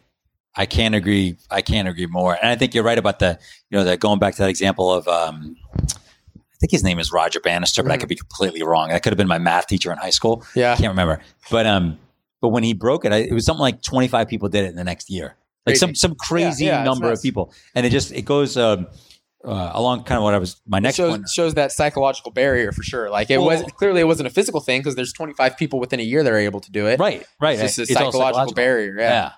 I 0.55 0.65
can't 0.65 0.95
agree. 0.95 1.38
I 1.49 1.62
can't 1.62 1.88
agree 1.88 2.08
more. 2.08 2.34
And 2.34 2.49
I 2.49 2.55
think 2.55 2.73
you're 2.73 2.84
right 2.84 2.97
about 2.97 3.19
the, 3.19 3.39
you 3.69 3.77
know, 3.77 3.84
the 3.86 3.95
going 3.95 4.19
back 4.19 4.34
to 4.36 4.41
that 4.41 4.49
example 4.49 4.91
of, 4.91 5.08
um, 5.08 5.55
think 6.60 6.72
his 6.72 6.84
name 6.84 7.00
is 7.00 7.12
Roger 7.12 7.39
Bannister, 7.39 7.82
but 7.84 7.91
I 7.91 7.95
Mhm. 7.98 8.00
could 8.02 8.10
be 8.10 8.15
completely 8.15 8.63
wrong. 8.63 8.89
That 8.89 9.02
could 9.04 9.12
have 9.12 9.17
been 9.17 9.28
my 9.28 9.39
math 9.39 9.67
teacher 9.67 9.91
in 9.91 9.98
high 9.98 10.10
school. 10.10 10.43
Yeah. 10.56 10.74
I 10.74 10.76
can't 10.76 10.89
remember. 10.89 11.22
But 11.52 11.65
um, 11.65 11.98
but 12.41 12.50
when 12.50 12.63
he 12.63 12.74
broke 12.74 13.06
it, 13.06 13.12
I, 13.13 13.17
it 13.17 13.34
was 13.34 13.45
something 13.45 13.62
like 13.62 13.82
25 13.82 14.28
people 14.28 14.50
did 14.50 14.65
it 14.65 14.69
in 14.69 14.76
the 14.76 14.84
next 14.84 15.10
year. 15.10 15.36
Like 15.65 15.74
Crazy. 15.74 15.80
some 15.80 15.95
some 15.95 16.15
crazy 16.15 16.65
Yeah, 16.65 16.80
yeah, 16.80 16.84
number 16.84 17.12
of 17.12 17.22
people, 17.22 17.54
and 17.76 17.86
it 17.86 17.89
just 17.91 18.12
it 18.12 18.24
goes 18.24 18.56
um, 18.58 18.88
uh, 19.45 19.72
along 19.74 20.04
kind 20.04 20.17
of 20.17 20.24
what 20.24 20.34
I 20.34 20.38
was 20.38 20.58
my 20.67 20.78
It 20.80 20.82
next 20.82 20.95
shows, 20.95 21.12
one. 21.12 21.26
shows 21.28 21.54
that 21.56 21.72
psychological 21.72 22.32
barrier 22.32 22.72
for 22.72 22.84
sure. 22.84 23.10
Like 23.10 23.30
it 23.30 23.38
Well- 23.38 23.48
was 23.48 23.63
clearly 23.74 24.02
it 24.02 24.06
wasn't 24.06 24.28
a 24.28 24.30
physical 24.32 24.60
thing 24.62 24.82
because 24.82 24.95
there's 24.95 25.13
25 25.13 25.58
people 25.58 25.80
within 25.80 26.00
a 26.00 26.04
year 26.04 26.24
that 26.24 26.32
are 26.32 26.38
able 26.38 26.60
to 26.62 26.72
do 26.72 26.88
it. 26.88 27.00
Right, 27.00 27.26
right. 27.39 27.58
It's 27.60 27.76
just 27.76 27.89
a 27.89 27.93
It's 27.93 28.02
all 28.02 28.12
psychological, 28.12 28.54
barrier. 28.54 28.95
Yeah. 28.98 29.10
yeah. 29.10 29.32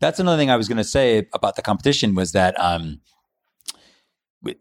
That's 0.00 0.18
another 0.20 0.36
thing 0.36 0.50
I 0.50 0.56
was 0.56 0.68
going 0.68 0.78
to 0.78 0.84
say 0.84 1.28
about 1.32 1.56
the 1.56 1.62
competition 1.62 2.14
was 2.14 2.32
that 2.32 2.58
um, 2.60 3.00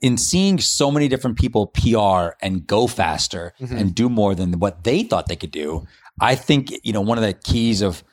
in 0.02 0.18
seeing 0.18 0.60
so 0.60 0.92
many 0.92 1.08
different 1.08 1.38
people 1.38 1.68
PR 1.68 2.36
and 2.42 2.66
go 2.68 2.88
faster 2.88 3.54
Mhm. 3.60 3.80
and 3.80 3.96
do 3.96 4.10
more 4.10 4.36
than 4.36 4.60
what 4.60 4.84
they 4.84 5.04
thought 5.04 5.28
they 5.28 5.36
could 5.36 5.52
do, 5.52 5.86
I 6.20 6.36
think 6.36 6.72
you 6.84 6.94
know 6.94 7.02
one 7.02 7.18
of 7.18 7.24
the 7.24 7.34
keys 7.34 7.82
of 7.82 8.04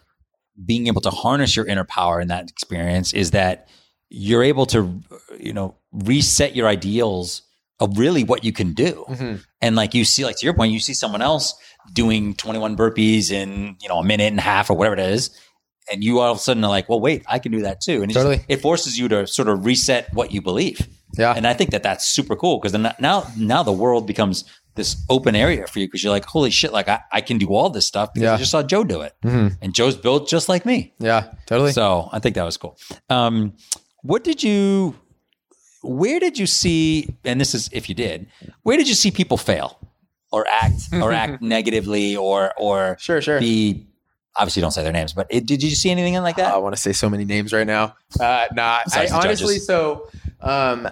being 0.65 0.87
able 0.87 1.01
to 1.03 1.11
harness 1.11 1.55
your 1.57 1.67
inner 1.67 1.85
power 1.85 2.21
in 2.21 2.29
that 2.29 2.49
experience 2.51 3.13
is 3.13 3.31
that 3.33 3.69
you're 4.11 4.43
able 4.43 4.67
to 4.67 5.01
you 5.39 5.53
know 5.53 5.77
reset 5.93 6.57
your 6.57 6.67
ideals 6.69 7.43
of 7.81 7.97
really 7.99 8.25
what 8.25 8.43
you 8.43 8.53
can 8.53 8.73
do 8.73 9.05
Mhm. 9.09 9.41
and 9.61 9.77
like 9.77 9.95
you 9.95 10.05
see 10.05 10.25
like 10.25 10.37
to 10.39 10.45
your 10.47 10.55
point 10.55 10.73
you 10.73 10.81
see 10.81 10.95
someone 10.95 11.23
else 11.23 11.55
doing 11.93 12.35
21 12.35 12.77
burpees 12.77 13.31
in 13.31 13.77
you 13.81 13.89
know 13.89 13.99
a 13.99 14.05
minute 14.05 14.27
and 14.29 14.39
a 14.39 14.43
half 14.43 14.69
or 14.71 14.75
whatever 14.77 14.95
it 14.97 15.01
is 15.13 15.31
and 15.93 16.03
you 16.03 16.19
all 16.19 16.33
of 16.33 16.39
a 16.39 16.41
sudden 16.41 16.65
are 16.65 16.71
like 16.71 16.89
well 16.89 17.01
wait 17.01 17.23
i 17.29 17.39
can 17.39 17.53
do 17.53 17.63
that 17.63 17.81
too 17.81 18.03
and 18.03 18.13
Totally. 18.13 18.41
it 18.49 18.61
forces 18.61 18.99
you 18.99 19.07
to 19.09 19.27
sort 19.27 19.49
of 19.49 19.65
reset 19.65 20.13
what 20.13 20.33
you 20.33 20.43
believe 20.43 20.89
Yeah. 21.19 21.35
and 21.37 21.47
i 21.47 21.53
think 21.53 21.71
that 21.73 21.83
that's 21.83 22.05
super 22.07 22.37
cool 22.37 22.59
because 22.59 22.73
then 22.73 22.91
now 23.01 23.27
now 23.37 23.63
the 23.63 23.73
world 23.73 24.07
becomes 24.07 24.45
this 24.77 24.97
open 25.11 25.35
area 25.35 25.67
for 25.67 25.81
you 25.81 25.87
because 25.89 26.03
you're 26.05 26.13
like 26.13 26.25
holy 26.25 26.51
shit 26.51 26.73
like 26.73 26.89
i, 26.89 27.01
I 27.13 27.21
can 27.21 27.37
do 27.39 27.49
all 27.49 27.69
this 27.71 27.87
stuff 27.87 28.15
because 28.15 28.25
Yeah. 28.29 28.35
i 28.35 28.37
just 28.39 28.51
saw 28.53 28.63
joe 28.63 28.85
do 28.85 29.01
it 29.03 29.15
Mhm. 29.25 29.57
and 29.61 29.75
joe's 29.75 29.97
built 29.97 30.29
just 30.29 30.49
like 30.49 30.65
me 30.65 30.95
Yeah. 31.01 31.25
Totally. 31.47 31.73
so 31.73 32.09
I 32.13 32.19
think 32.21 32.35
that 32.37 32.45
was 32.45 32.57
cool. 32.57 32.79
Um, 33.11 33.55
what 34.03 34.23
did 34.23 34.43
you? 34.45 34.95
Where 35.83 36.19
did 36.21 36.39
you 36.39 36.47
see? 36.47 37.09
And 37.25 37.41
this 37.41 37.55
is 37.55 37.69
if 37.73 37.89
you 37.89 37.95
did. 37.95 38.27
Where 38.63 38.77
did 38.77 38.89
you 38.89 38.95
see 38.95 39.11
people 39.11 39.37
fail, 39.37 39.79
or 40.33 40.47
act, 40.49 40.83
or 40.93 41.13
act 41.13 41.41
negatively, 41.57 42.17
or 42.17 42.53
or 42.59 42.97
sure. 43.01 43.21
Sure. 43.23 43.41
be? 43.41 43.87
Obviously, 44.37 44.61
don't 44.63 44.71
say 44.71 44.83
their 44.85 44.93
names, 44.93 45.13
but 45.13 45.27
it, 45.31 45.47
did 45.47 45.63
you 45.63 45.71
see 45.71 45.91
anything 45.91 46.15
like 46.23 46.37
that? 46.37 46.55
I 46.55 46.59
want 46.59 46.75
to 46.77 46.81
say 46.81 46.93
so 46.93 47.09
many 47.11 47.25
names 47.25 47.53
right 47.53 47.67
now. 47.67 47.97
Uh, 48.21 48.47
nah, 48.53 48.81
Besides 48.85 49.11
honestly, 49.13 49.55
judges. 49.55 49.67
so 49.67 50.09
um, 50.41 50.89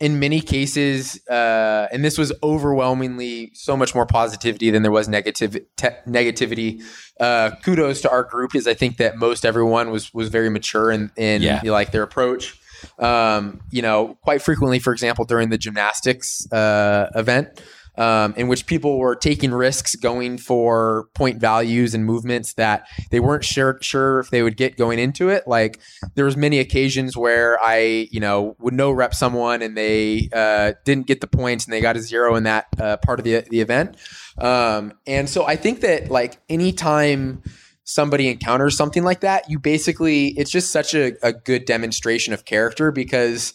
in 0.00 0.18
many 0.18 0.40
cases, 0.40 1.20
uh, 1.28 1.86
and 1.92 2.02
this 2.04 2.16
was 2.16 2.32
overwhelmingly 2.42 3.50
so 3.54 3.76
much 3.76 3.94
more 3.94 4.06
positivity 4.06 4.70
than 4.70 4.82
there 4.82 4.90
was 4.90 5.08
negative 5.08 5.58
te- 5.76 5.88
negativity. 6.08 6.82
Uh, 7.20 7.50
kudos 7.62 8.00
to 8.00 8.10
our 8.10 8.22
group 8.24 8.50
because 8.52 8.66
I 8.66 8.72
think 8.74 8.96
that 8.96 9.16
most 9.18 9.44
everyone 9.44 9.90
was 9.90 10.12
was 10.14 10.28
very 10.30 10.48
mature 10.50 10.90
in 10.90 11.10
in 11.16 11.42
Yeah. 11.42 11.60
like 11.64 11.92
their 11.92 12.02
approach. 12.02 12.58
Um, 12.98 13.60
you 13.70 13.82
know, 13.82 14.16
quite 14.22 14.40
frequently, 14.40 14.78
for 14.78 14.92
example, 14.94 15.26
during 15.26 15.50
the 15.50 15.58
gymnastics 15.58 16.50
uh, 16.50 17.10
event. 17.14 17.62
Um, 18.00 18.32
in 18.38 18.48
which 18.48 18.64
people 18.64 18.98
were 18.98 19.14
taking 19.14 19.52
risks 19.52 19.94
going 19.94 20.38
for 20.38 21.08
point 21.14 21.38
values 21.38 21.92
and 21.92 22.06
movements 22.06 22.54
that 22.54 22.86
they 23.10 23.20
weren't 23.20 23.44
sure 23.44 23.76
sure 23.82 24.20
if 24.20 24.30
they 24.30 24.42
would 24.42 24.56
get 24.56 24.78
going 24.78 24.98
into 24.98 25.28
it. 25.28 25.46
Like 25.46 25.78
there 26.14 26.24
was 26.24 26.34
many 26.34 26.60
occasions 26.60 27.14
where 27.14 27.62
I, 27.62 28.08
you 28.10 28.18
know, 28.18 28.56
would 28.58 28.72
no 28.72 28.90
rep 28.90 29.12
someone 29.12 29.60
and 29.60 29.76
they 29.76 30.30
uh, 30.32 30.72
didn't 30.86 31.08
get 31.08 31.20
the 31.20 31.26
points 31.26 31.66
and 31.66 31.74
they 31.74 31.82
got 31.82 31.94
a 31.94 32.00
zero 32.00 32.36
in 32.36 32.44
that 32.44 32.68
uh, 32.78 32.96
part 32.96 33.18
of 33.18 33.24
the 33.24 33.44
the 33.50 33.60
event. 33.60 33.98
Um, 34.38 34.94
and 35.06 35.28
so 35.28 35.44
I 35.44 35.56
think 35.56 35.82
that 35.82 36.10
like 36.10 36.40
anytime 36.48 37.42
somebody 37.84 38.28
encounters 38.28 38.78
something 38.78 39.04
like 39.04 39.20
that, 39.20 39.50
you 39.50 39.58
basically 39.58 40.28
it's 40.38 40.50
just 40.50 40.72
such 40.72 40.94
a, 40.94 41.12
a 41.22 41.34
good 41.34 41.66
demonstration 41.66 42.32
of 42.32 42.46
character 42.46 42.92
because 42.92 43.52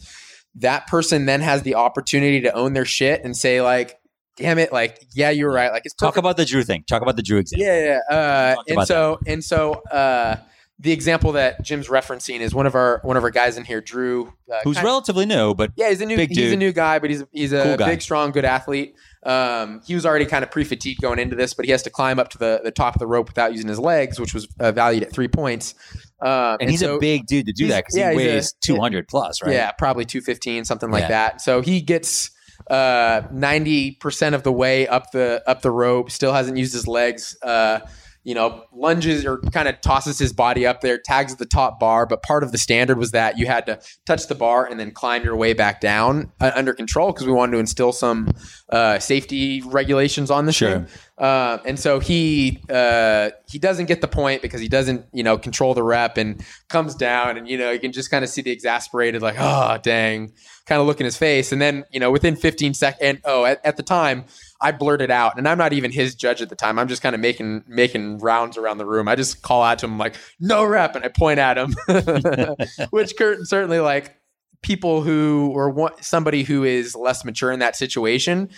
that 0.54 0.86
person 0.86 1.26
then 1.26 1.42
has 1.42 1.64
the 1.64 1.74
opportunity 1.74 2.42
to 2.42 2.54
own 2.54 2.74
their 2.74 2.86
shit 2.86 3.24
and 3.24 3.36
say 3.36 3.62
like, 3.62 3.98
damn 4.36 4.58
it, 4.60 4.72
like 4.74 5.06
yeah, 5.14 5.30
you're 5.30 5.52
right. 5.52 5.72
Like 5.72 5.84
it's 5.86 5.96
Talk 5.96 6.18
about 6.18 6.38
the 6.38 6.46
Drew 6.46 6.64
thing. 6.64 6.84
Talk 6.88 7.02
about 7.02 7.16
the 7.16 7.24
Drew 7.24 7.38
example. 7.40 7.66
yeah, 7.66 8.00
yeah. 8.10 8.16
Uh, 8.16 8.56
and 8.68 8.88
so 8.88 9.20
and 9.26 9.44
so 9.44 9.74
uh, 9.92 10.38
the 10.80 10.92
example 10.92 11.32
that 11.34 11.64
Jim's 11.64 11.88
referencing 11.88 12.40
is 12.42 12.54
one 12.54 12.66
of 12.66 12.76
our 12.76 13.00
one 13.04 13.18
of 13.18 13.24
our 13.24 13.32
guys 13.32 13.58
in 13.58 13.64
here, 13.66 13.82
Drew. 13.82 14.34
Uh, 14.52 14.60
Who's 14.64 14.76
kinda- 14.78 14.86
relatively 14.88 15.26
new, 15.26 15.54
but 15.56 15.72
Yeah, 15.76 15.90
he's 15.90 16.02
a 16.02 16.06
new 16.06 16.18
he's 16.18 16.52
a 16.52 16.58
new 16.58 16.72
guy, 16.74 17.00
but 17.00 17.10
he's 17.10 17.24
he's 17.32 17.54
a 17.54 17.64
Cool 17.78 17.88
big, 17.88 18.02
strong, 18.02 18.32
good 18.32 18.46
athlete. 18.46 18.96
Um, 19.26 19.82
he 19.88 19.96
was 19.96 20.06
already 20.06 20.26
kind 20.28 20.44
of 20.44 20.52
pre-fatigued 20.52 21.02
going 21.02 21.18
into 21.18 21.36
this, 21.36 21.56
but 21.56 21.66
he 21.66 21.72
has 21.72 21.82
to 21.84 21.90
climb 21.90 22.20
up 22.20 22.30
to 22.30 22.38
the, 22.38 22.62
the 22.64 22.70
top 22.70 22.94
of 22.94 23.00
the 23.00 23.08
rope 23.08 23.28
without 23.28 23.54
using 23.54 23.68
his 23.68 23.80
legs, 23.80 24.20
which 24.20 24.36
was 24.36 24.48
uh, 24.60 24.72
valued 24.72 25.02
at 25.02 25.12
three 25.12 25.28
points. 25.28 25.74
Um, 26.22 26.58
and 26.62 26.70
he's 26.70 26.82
so- 26.82 26.98
a 26.98 27.00
big 27.00 27.26
dude 27.26 27.48
to 27.48 27.52
do 27.52 27.68
that 27.70 27.86
because 27.86 27.98
yeah, 27.98 28.12
he 28.12 28.20
he's 28.20 28.28
a- 28.28 28.36
weighs 28.36 28.54
200 28.64 29.08
plus, 29.08 29.42
right? 29.42 29.54
Yeah, 29.54 29.72
probably 29.72 30.06
215, 30.06 30.64
something 30.66 30.92
like 30.92 31.04
Yeah. 31.04 31.08
that. 31.08 31.42
So 31.42 31.62
he 31.62 31.82
gets 31.82 32.30
uh 32.70 33.22
90% 33.34 34.34
of 34.34 34.44
the 34.44 34.52
way 34.52 34.88
up 34.88 35.12
the 35.12 35.44
up 35.48 35.62
the 35.62 35.72
rope, 35.72 36.12
still 36.12 36.34
hasn't 36.34 36.58
used 36.58 36.74
his 36.74 36.88
legs. 36.88 37.38
Uh 37.42 37.80
you 38.28 38.34
know, 38.34 38.64
lunges 38.74 39.24
or 39.24 39.38
kind 39.54 39.68
of 39.68 39.80
tosses 39.82 40.18
his 40.18 40.34
body 40.34 40.66
up 40.66 40.82
there, 40.82 40.98
tags 40.98 41.36
the 41.36 41.46
top 41.46 41.80
bar. 41.80 42.08
But 42.08 42.24
part 42.24 42.42
of 42.42 42.52
the 42.52 42.58
standard 42.58 42.98
was 42.98 43.12
that 43.12 43.38
you 43.38 43.46
had 43.46 43.68
to 43.68 43.80
touch 44.08 44.26
the 44.26 44.34
bar 44.34 44.66
and 44.66 44.80
then 44.80 44.90
climb 44.90 45.24
your 45.24 45.36
way 45.36 45.54
back 45.54 45.80
down 45.80 46.32
uh, 46.42 46.52
under 46.56 46.74
control 46.74 47.12
because 47.14 47.28
we 47.28 47.34
wanted 47.34 47.52
to 47.52 47.60
instill 47.60 47.92
some 47.92 48.32
uh, 48.72 48.98
safety 48.98 49.62
regulations 49.62 50.32
on 50.32 50.48
the 50.48 50.54
Sure. 50.54 50.72
thing. 50.80 50.88
Uh, 51.18 51.60
and 51.64 51.80
so 51.80 52.00
he 52.00 52.62
uh, 52.70 53.30
he 53.48 53.58
doesn't 53.58 53.86
get 53.86 54.02
the 54.02 54.08
point 54.08 54.42
because 54.42 54.60
he 54.60 54.68
doesn't 54.68 55.06
you 55.14 55.24
know 55.24 55.38
control 55.38 55.74
the 55.74 55.84
rep 55.84 56.18
and 56.18 56.44
comes 56.68 56.94
down 56.94 57.38
and 57.38 57.48
you 57.48 57.58
know 57.58 57.72
you 57.72 57.80
can 57.80 57.94
just 57.94 58.12
kind 58.12 58.22
of 58.26 58.30
see 58.30 58.42
the 58.42 58.52
exasperated 58.52 59.22
like 59.22 59.36
oh 59.40 59.78
dang 59.82 60.34
kind 60.66 60.82
of 60.82 60.88
look 60.88 61.00
in 61.00 61.06
his 61.06 61.16
face. 61.16 61.54
And 61.54 61.62
then 61.62 61.86
you 61.90 62.02
know 62.02 62.12
within 62.12 62.36
15 62.36 62.74
seconds 62.74 63.22
oh 63.24 63.46
at, 63.46 63.66
at 63.66 63.78
the 63.78 63.84
time 63.84 64.26
I 64.60 64.74
blurted 64.74 65.10
out 65.10 65.38
and 65.38 65.48
I'm 65.48 65.58
not 65.58 65.72
even 65.72 65.90
his 65.90 66.16
judge 66.16 66.42
at 66.42 66.50
the 66.50 66.56
time. 66.56 66.78
I'm 66.78 66.90
just 66.90 67.02
kind 67.02 67.16
of 67.16 67.22
making 67.22 67.64
making 67.66 68.18
rounds 68.18 68.58
around 68.58 68.80
the 68.80 68.86
room. 68.86 69.08
I 69.08 69.16
just 69.16 69.42
call 69.42 69.64
out 69.64 69.80
to 69.80 69.86
him 69.86 69.98
like 69.98 70.18
no 70.42 70.66
rep 70.66 70.98
and 70.98 71.06
I 71.06 71.08
point 71.08 71.40
at 71.40 71.58
him. 71.58 71.76
Which 72.90 73.16
Kurt 73.18 73.48
certainly 73.48 73.80
like 73.80 74.18
people 74.62 75.02
who 75.02 75.52
or 75.56 75.94
somebody 76.02 76.44
who 76.44 76.66
is 76.66 76.94
less 76.94 77.24
mature 77.24 77.54
in 77.54 77.60
that 77.60 77.78
situation 77.78 78.50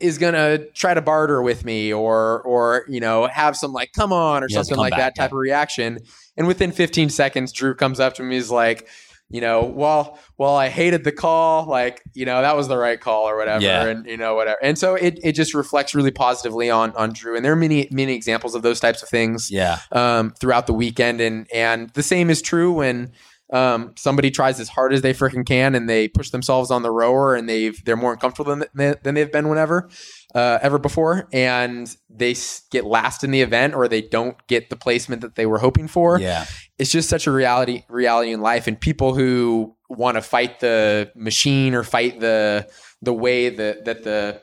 is 0.00 0.18
gonna 0.18 0.58
try 0.74 0.94
to 0.94 1.00
barter 1.02 1.42
with 1.42 1.64
me 1.64 1.92
or 1.92 2.40
or 2.42 2.84
you 2.88 3.00
know 3.00 3.26
have 3.26 3.56
some 3.56 3.72
like 3.72 3.92
come 3.92 4.12
on 4.12 4.42
or 4.42 4.48
something 4.48 4.76
like 4.76 4.90
back, 4.92 4.98
that 4.98 5.16
type 5.16 5.32
of 5.32 5.38
reaction. 5.38 5.98
And 6.36 6.46
within 6.46 6.72
15 6.72 7.10
seconds 7.10 7.52
drew 7.52 7.74
comes 7.74 8.00
up 8.00 8.14
to 8.14 8.22
me 8.22 8.36
he's 8.36 8.50
like 8.50 8.88
you 9.32 9.40
know 9.40 9.62
well 9.62 10.18
well 10.38 10.56
i 10.56 10.68
hated 10.68 11.04
the 11.04 11.12
call 11.12 11.66
like 11.66 12.02
you 12.14 12.24
know 12.24 12.40
that 12.42 12.56
was 12.56 12.66
the 12.66 12.76
right 12.76 13.00
call 13.00 13.28
or 13.28 13.36
whatever 13.36 13.62
Yeah. 13.62 13.84
and 13.86 14.04
you 14.06 14.16
know 14.16 14.34
whatever. 14.34 14.56
And 14.60 14.76
so 14.76 14.96
it, 14.96 15.20
it 15.22 15.32
just 15.32 15.54
reflects 15.54 15.94
really 15.94 16.10
positively 16.10 16.68
on 16.70 16.90
on 16.96 17.12
drew. 17.12 17.36
And 17.36 17.44
there 17.44 17.52
are 17.52 17.56
many 17.56 17.86
many 17.92 18.12
examples 18.14 18.54
of 18.56 18.62
those 18.62 18.80
types 18.80 19.02
of 19.04 19.08
things 19.08 19.48
Yeah. 19.50 19.78
um, 19.92 20.32
throughout 20.40 20.66
the 20.66 20.72
weekend, 20.74 21.20
and 21.20 21.46
and 21.54 21.90
the 21.90 22.02
same 22.02 22.28
is 22.28 22.42
true 22.42 22.72
when 22.72 23.12
Um, 23.52 23.94
somebody 23.96 24.30
tries 24.30 24.60
as 24.60 24.68
hard 24.68 24.92
as 24.92 25.02
they 25.02 25.12
freaking 25.12 25.44
can 25.44 25.74
and 25.74 25.88
they 25.88 26.06
push 26.06 26.30
themselves 26.30 26.70
on 26.70 26.82
the 26.82 26.90
rower 26.90 27.34
and 27.34 27.48
they've 27.48 27.84
they're 27.84 27.96
more 27.96 28.12
uncomfortable 28.12 28.54
than 28.54 28.96
than 29.02 29.14
they've 29.14 29.32
been 29.32 29.48
whenever 29.48 29.90
uh, 30.34 30.58
ever 30.62 30.78
before, 30.78 31.28
and 31.32 31.96
they 32.08 32.36
get 32.70 32.84
last 32.84 33.24
in 33.24 33.32
the 33.32 33.40
event 33.40 33.74
or 33.74 33.88
they 33.88 34.02
don't 34.02 34.36
get 34.46 34.70
the 34.70 34.76
placement 34.76 35.22
that 35.22 35.34
they 35.34 35.46
were 35.46 35.58
hoping 35.58 35.88
for. 35.88 36.20
Yeah. 36.20 36.46
It's 36.78 36.90
just 36.90 37.08
such 37.08 37.26
a 37.26 37.32
reality 37.32 37.84
reality 37.88 38.32
in 38.32 38.40
life, 38.40 38.66
and 38.66 38.80
people 38.80 39.14
who 39.14 39.76
want 39.88 40.16
to 40.16 40.22
fight 40.22 40.60
the 40.60 41.10
machine 41.16 41.74
or 41.74 41.82
fight 41.82 42.20
the 42.20 42.68
the 43.02 43.12
way 43.12 43.48
that 43.48 43.84
that 43.84 44.04
the 44.04 44.40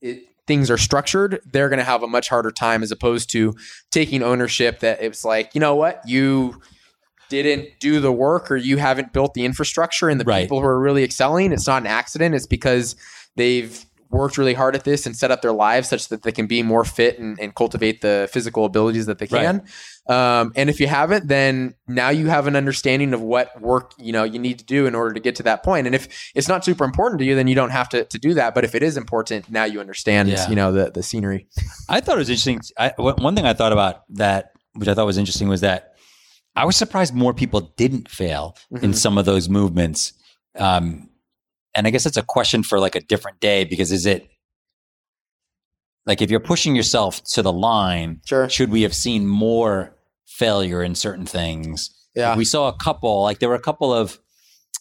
it, 0.00 0.24
things 0.46 0.70
are 0.70 0.78
structured, 0.78 1.40
they're 1.52 1.68
going 1.68 1.78
to 1.78 1.84
have 1.84 2.02
a 2.02 2.08
much 2.08 2.28
harder 2.28 2.50
time 2.50 2.82
as 2.82 2.90
opposed 2.90 3.30
to 3.32 3.54
taking 3.90 4.22
ownership 4.22 4.80
that 4.80 5.02
it's 5.02 5.24
like, 5.24 5.54
you 5.54 5.60
know 5.60 5.74
what, 5.74 6.00
you 6.06 6.60
didn't 7.28 7.68
do 7.80 8.00
the 8.00 8.12
work 8.12 8.50
or 8.50 8.56
you 8.56 8.76
haven't 8.78 9.12
built 9.12 9.34
the 9.34 9.44
infrastructure 9.44 10.08
and 10.08 10.20
the 10.20 10.24
Right. 10.24 10.42
people 10.42 10.60
who 10.60 10.66
are 10.66 10.80
really 10.80 11.04
excelling, 11.04 11.52
it's 11.52 11.66
not 11.66 11.82
an 11.82 11.86
accident. 11.86 12.34
It's 12.34 12.46
because 12.46 12.96
they've 13.36 13.84
worked 14.10 14.38
really 14.38 14.54
hard 14.54 14.74
at 14.74 14.84
this 14.84 15.04
and 15.04 15.14
set 15.14 15.30
up 15.30 15.42
their 15.42 15.52
lives 15.52 15.86
such 15.88 16.08
that 16.08 16.22
they 16.22 16.32
can 16.32 16.46
be 16.46 16.62
more 16.62 16.82
fit 16.82 17.18
and, 17.18 17.38
and 17.38 17.54
cultivate 17.54 18.00
the 18.00 18.26
physical 18.32 18.64
abilities 18.64 19.04
that 19.04 19.18
they 19.18 19.26
can. 19.26 19.62
Um, 20.08 20.52
and 20.56 20.70
if 20.70 20.80
you 20.80 20.86
haven't, 20.86 21.28
then 21.28 21.74
now 21.86 22.08
you 22.08 22.28
have 22.28 22.46
an 22.46 22.56
understanding 22.56 23.12
of 23.12 23.20
what 23.20 23.60
work 23.60 23.92
you 23.98 24.10
know 24.10 24.24
you 24.24 24.38
need 24.38 24.58
to 24.60 24.64
do 24.64 24.86
in 24.86 24.94
order 24.94 25.12
to 25.12 25.20
get 25.20 25.34
to 25.36 25.42
that 25.42 25.62
point. 25.62 25.86
And 25.86 25.94
if 25.94 26.08
it's 26.34 26.48
not 26.48 26.64
super 26.64 26.84
important 26.84 27.18
to 27.18 27.26
you, 27.26 27.34
then 27.34 27.46
you 27.48 27.54
don't 27.54 27.68
have 27.68 27.90
to, 27.90 28.04
to 28.06 28.18
do 28.18 28.32
that. 28.32 28.54
But 28.54 28.64
if 28.64 28.74
it 28.74 28.82
is 28.82 28.96
important, 28.96 29.50
now 29.50 29.64
you 29.64 29.78
understand 29.78 30.30
Yeah. 30.30 30.48
you 30.48 30.56
know 30.56 30.72
the 30.72 30.90
the 30.90 31.02
scenery. 31.02 31.46
I 31.90 32.00
thought 32.00 32.16
it 32.16 32.20
was 32.20 32.30
interesting. 32.30 32.60
I, 32.78 32.94
one 32.96 33.36
thing 33.36 33.44
I 33.44 33.52
thought 33.52 33.72
about 33.72 34.04
that, 34.14 34.52
which 34.72 34.88
I 34.88 34.94
thought 34.94 35.04
was 35.04 35.18
interesting, 35.18 35.48
was 35.48 35.60
that 35.60 35.92
I 36.58 36.64
was 36.64 36.76
surprised 36.76 37.14
more 37.14 37.32
people 37.34 37.60
didn't 37.76 38.08
fail 38.10 38.56
in 38.82 38.90
Mhm. 38.90 38.94
some 38.96 39.16
of 39.18 39.24
those 39.24 39.48
movements. 39.48 40.12
Um, 40.56 41.08
and 41.74 41.86
I 41.86 41.90
guess 41.90 42.04
it's 42.06 42.16
a 42.16 42.22
question 42.22 42.62
for 42.62 42.80
like 42.80 42.94
a 42.96 43.00
different 43.00 43.38
day 43.40 43.64
because 43.64 43.92
is 43.92 44.06
it 44.06 44.28
like 46.06 46.22
if 46.22 46.30
you're 46.30 46.40
pushing 46.40 46.74
yourself 46.74 47.22
to 47.34 47.42
the 47.42 47.52
line, 47.52 48.20
Sure. 48.24 48.48
should 48.48 48.70
we 48.70 48.82
have 48.82 48.94
seen 48.94 49.26
more 49.26 49.94
failure 50.26 50.82
in 50.82 50.94
certain 50.94 51.26
things? 51.26 51.90
Yeah. 52.14 52.34
we 52.36 52.44
saw 52.44 52.66
a 52.66 52.72
couple 52.76 53.22
like 53.22 53.38
there 53.38 53.48
were 53.48 53.54
a 53.54 53.60
couple 53.60 53.92
of 53.94 54.18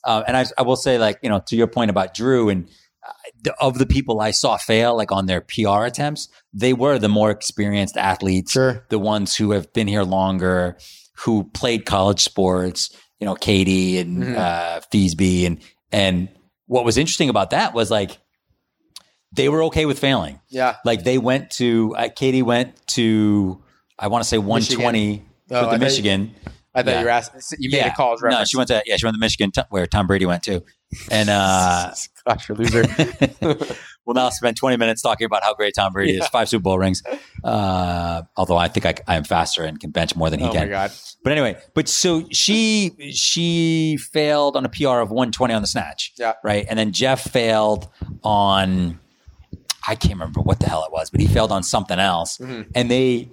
uh, 0.03 0.23
and 0.27 0.35
I, 0.35 0.45
I 0.57 0.63
will 0.63 0.75
say 0.77 0.97
like 0.97 1.19
you 1.21 1.29
know 1.29 1.39
to 1.47 1.55
your 1.55 1.67
point 1.67 1.91
about 1.91 2.15
drew 2.15 2.49
and 2.49 2.67
uh, 3.07 3.11
the- 3.43 3.53
of 3.61 3.77
the 3.77 3.85
people 3.85 4.19
i 4.21 4.31
saw 4.31 4.57
fail 4.57 4.95
like 4.97 5.11
on 5.11 5.27
their 5.27 5.41
pr 5.41 5.83
attempts 5.85 6.29
they 6.51 6.73
were 6.73 6.97
the 6.97 7.09
more 7.09 7.29
experienced 7.29 7.95
athletes 7.95 8.53
Sure. 8.53 8.83
the 8.89 8.97
ones 8.97 9.35
who 9.35 9.51
have 9.51 9.71
been 9.73 9.87
here 9.87 10.01
longer 10.03 10.77
who 11.19 11.43
played 11.53 11.85
college 11.85 12.21
sports 12.21 12.89
you 13.19 13.25
know 13.25 13.35
katie 13.35 13.97
and 13.97 14.23
Mhm. 14.23 14.37
uh 14.37 14.79
Feesby 14.93 15.45
and 15.45 15.59
and 15.91 16.29
what 16.67 16.85
was 16.85 16.97
interesting 16.97 17.29
about 17.29 17.49
that 17.51 17.73
was 17.73 17.89
like 17.91 18.17
they 19.33 19.49
were 19.49 19.63
okay 19.63 19.85
with 19.85 19.99
failing 19.99 20.39
Yeah. 20.49 20.75
like 20.85 21.03
they 21.03 21.17
went 21.17 21.51
to 21.51 21.93
uh, 21.97 22.09
katie 22.15 22.41
went 22.43 22.75
to 22.89 23.61
i 23.99 24.07
want 24.07 24.23
to 24.23 24.27
say 24.29 24.37
120 24.37 25.23
Oh, 25.49 25.53
with 25.53 25.57
I 25.57 25.61
the 25.61 25.65
thought 25.65 25.73
you- 25.73 25.79
Michigan. 25.79 26.35
I 26.75 26.83
thought 26.83 26.91
Yeah. 26.91 26.99
you 26.99 27.05
were 27.05 27.11
asking. 27.11 27.41
You 27.59 27.69
made 27.71 27.85
a 27.87 27.95
college 27.95 28.21
reference. 28.21 28.39
No, 28.39 28.45
she 28.45 28.57
went 28.57 28.67
to 28.67 28.83
yeah, 28.85 28.97
she 28.97 29.05
went 29.05 29.15
to 29.15 29.19
Michigan, 29.19 29.51
where 29.69 29.87
Tom 29.87 30.05
Brady 30.05 30.27
went 30.27 30.43
to, 30.43 30.61
and 31.09 31.27
uh, 31.27 31.91
Gosh, 32.27 32.49
you're 32.49 32.55
a 32.55 32.61
loser. 32.61 32.83
we'll 34.07 34.15
now 34.15 34.29
spend 34.29 34.57
twenty 34.57 34.77
minutes 34.77 35.03
talking 35.03 35.25
about 35.25 35.43
how 35.43 35.53
great 35.53 35.75
Tom 35.75 35.93
Brady 35.93 36.17
is. 36.17 36.27
Five 36.29 36.49
Super 36.49 36.63
Bowl 36.63 36.79
rings. 36.79 37.03
Uh, 37.43 38.23
although 38.35 38.57
I 38.57 38.67
think 38.69 38.85
I, 38.87 38.95
I 39.07 39.15
am 39.17 39.23
faster 39.23 39.63
and 39.63 39.79
can 39.79 39.91
bench 39.91 40.15
more 40.15 40.31
than 40.31 40.39
he 40.39 40.47
oh 40.47 40.51
can. 40.51 40.61
my 40.61 40.67
god. 40.69 40.91
But 41.23 41.33
anyway, 41.33 41.57
but 41.75 41.87
so 41.87 42.27
she 42.31 42.95
she 43.13 43.97
failed 43.97 44.55
on 44.55 44.65
a 44.65 44.69
PR 44.69 44.99
of 45.01 45.11
120 45.11 45.53
on 45.53 45.61
the 45.61 45.67
snatch. 45.67 46.13
Yeah. 46.17 46.33
Right. 46.43 46.65
And 46.67 46.79
then 46.79 46.91
Jeff 46.93 47.21
failed 47.29 47.87
on 48.23 48.99
I 49.87 49.95
can't 49.95 50.13
remember 50.15 50.41
what 50.41 50.59
the 50.59 50.67
hell 50.67 50.83
it 50.85 50.91
was, 50.91 51.09
but 51.09 51.19
he 51.21 51.27
failed 51.27 51.51
on 51.51 51.63
something 51.63 51.99
else. 51.99 52.37
Mhm. 52.39 52.67
And 52.73 52.89
they 52.89 53.29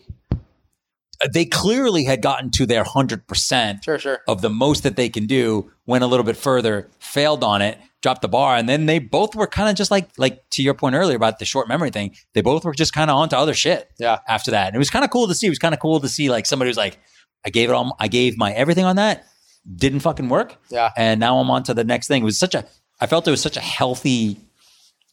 they 1.33 1.45
clearly 1.45 2.05
had 2.05 2.21
gotten 2.21 2.51
to 2.51 2.67
their 2.67 2.85
hundred 2.85 3.27
percent 3.27 3.83
Sure. 3.85 3.99
Sure. 3.99 4.21
of 4.29 4.43
the 4.43 4.51
most 4.51 4.83
that 4.83 4.97
they 4.97 5.09
can 5.09 5.27
do, 5.27 5.71
went 5.87 6.05
a 6.05 6.07
little 6.07 6.25
bit 6.25 6.37
further, 6.37 6.89
failed 6.99 7.43
on 7.45 7.63
it, 7.63 7.79
dropped 8.05 8.23
the 8.23 8.29
bar, 8.29 8.55
and 8.57 8.69
then 8.69 8.87
they 8.87 9.01
both 9.01 9.35
were 9.35 9.49
kind 9.49 9.69
of 9.69 9.75
just 9.75 9.91
like 9.91 10.09
like 10.19 10.49
to 10.51 10.63
your 10.63 10.75
point 10.75 10.95
earlier 10.95 11.17
about 11.17 11.41
the 11.41 11.45
short 11.45 11.67
memory 11.67 11.91
thing. 11.91 12.15
They 12.35 12.43
both 12.43 12.65
were 12.65 12.75
just 12.75 12.93
kind 12.93 13.11
of 13.11 13.17
onto 13.17 13.35
other 13.35 13.55
shit 13.55 13.91
Yeah. 13.99 14.19
after 14.29 14.53
that. 14.53 14.69
And 14.69 14.77
it 14.77 14.79
was 14.79 14.91
kind 14.91 15.05
of 15.05 15.11
cool 15.11 15.27
to 15.27 15.35
see. 15.35 15.47
It 15.47 15.51
was 15.51 15.59
kind 15.59 15.75
of 15.75 15.81
cool 15.81 15.99
to 16.01 16.09
see 16.09 16.31
like 16.31 16.47
somebody 16.47 16.69
who's 16.69 16.77
like, 16.77 16.99
I 17.45 17.51
gave 17.51 17.69
it 17.71 17.73
all, 17.73 17.97
I 17.99 18.09
gave 18.09 18.37
my 18.39 18.53
everything 18.53 18.85
on 18.85 18.97
that, 18.97 19.25
didn't 19.77 20.01
fucking 20.01 20.29
work, 20.29 20.57
Yeah. 20.71 20.91
and 20.97 21.19
now 21.19 21.39
I'm 21.39 21.51
on 21.51 21.63
to 21.65 21.75
the 21.75 21.83
next 21.85 22.07
thing. 22.09 22.23
It 22.23 22.25
was 22.25 22.39
such 22.39 22.55
a, 22.55 22.65
I 23.01 23.07
felt 23.07 23.27
it 23.27 23.31
was 23.33 23.43
such 23.43 23.57
a 23.57 23.61
healthy 23.61 24.39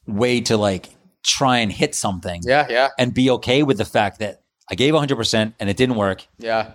way 0.06 0.41
to 0.41 0.58
like 0.58 0.89
try 1.23 1.58
and 1.60 1.71
hit 1.71 1.95
something 1.95 2.41
Yeah. 2.45 2.67
Yeah. 2.69 2.89
and 2.99 3.13
be 3.13 3.30
okay 3.32 3.63
with 3.63 3.77
the 3.77 3.86
fact 3.86 4.19
that 4.19 4.41
I 4.69 4.75
gave 4.75 4.93
100 4.93 5.15
percent 5.15 5.56
and 5.60 5.69
it 5.69 5.77
didn't 5.77 5.95
work, 5.95 6.27
Yeah. 6.39 6.71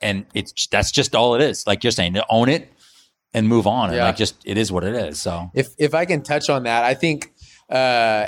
and 0.00 0.26
it's 0.34 0.66
that's 0.68 0.90
just 0.92 1.14
all 1.14 1.34
it 1.34 1.40
is. 1.42 1.66
Like 1.66 1.82
you're 1.84 1.90
saying, 1.90 2.14
to 2.14 2.24
own 2.30 2.48
it 2.48 2.72
and 3.34 3.48
move 3.48 3.66
on, 3.66 3.88
and 3.90 3.96
Yeah. 3.98 4.04
like 4.06 4.16
just 4.16 4.34
it 4.44 4.56
is 4.58 4.70
what 4.72 4.84
it 4.84 4.94
is. 4.94 5.20
So 5.20 5.50
if 5.54 5.68
if 5.78 5.94
I 5.94 6.04
can 6.04 6.22
touch 6.22 6.48
on 6.50 6.64
that, 6.64 6.84
I 6.84 6.94
think 6.94 7.32
uh, 7.70 8.26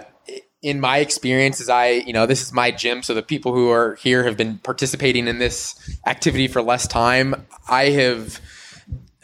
in 0.63 0.81
my 0.81 0.99
experience, 0.99 1.61
as 1.61 1.69
I 1.69 1.89
you 1.91 2.13
know 2.13 2.27
this 2.27 2.43
is 2.43 2.53
my 2.53 2.71
gym, 2.71 3.03
so 3.03 3.15
the 3.15 3.23
people 3.23 3.55
who 3.55 3.71
are 3.71 3.95
here 3.97 4.25
have 4.25 4.37
been 4.37 4.59
participating 4.59 5.27
in 5.29 5.39
this 5.39 5.75
activity 6.07 6.49
for 6.49 6.63
less 6.63 6.87
time. 6.87 7.47
I 7.69 7.91
have 7.91 8.41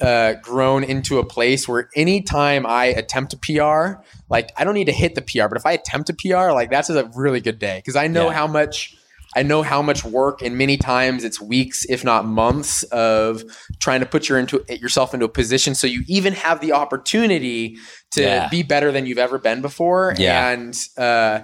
uh, 0.00 0.34
grown 0.42 0.84
into 0.84 1.18
a 1.18 1.24
place 1.24 1.68
where 1.68 1.88
anytime 1.94 2.66
I 2.66 2.86
attempt 2.86 3.32
a 3.32 3.36
PR, 3.36 4.02
like 4.28 4.50
I 4.56 4.64
don't 4.64 4.74
need 4.74 4.86
to 4.86 4.92
hit 4.92 5.14
the 5.14 5.22
PR, 5.22 5.48
but 5.48 5.56
if 5.56 5.66
I 5.66 5.72
attempt 5.72 6.10
a 6.10 6.14
PR, 6.14 6.52
like 6.52 6.70
that's 6.70 6.90
a 6.90 7.10
really 7.14 7.40
good 7.40 7.58
day 7.58 7.78
because 7.78 7.96
I 7.96 8.06
know 8.08 8.28
Yeah. 8.30 8.34
how 8.36 8.46
much. 8.46 8.96
I 9.36 9.42
know 9.42 9.62
how 9.62 9.82
much 9.82 10.04
work, 10.04 10.42
and 10.42 10.56
many 10.56 10.76
times 10.76 11.24
it's 11.24 11.40
weeks, 11.40 11.84
if 11.88 12.04
not 12.04 12.24
months, 12.24 12.82
of 12.84 13.42
trying 13.80 14.00
to 14.00 14.06
put 14.06 14.28
your 14.28 14.38
into 14.38 14.64
yourself 14.68 15.12
into 15.14 15.26
a 15.26 15.28
position 15.28 15.74
so 15.74 15.86
you 15.86 16.02
even 16.06 16.32
have 16.34 16.60
the 16.60 16.72
opportunity 16.72 17.76
to 18.12 18.22
Yeah. 18.22 18.48
be 18.48 18.62
better 18.62 18.92
than 18.92 19.06
you've 19.06 19.18
ever 19.18 19.38
been 19.38 19.60
before. 19.60 20.14
Yeah. 20.16 20.50
And 20.50 20.74
uh, 20.96 21.40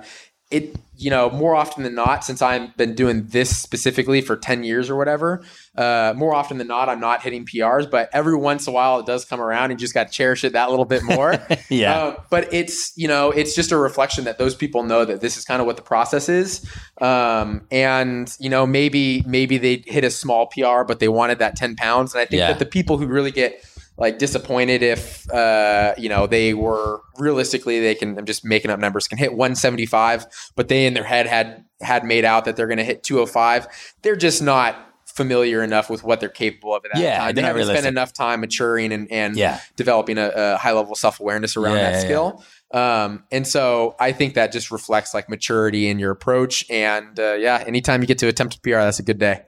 it, 0.50 0.74
you 0.96 1.10
know, 1.10 1.30
more 1.30 1.54
often 1.54 1.84
than 1.84 1.94
not, 1.94 2.24
since 2.24 2.42
I've 2.42 2.76
been 2.76 2.94
doing 2.94 3.26
this 3.28 3.56
specifically 3.56 4.20
for 4.20 4.36
10 4.36 4.64
years 4.64 4.90
or 4.90 4.96
whatever, 4.96 5.42
uh, 5.76 6.12
more 6.16 6.34
often 6.34 6.58
than 6.58 6.66
not, 6.66 6.88
I'm 6.88 6.98
not 6.98 7.22
hitting 7.22 7.46
PRs, 7.46 7.88
but 7.88 8.10
every 8.12 8.36
once 8.36 8.66
in 8.66 8.72
a 8.72 8.74
while 8.74 8.98
it 8.98 9.06
does 9.06 9.24
come 9.24 9.40
around 9.40 9.70
and 9.70 9.80
you 9.80 9.84
just 9.84 9.94
got 9.94 10.08
to 10.08 10.12
cherish 10.12 10.42
it 10.42 10.52
that 10.54 10.68
little 10.68 10.84
bit 10.84 11.04
more. 11.04 11.36
yeah, 11.70 11.94
Uh, 11.96 12.16
but 12.30 12.52
it's 12.52 12.92
you 12.96 13.06
know 13.08 13.30
it's 13.30 13.54
just 13.54 13.70
a 13.72 13.76
reflection 13.76 14.24
that 14.24 14.38
those 14.38 14.54
people 14.56 14.82
know 14.82 15.04
that 15.04 15.20
this 15.20 15.36
is 15.36 15.44
kind 15.44 15.60
of 15.60 15.66
what 15.66 15.76
the 15.76 15.82
process 15.82 16.28
is, 16.28 16.68
um, 17.00 17.62
and 17.70 18.36
you 18.40 18.50
know 18.50 18.66
maybe 18.66 19.22
maybe 19.26 19.56
they 19.56 19.82
hit 19.86 20.04
a 20.04 20.10
small 20.10 20.46
PR, 20.48 20.82
but 20.86 20.98
they 20.98 21.08
wanted 21.08 21.38
that 21.38 21.54
ten 21.56 21.76
pounds, 21.76 22.12
and 22.12 22.20
I 22.20 22.24
think 22.24 22.40
Yeah. 22.40 22.48
that 22.48 22.58
the 22.58 22.66
people 22.66 22.98
who 22.98 23.06
really 23.06 23.30
get 23.30 23.64
like 24.00 24.18
disappointed 24.18 24.82
if 24.82 25.30
uh, 25.30 25.94
you 25.96 26.08
know 26.08 26.26
they 26.26 26.54
were 26.54 27.02
realistically 27.18 27.78
they 27.78 27.94
can 27.94 28.18
I'm 28.18 28.24
just 28.24 28.44
making 28.44 28.70
up 28.70 28.80
numbers 28.80 29.06
can 29.06 29.18
hit 29.18 29.34
175, 29.34 30.26
but 30.56 30.68
they 30.68 30.86
in 30.86 30.94
their 30.94 31.04
head 31.04 31.26
had 31.26 31.64
had 31.80 32.04
made 32.04 32.24
out 32.24 32.46
that 32.46 32.56
they're 32.56 32.66
going 32.66 32.78
to 32.78 32.84
hit 32.84 33.02
205. 33.04 33.68
They're 34.02 34.16
just 34.16 34.42
not 34.42 34.86
familiar 35.06 35.62
enough 35.62 35.90
with 35.90 36.02
what 36.04 36.20
they're 36.20 36.28
capable 36.28 36.74
of 36.74 36.84
at 36.84 36.92
that 36.94 37.00
Yeah, 37.00 37.18
time. 37.18 37.34
They 37.34 37.42
haven't 37.42 37.66
spent 37.66 37.86
enough 37.86 38.12
time 38.12 38.40
maturing 38.40 38.92
and 38.92 39.10
and 39.12 39.36
yeah, 39.36 39.60
developing 39.76 40.18
a, 40.18 40.28
a 40.34 40.56
high 40.56 40.72
level 40.72 40.94
self 40.94 41.20
awareness 41.20 41.56
around 41.56 41.76
Yeah, 41.76 41.90
that 41.90 42.00
skill. 42.00 42.44
Um, 42.72 43.24
and 43.30 43.46
so 43.46 43.96
I 43.98 44.12
think 44.12 44.34
that 44.34 44.52
just 44.52 44.70
reflects 44.70 45.12
like 45.12 45.28
maturity 45.28 45.88
in 45.88 45.98
your 45.98 46.12
approach. 46.12 46.64
And 46.70 47.18
uh, 47.18 47.34
yeah, 47.34 47.62
anytime 47.66 48.00
you 48.00 48.06
get 48.06 48.18
to 48.18 48.28
attempt 48.28 48.56
a 48.56 48.60
PR, 48.60 48.76
that's 48.76 49.00
a 49.00 49.02
good 49.02 49.18
day. 49.18 49.42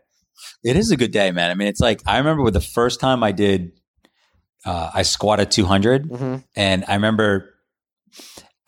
It 0.65 0.77
is 0.77 0.91
a 0.91 0.97
good 0.97 1.12
day, 1.12 1.31
man. 1.31 1.51
I 1.51 1.55
mean, 1.55 1.69
it's 1.69 1.81
like 1.81 2.03
I 2.07 2.19
remember 2.19 2.43
with 2.43 2.55
the 2.55 2.61
first 2.61 3.01
time 3.01 3.23
I 3.23 3.33
did, 3.33 3.73
uh, 4.64 4.90
I 4.94 5.03
squatted 5.03 5.51
200, 5.51 6.09
Mm-hmm. 6.09 6.37
and 6.57 6.85
I 6.88 6.94
remember, 6.94 7.55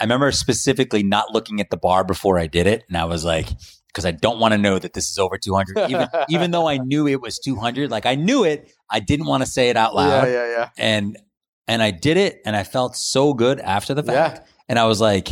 I 0.00 0.04
remember 0.04 0.33
specifically 0.33 1.02
not 1.02 1.33
looking 1.33 1.61
at 1.61 1.70
the 1.70 1.76
bar 1.76 2.04
before 2.04 2.38
I 2.38 2.46
did 2.46 2.66
it, 2.66 2.85
and 2.88 2.96
I 2.96 3.04
was 3.04 3.24
like, 3.24 3.46
because 3.88 4.04
I 4.04 4.11
don't 4.11 4.40
want 4.40 4.52
to 4.52 4.59
know 4.59 4.78
that 4.78 4.92
this 4.92 5.11
is 5.11 5.18
over 5.18 5.38
200, 5.38 5.90
even 5.90 6.09
even 6.28 6.50
though 6.50 6.68
I 6.68 6.78
knew 6.78 7.07
it 7.07 7.20
was 7.20 7.38
200. 7.38 7.90
Like 7.90 8.07
I 8.07 8.14
knew 8.16 8.44
it, 8.44 8.72
I 8.90 9.00
didn't 9.00 9.26
want 9.26 9.42
to 9.44 9.48
say 9.48 9.68
it 9.70 9.76
out 9.76 9.94
loud, 9.94 10.26
yeah, 10.28 10.46
yeah. 10.48 10.68
and 10.76 11.16
and 11.68 11.83
I 11.83 11.90
did 11.92 12.16
it, 12.16 12.40
and 12.44 12.54
I 12.57 12.64
felt 12.64 12.96
so 12.96 13.33
good 13.35 13.61
after 13.61 13.94
the 13.94 14.02
fact, 14.02 14.38
Yeah. 14.38 14.44
and 14.68 14.78
I 14.78 14.85
was 14.87 15.00
like. 15.00 15.28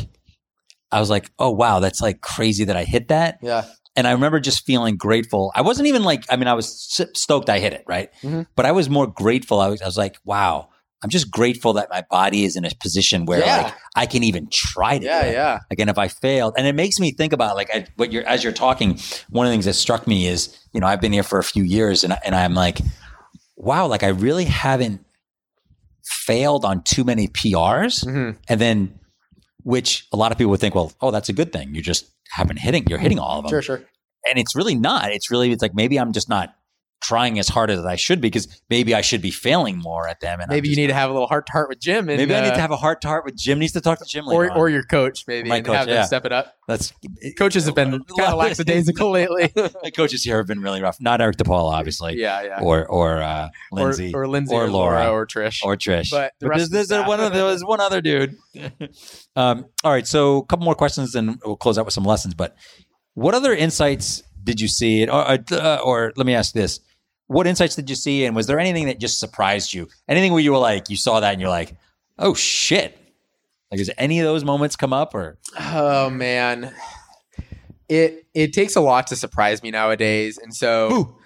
I 0.95 1.01
was 1.01 1.09
like, 1.09 1.31
oh 1.39 1.49
wow, 1.49 1.81
that's 1.81 2.03
like 2.03 2.21
crazy 2.21 2.65
that 2.65 2.77
I 2.77 2.85
hit 2.85 3.09
that. 3.09 3.39
Yeah. 3.41 3.65
And 3.95 4.07
I 4.07 4.13
remember 4.13 4.41
just 4.41 4.65
feeling 4.65 4.97
grateful. 4.97 5.53
I 5.55 5.61
wasn't 5.63 5.87
even 5.89 6.03
like, 6.03 6.25
I 6.31 6.37
mean, 6.37 6.49
I 6.49 6.55
was 6.55 6.69
stoked 7.15 7.51
I 7.51 7.59
hit 7.59 7.73
it, 7.75 7.85
right? 7.87 8.11
Mhm. 8.23 8.47
But 8.57 8.65
I 8.67 8.73
was 8.73 8.89
more 8.89 9.07
grateful. 9.07 9.61
I 9.61 9.69
was, 9.69 9.83
I 9.83 9.87
was 9.87 9.99
like, 9.99 10.17
wow, 10.25 10.69
I'm 11.03 11.11
just 11.11 11.31
grateful 11.31 11.75
that 11.75 11.91
my 11.91 12.03
body 12.11 12.45
is 12.45 12.57
in 12.57 12.65
a 12.65 12.71
position 12.81 13.27
where 13.27 13.41
Yeah. 13.41 13.63
like 13.65 13.75
I 13.97 14.07
can 14.07 14.23
even 14.23 14.49
try 14.51 14.99
to. 14.99 15.05
Yeah. 15.05 15.31
Yeah. 15.31 15.59
Again, 15.71 15.89
if 15.91 15.99
I 15.99 16.09
failed, 16.09 16.55
and 16.57 16.67
it 16.67 16.75
makes 16.75 16.99
me 17.01 17.11
think 17.13 17.33
about 17.35 17.55
like 17.57 17.69
I, 17.75 17.87
what 17.97 18.13
you're 18.13 18.27
as 18.27 18.43
you're 18.43 18.53
talking. 18.53 18.99
One 19.29 19.45
of 19.47 19.51
the 19.51 19.55
things 19.55 19.67
that 19.67 19.75
struck 19.75 20.07
me 20.07 20.27
is, 20.27 20.57
you 20.73 20.81
know, 20.81 20.87
I've 20.87 21.01
been 21.01 21.13
here 21.13 21.23
for 21.25 21.39
a 21.39 21.45
few 21.45 21.65
years, 21.65 22.03
and 22.05 22.17
and 22.25 22.35
I'm 22.35 22.55
like, 22.55 22.79
wow, 23.57 23.87
like 23.89 24.03
I 24.05 24.09
really 24.09 24.45
haven't 24.47 25.05
failed 26.05 26.65
on 26.65 26.83
too 26.83 27.05
many 27.05 27.29
PRs, 27.29 28.05
Mhm. 28.05 28.37
and 28.49 28.61
then 28.61 28.99
which 29.65 30.07
a 30.13 30.17
lot 30.17 30.33
of 30.33 30.39
people 30.39 30.51
would 30.51 30.61
think, 30.61 30.75
well, 30.75 30.93
oh, 31.01 31.11
that's 31.11 31.29
a 31.29 31.33
good 31.33 31.53
thing. 31.53 31.75
You 31.75 31.83
just 31.83 32.07
have 32.31 32.49
been 32.49 32.57
hitting, 32.57 32.85
you're 32.89 32.99
hitting 32.99 33.19
all 33.19 33.39
of 33.39 33.45
them, 33.45 33.51
Sure, 33.51 33.63
sure. 33.63 33.77
and 34.29 34.39
it's 34.39 34.55
really 34.57 34.75
not. 34.75 35.13
It's 35.13 35.31
really 35.31 35.53
it's 35.53 35.63
like 35.63 35.75
maybe 35.75 35.99
I'm 35.99 36.13
just 36.13 36.29
not 36.29 36.55
trying 37.03 37.39
as 37.39 37.49
hard 37.49 37.71
as 37.71 37.85
I 37.85 37.97
should 37.97 38.21
be 38.21 38.29
because 38.29 38.63
maybe 38.71 38.95
I 38.95 39.01
should 39.01 39.21
be 39.21 39.31
failing 39.31 39.77
more 39.79 40.09
at 40.09 40.21
them. 40.21 40.41
And 40.41 40.49
Maybe 40.49 40.69
you 40.69 40.77
need 40.77 40.87
to 40.87 40.95
have 40.95 41.11
a 41.11 41.13
little 41.13 41.29
heart 41.29 41.47
to 41.47 41.53
heart 41.53 41.69
with 41.69 41.81
Jim. 41.81 42.09
And, 42.09 42.19
Maybe 42.19 42.35
I 42.35 42.41
need 42.41 42.49
uh, 42.49 42.55
to 42.55 42.61
have 42.61 42.71
a 42.71 42.77
heart 42.77 43.01
to 43.03 43.09
heart 43.09 43.25
with 43.25 43.37
Jim. 43.37 43.59
Needs 43.59 43.73
to 43.73 43.81
talk 43.81 43.99
to 43.99 44.05
Jim 44.05 44.27
or 44.29 44.51
on. 44.51 44.57
or 44.57 44.69
your 44.69 44.85
coach 44.85 45.25
maybe 45.27 45.49
My 45.49 45.57
and 45.57 45.67
coach, 45.67 45.77
have 45.77 45.87
them 45.87 45.97
yeah. 45.97 46.05
step 46.05 46.25
it 46.25 46.33
up. 46.33 46.55
That's 46.69 46.93
Coaches 47.37 47.67
have 47.67 47.75
been 47.75 48.05
kind 48.05 48.33
of 48.33 48.39
lackadaisical 48.39 49.11
lately. 49.11 49.53
My 49.83 49.91
coaches 49.91 50.23
here 50.23 50.37
have 50.39 50.47
been 50.47 50.61
really 50.61 50.81
rough. 50.81 51.01
Not 51.01 51.21
Eric 51.21 51.37
DePaul, 51.37 51.73
obviously, 51.73 52.19
yeah, 52.19 52.43
yeah. 52.43 52.61
or 52.63 52.87
or 52.87 53.21
uh, 53.21 53.49
Lindsay, 53.73 54.13
or, 54.15 54.23
or 54.23 54.29
Lindsay 54.29 54.55
or 54.55 54.65
or, 54.65 54.71
Laura, 54.71 55.11
or 55.11 55.27
Trish. 55.27 55.63
or 55.65 55.77
Trish. 55.77 56.11
But 56.11 56.33
the 56.39 56.49
But 56.49 56.57
there's, 56.71 56.89
there's 56.89 57.07
one 57.07 57.21
other, 57.21 57.35
there's 57.35 57.65
one 57.65 57.81
other 57.81 58.01
dude. 58.01 58.37
um, 59.37 59.67
all 59.83 59.93
right, 59.93 60.07
so 60.07 60.39
a 60.39 60.47
couple 60.47 60.65
more 60.65 60.75
questions, 60.75 61.15
and 61.15 61.39
we'll 61.45 61.57
close 61.57 61.79
out 61.79 61.85
with 61.85 61.95
some 61.95 62.05
lessons. 62.05 62.35
But 62.35 62.57
what 63.15 63.35
other 63.35 63.53
insights 63.55 64.23
did 64.43 64.61
you 64.61 64.69
see? 64.69 65.07
Or, 65.09 65.39
uh, 65.51 65.79
or 65.85 66.13
let 66.17 66.27
me 66.27 66.35
ask 66.35 66.55
this: 66.55 66.81
What 67.33 67.47
insights 67.47 67.75
did 67.77 67.89
you 67.91 67.97
see, 67.97 68.25
and 68.25 68.37
was 68.37 68.47
there 68.47 68.59
anything 68.61 68.87
that 68.87 69.01
just 69.01 69.19
surprised 69.19 69.73
you? 69.75 69.89
Anything 70.09 70.33
where 70.33 70.43
you 70.43 70.53
were 70.53 70.59
like, 70.59 70.91
you 70.91 70.97
saw 70.97 71.21
that, 71.21 71.33
and 71.33 71.41
you're 71.41 71.51
like, 71.51 71.75
oh 72.19 72.35
shit! 72.35 72.99
Like, 73.71 73.79
does 73.79 73.91
any 73.97 74.21
of 74.21 74.25
those 74.25 74.45
moments 74.45 74.77
come 74.77 74.93
up, 74.93 75.15
or 75.15 75.39
Oh 75.59 76.11
man, 76.11 76.75
it 77.89 78.27
it 78.35 78.53
takes 78.53 78.77
a 78.77 78.81
lot 78.81 79.07
to 79.09 79.17
surprise 79.17 79.63
me 79.63 79.71
nowadays, 79.71 80.39
and 80.39 80.55
so 80.55 81.17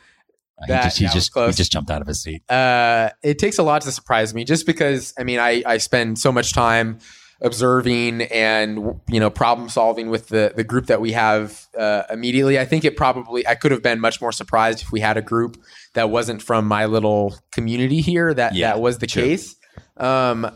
he 0.67 0.73
That- 0.73 0.85
just 0.85 0.99
he 0.99 1.05
that 1.07 1.13
just 1.15 1.33
he 1.37 1.53
just 1.53 1.73
jumped 1.73 1.91
out 1.91 2.01
of 2.03 2.07
his 2.09 2.23
seat? 2.23 2.43
uh, 2.51 3.11
it 3.23 3.39
takes 3.39 3.59
a 3.59 3.63
lot 3.63 3.83
to 3.83 3.93
surprise 3.93 4.33
me. 4.35 4.45
Just 4.45 4.65
because 4.67 5.13
I 5.19 5.25
mean, 5.25 5.39
I 5.39 5.63
I 5.67 5.79
spend 5.79 6.19
so 6.19 6.33
much 6.33 6.53
time 6.53 6.99
observing 7.43 8.23
and 8.23 9.01
you 9.09 9.21
know 9.21 9.29
problem 9.29 9.69
solving 9.69 10.09
with 10.09 10.29
the 10.29 10.53
the 10.57 10.65
group 10.65 10.87
that 10.87 11.01
we 11.01 11.13
have 11.13 11.67
uh, 11.79 12.03
immediately. 12.11 12.59
I 12.59 12.65
think 12.65 12.85
it 12.85 12.97
probably 12.97 13.47
I 13.47 13.55
could 13.55 13.73
have 13.73 13.83
been 13.83 14.01
much 14.01 14.21
more 14.21 14.33
surprised 14.33 14.83
if 14.83 14.93
we 14.93 15.01
had 15.01 15.17
a 15.17 15.23
group 15.23 15.63
that 15.95 16.11
wasn't 16.11 16.43
from 16.43 16.67
my 16.67 16.87
little 16.87 17.35
community 17.53 18.01
here. 18.01 18.33
That 18.33 18.55
Yeah, 18.55 18.73
that 18.73 18.81
was 18.81 18.99
the 18.99 19.07
true. 19.07 19.23
case. 19.23 19.57
Um, 19.97 20.51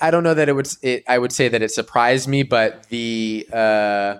I 0.00 0.10
don't 0.10 0.24
know 0.24 0.34
that 0.34 0.48
it 0.48 0.52
would. 0.52 0.68
It, 0.82 1.04
I 1.08 1.16
would 1.18 1.32
say 1.32 1.48
that 1.48 1.62
it 1.62 1.70
surprised 1.70 2.28
me, 2.28 2.42
but 2.42 2.86
the 2.90 3.46
uh, 3.50 4.16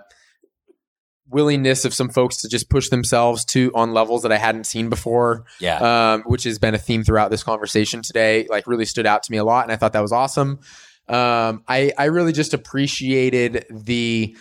willingness 1.28 1.84
of 1.84 1.92
some 1.92 2.08
folks 2.08 2.38
to 2.42 2.48
just 2.48 2.70
push 2.70 2.88
themselves 2.88 3.44
to 3.46 3.70
on 3.74 3.92
levels 3.92 4.22
that 4.22 4.32
I 4.32 4.38
hadn't 4.38 4.64
seen 4.64 4.88
before, 4.88 5.44
Yeah, 5.60 6.12
um, 6.14 6.22
which 6.22 6.44
has 6.44 6.58
been 6.58 6.74
a 6.74 6.78
theme 6.78 7.04
throughout 7.04 7.30
this 7.30 7.42
conversation 7.42 8.02
today, 8.02 8.46
like 8.48 8.66
really 8.66 8.84
stood 8.84 9.04
out 9.06 9.22
to 9.24 9.32
me 9.32 9.38
a 9.38 9.44
lot, 9.44 9.64
and 9.64 9.72
I 9.72 9.76
thought 9.76 9.92
that 9.92 10.00
was 10.02 10.12
awesome. 10.12 10.60
Um, 11.08 11.62
I 11.68 11.92
I 11.98 12.06
really 12.06 12.32
just 12.32 12.54
appreciated 12.54 13.66
the 13.70 14.36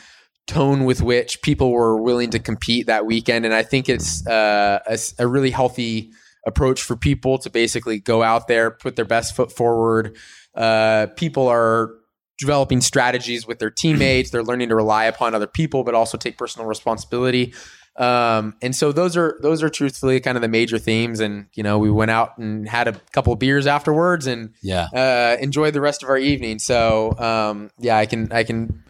tone 0.48 0.86
with 0.86 1.02
which 1.02 1.42
people 1.42 1.72
were 1.72 2.02
willing 2.02 2.30
to 2.32 2.40
compete 2.40 2.88
that 2.88 3.06
weekend, 3.06 3.46
and 3.46 3.54
I 3.54 3.64
think 3.64 3.90
it's 3.90 4.26
uh, 4.28 4.80
a, 4.86 4.98
a 5.20 5.28
really 5.28 5.52
healthy 5.52 6.12
approach 6.46 6.82
for 6.82 6.96
people 6.96 7.38
to 7.40 7.50
basically 7.50 8.00
go 8.00 8.22
out 8.22 8.48
there, 8.48 8.72
put 8.72 8.96
their 8.96 9.06
best 9.06 9.36
foot 9.36 9.52
forward. 9.52 10.18
Uh, 10.56 11.08
people 11.16 11.48
are 11.48 11.92
developing 12.38 12.82
strategies 12.82 13.48
with 13.48 13.60
their 13.60 13.70
teammates. 13.70 14.32
They're 14.32 14.44
learning 14.44 14.70
to 14.70 14.76
rely 14.76 15.06
upon 15.06 15.34
other 15.36 15.48
people, 15.48 15.84
but 15.84 15.96
also 15.96 16.18
take 16.18 16.38
personal 16.38 16.68
responsibility. 16.68 17.54
Um, 17.96 18.56
and 18.62 18.76
so 18.76 18.92
those 18.92 19.16
are 19.16 19.38
those 19.42 19.62
are 19.62 19.70
truthfully 19.70 20.20
kind 20.20 20.36
of 20.38 20.42
the 20.42 20.48
major 20.48 20.80
themes. 20.80 21.20
And 21.20 21.48
you 21.54 21.64
know, 21.64 21.78
we 21.78 21.92
went 21.92 22.12
out 22.12 22.38
and 22.38 22.68
had 22.68 22.88
a 22.88 22.94
couple 23.12 23.34
of 23.34 23.40
beers 23.40 23.68
afterwards 23.68 24.26
and 24.26 24.54
yeah. 24.62 24.88
uh, 24.94 25.38
enjoyed 25.40 25.74
the 25.74 25.82
rest 25.82 26.02
of 26.04 26.10
our 26.10 26.18
evening. 26.18 26.60
So 26.60 27.18
um, 27.20 27.70
yeah, 27.78 27.98
I 27.98 28.06
can 28.06 28.32
I 28.32 28.44
can 28.44 28.84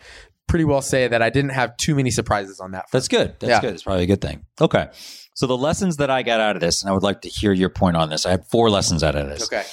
pretty 0.47 0.65
well 0.65 0.81
say 0.81 1.07
that 1.07 1.21
I 1.21 1.29
didn't 1.29 1.51
have 1.51 1.75
too 1.77 1.95
many 1.95 2.11
surprises 2.11 2.59
on 2.59 2.71
that. 2.71 2.85
That's 2.91 3.07
good. 3.07 3.35
That's 3.39 3.49
Yeah. 3.49 3.61
good. 3.61 3.73
It's 3.73 3.83
probably 3.83 4.03
a 4.03 4.07
good 4.07 4.21
thing. 4.21 4.45
Okay. 4.61 4.89
So 5.35 5.47
the 5.47 5.57
lessons 5.57 5.97
that 5.97 6.09
I 6.09 6.21
got 6.21 6.39
out 6.39 6.55
of 6.55 6.61
this, 6.61 6.81
and 6.81 6.89
I 6.89 6.93
would 6.93 7.01
like 7.03 7.21
to 7.21 7.29
hear 7.29 7.51
your 7.51 7.69
point 7.69 7.97
on 7.97 8.09
this. 8.09 8.25
I 8.25 8.31
had 8.31 8.45
four 8.45 8.69
lessons 8.69 9.03
out 9.03 9.15
of 9.15 9.27
this. 9.27 9.43
Okay. 9.45 9.63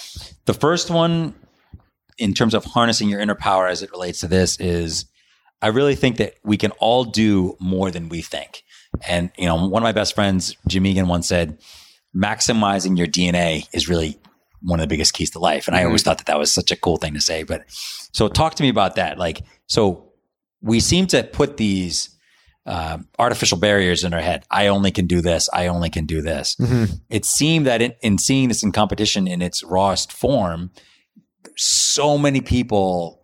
The 0.46 0.54
first 0.54 0.90
one, 0.90 1.34
in 2.16 2.32
terms 2.32 2.54
of 2.54 2.64
harnessing 2.64 3.10
your 3.10 3.20
inner 3.20 3.34
power 3.34 3.66
as 3.66 3.82
it 3.82 3.90
relates 3.92 4.20
to 4.20 4.28
this, 4.28 4.58
is 4.58 5.04
I 5.60 5.68
really 5.68 5.96
think 5.96 6.16
that 6.16 6.34
we 6.42 6.56
can 6.56 6.70
all 6.72 7.04
do 7.04 7.56
more 7.60 7.90
than 7.90 8.08
we 8.08 8.22
think. 8.22 8.64
And 9.06 9.30
you 9.36 9.46
know, 9.46 9.68
one 9.68 9.82
of 9.82 9.84
my 9.84 9.92
best 9.92 10.14
friends, 10.14 10.56
Jim 10.66 10.86
Egan, 10.86 11.08
once 11.08 11.28
said, 11.28 11.58
"Maximizing 12.14 12.98
your 12.98 13.06
DNA 13.06 13.66
is 13.72 13.88
really 13.88 14.18
one 14.62 14.78
of 14.78 14.84
the 14.84 14.92
biggest 14.92 15.14
keys 15.14 15.30
to 15.30 15.38
life." 15.38 15.68
And 15.68 15.76
I 15.76 15.84
always 15.84 16.02
thought 16.02 16.18
that 16.18 16.26
that 16.26 16.38
was 16.38 16.52
such 16.52 16.70
a 16.70 16.76
cool 16.76 16.96
thing 16.96 17.14
to 17.14 17.20
say. 17.20 17.42
But 17.42 17.64
so, 18.12 18.28
talk 18.28 18.54
to 18.56 18.62
me 18.62 18.68
about 18.68 18.96
that. 18.96 19.18
Like, 19.18 19.42
so 19.66 20.12
we 20.60 20.80
seem 20.80 21.06
to 21.08 21.22
put 21.22 21.56
these 21.56 22.10
um, 22.66 23.08
artificial 23.18 23.58
barriers 23.58 24.04
in 24.04 24.12
our 24.12 24.20
head. 24.20 24.44
I 24.50 24.66
only 24.66 24.90
can 24.90 25.06
do 25.06 25.20
this. 25.22 25.48
I 25.52 25.68
only 25.68 25.88
can 25.88 26.04
do 26.04 26.20
this. 26.20 26.56
It 27.08 27.24
seemed 27.24 27.66
that 27.66 27.80
in, 27.80 27.94
in 28.02 28.18
seeing 28.18 28.48
this 28.48 28.62
in 28.62 28.70
competition 28.72 29.26
in 29.26 29.40
its 29.40 29.64
rawest 29.64 30.12
form, 30.12 30.70
so 31.56 32.18
many 32.18 32.40
people 32.42 33.22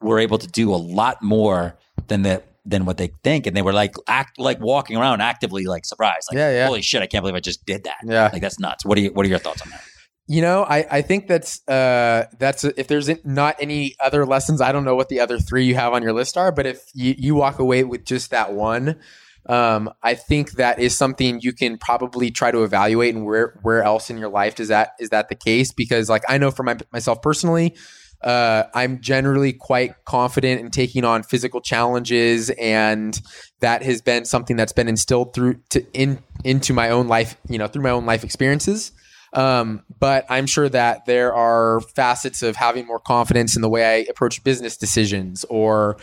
were 0.00 0.18
able 0.18 0.38
to 0.38 0.48
do 0.48 0.74
a 0.74 0.76
lot 0.76 1.22
more 1.22 1.78
than 2.08 2.22
that 2.22 2.47
than 2.68 2.84
what 2.84 2.98
they 2.98 3.10
think, 3.24 3.46
and 3.46 3.56
they 3.56 3.62
were 3.62 3.72
like 3.72 3.94
act 4.06 4.38
like 4.38 4.60
walking 4.60 4.96
around 4.96 5.20
actively 5.20 5.64
like 5.64 5.84
surprised, 5.84 6.28
like 6.30 6.38
Yeah, 6.38 6.50
yeah. 6.50 6.66
holy 6.66 6.82
shit, 6.82 7.02
I 7.02 7.06
can't 7.06 7.22
believe 7.22 7.34
I 7.34 7.40
just 7.40 7.64
did 7.64 7.84
that. 7.84 7.98
Yeah. 8.04 8.30
like 8.32 8.42
that's 8.42 8.58
nuts. 8.60 8.84
What 8.84 8.98
are 8.98 9.00
you, 9.00 9.12
what 9.12 9.24
are 9.26 9.28
your 9.28 9.38
thoughts 9.38 9.62
on 9.62 9.70
that? 9.70 9.82
You 10.30 10.42
know, 10.42 10.62
I, 10.64 10.86
I 10.90 11.02
think 11.02 11.26
that's 11.26 11.66
uh, 11.66 12.26
that's 12.38 12.62
if 12.62 12.86
there's 12.86 13.08
not 13.24 13.56
any 13.58 13.96
other 13.98 14.26
lessons, 14.26 14.60
I 14.60 14.72
don't 14.72 14.84
know 14.84 14.94
what 14.94 15.08
the 15.08 15.20
other 15.20 15.38
three 15.38 15.64
you 15.64 15.74
have 15.74 15.94
on 15.94 16.02
your 16.02 16.12
list 16.12 16.36
are, 16.36 16.52
but 16.52 16.66
if 16.66 16.84
you, 16.92 17.14
you 17.16 17.34
walk 17.34 17.58
away 17.58 17.82
with 17.82 18.04
just 18.04 18.30
that 18.30 18.52
one, 18.52 19.00
um, 19.48 19.90
I 20.02 20.14
think 20.14 20.52
that 20.52 20.78
is 20.78 20.96
something 20.96 21.40
you 21.40 21.54
can 21.54 21.78
probably 21.78 22.30
try 22.30 22.50
to 22.50 22.62
evaluate 22.62 23.14
and 23.14 23.24
where 23.24 23.58
where 23.62 23.82
else 23.82 24.10
in 24.10 24.18
your 24.18 24.28
life 24.28 24.56
does 24.56 24.68
that 24.68 24.90
is 25.00 25.08
that 25.08 25.30
the 25.30 25.34
case? 25.34 25.72
Because 25.72 26.10
like 26.10 26.24
I 26.28 26.36
know 26.36 26.50
for 26.50 26.62
my, 26.62 26.76
myself 26.92 27.22
personally, 27.22 27.74
uh, 28.22 28.64
I'm 28.74 29.00
generally 29.00 29.52
quite 29.52 30.04
confident 30.04 30.60
in 30.60 30.70
taking 30.70 31.04
on 31.04 31.22
physical 31.22 31.60
challenges, 31.60 32.50
and 32.50 33.20
that 33.60 33.82
has 33.82 34.02
been 34.02 34.24
something 34.24 34.56
that's 34.56 34.72
been 34.72 34.88
instilled 34.88 35.34
through 35.34 35.60
to 35.70 35.84
in 35.92 36.18
into 36.44 36.72
my 36.72 36.90
own 36.90 37.08
life, 37.08 37.36
you 37.48 37.58
know, 37.58 37.68
through 37.68 37.82
my 37.82 37.90
own 37.90 38.06
life 38.06 38.24
experiences. 38.24 38.92
Um, 39.32 39.84
but 39.98 40.24
I'm 40.28 40.46
sure 40.46 40.68
that 40.68 41.06
there 41.06 41.34
are 41.34 41.80
facets 41.80 42.42
of 42.42 42.56
having 42.56 42.86
more 42.86 42.98
confidence 42.98 43.56
in 43.56 43.62
the 43.62 43.68
way 43.68 43.84
I 43.84 44.06
approach 44.08 44.42
business 44.42 44.76
decisions 44.76 45.44
or 45.50 45.98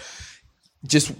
just 0.87 1.11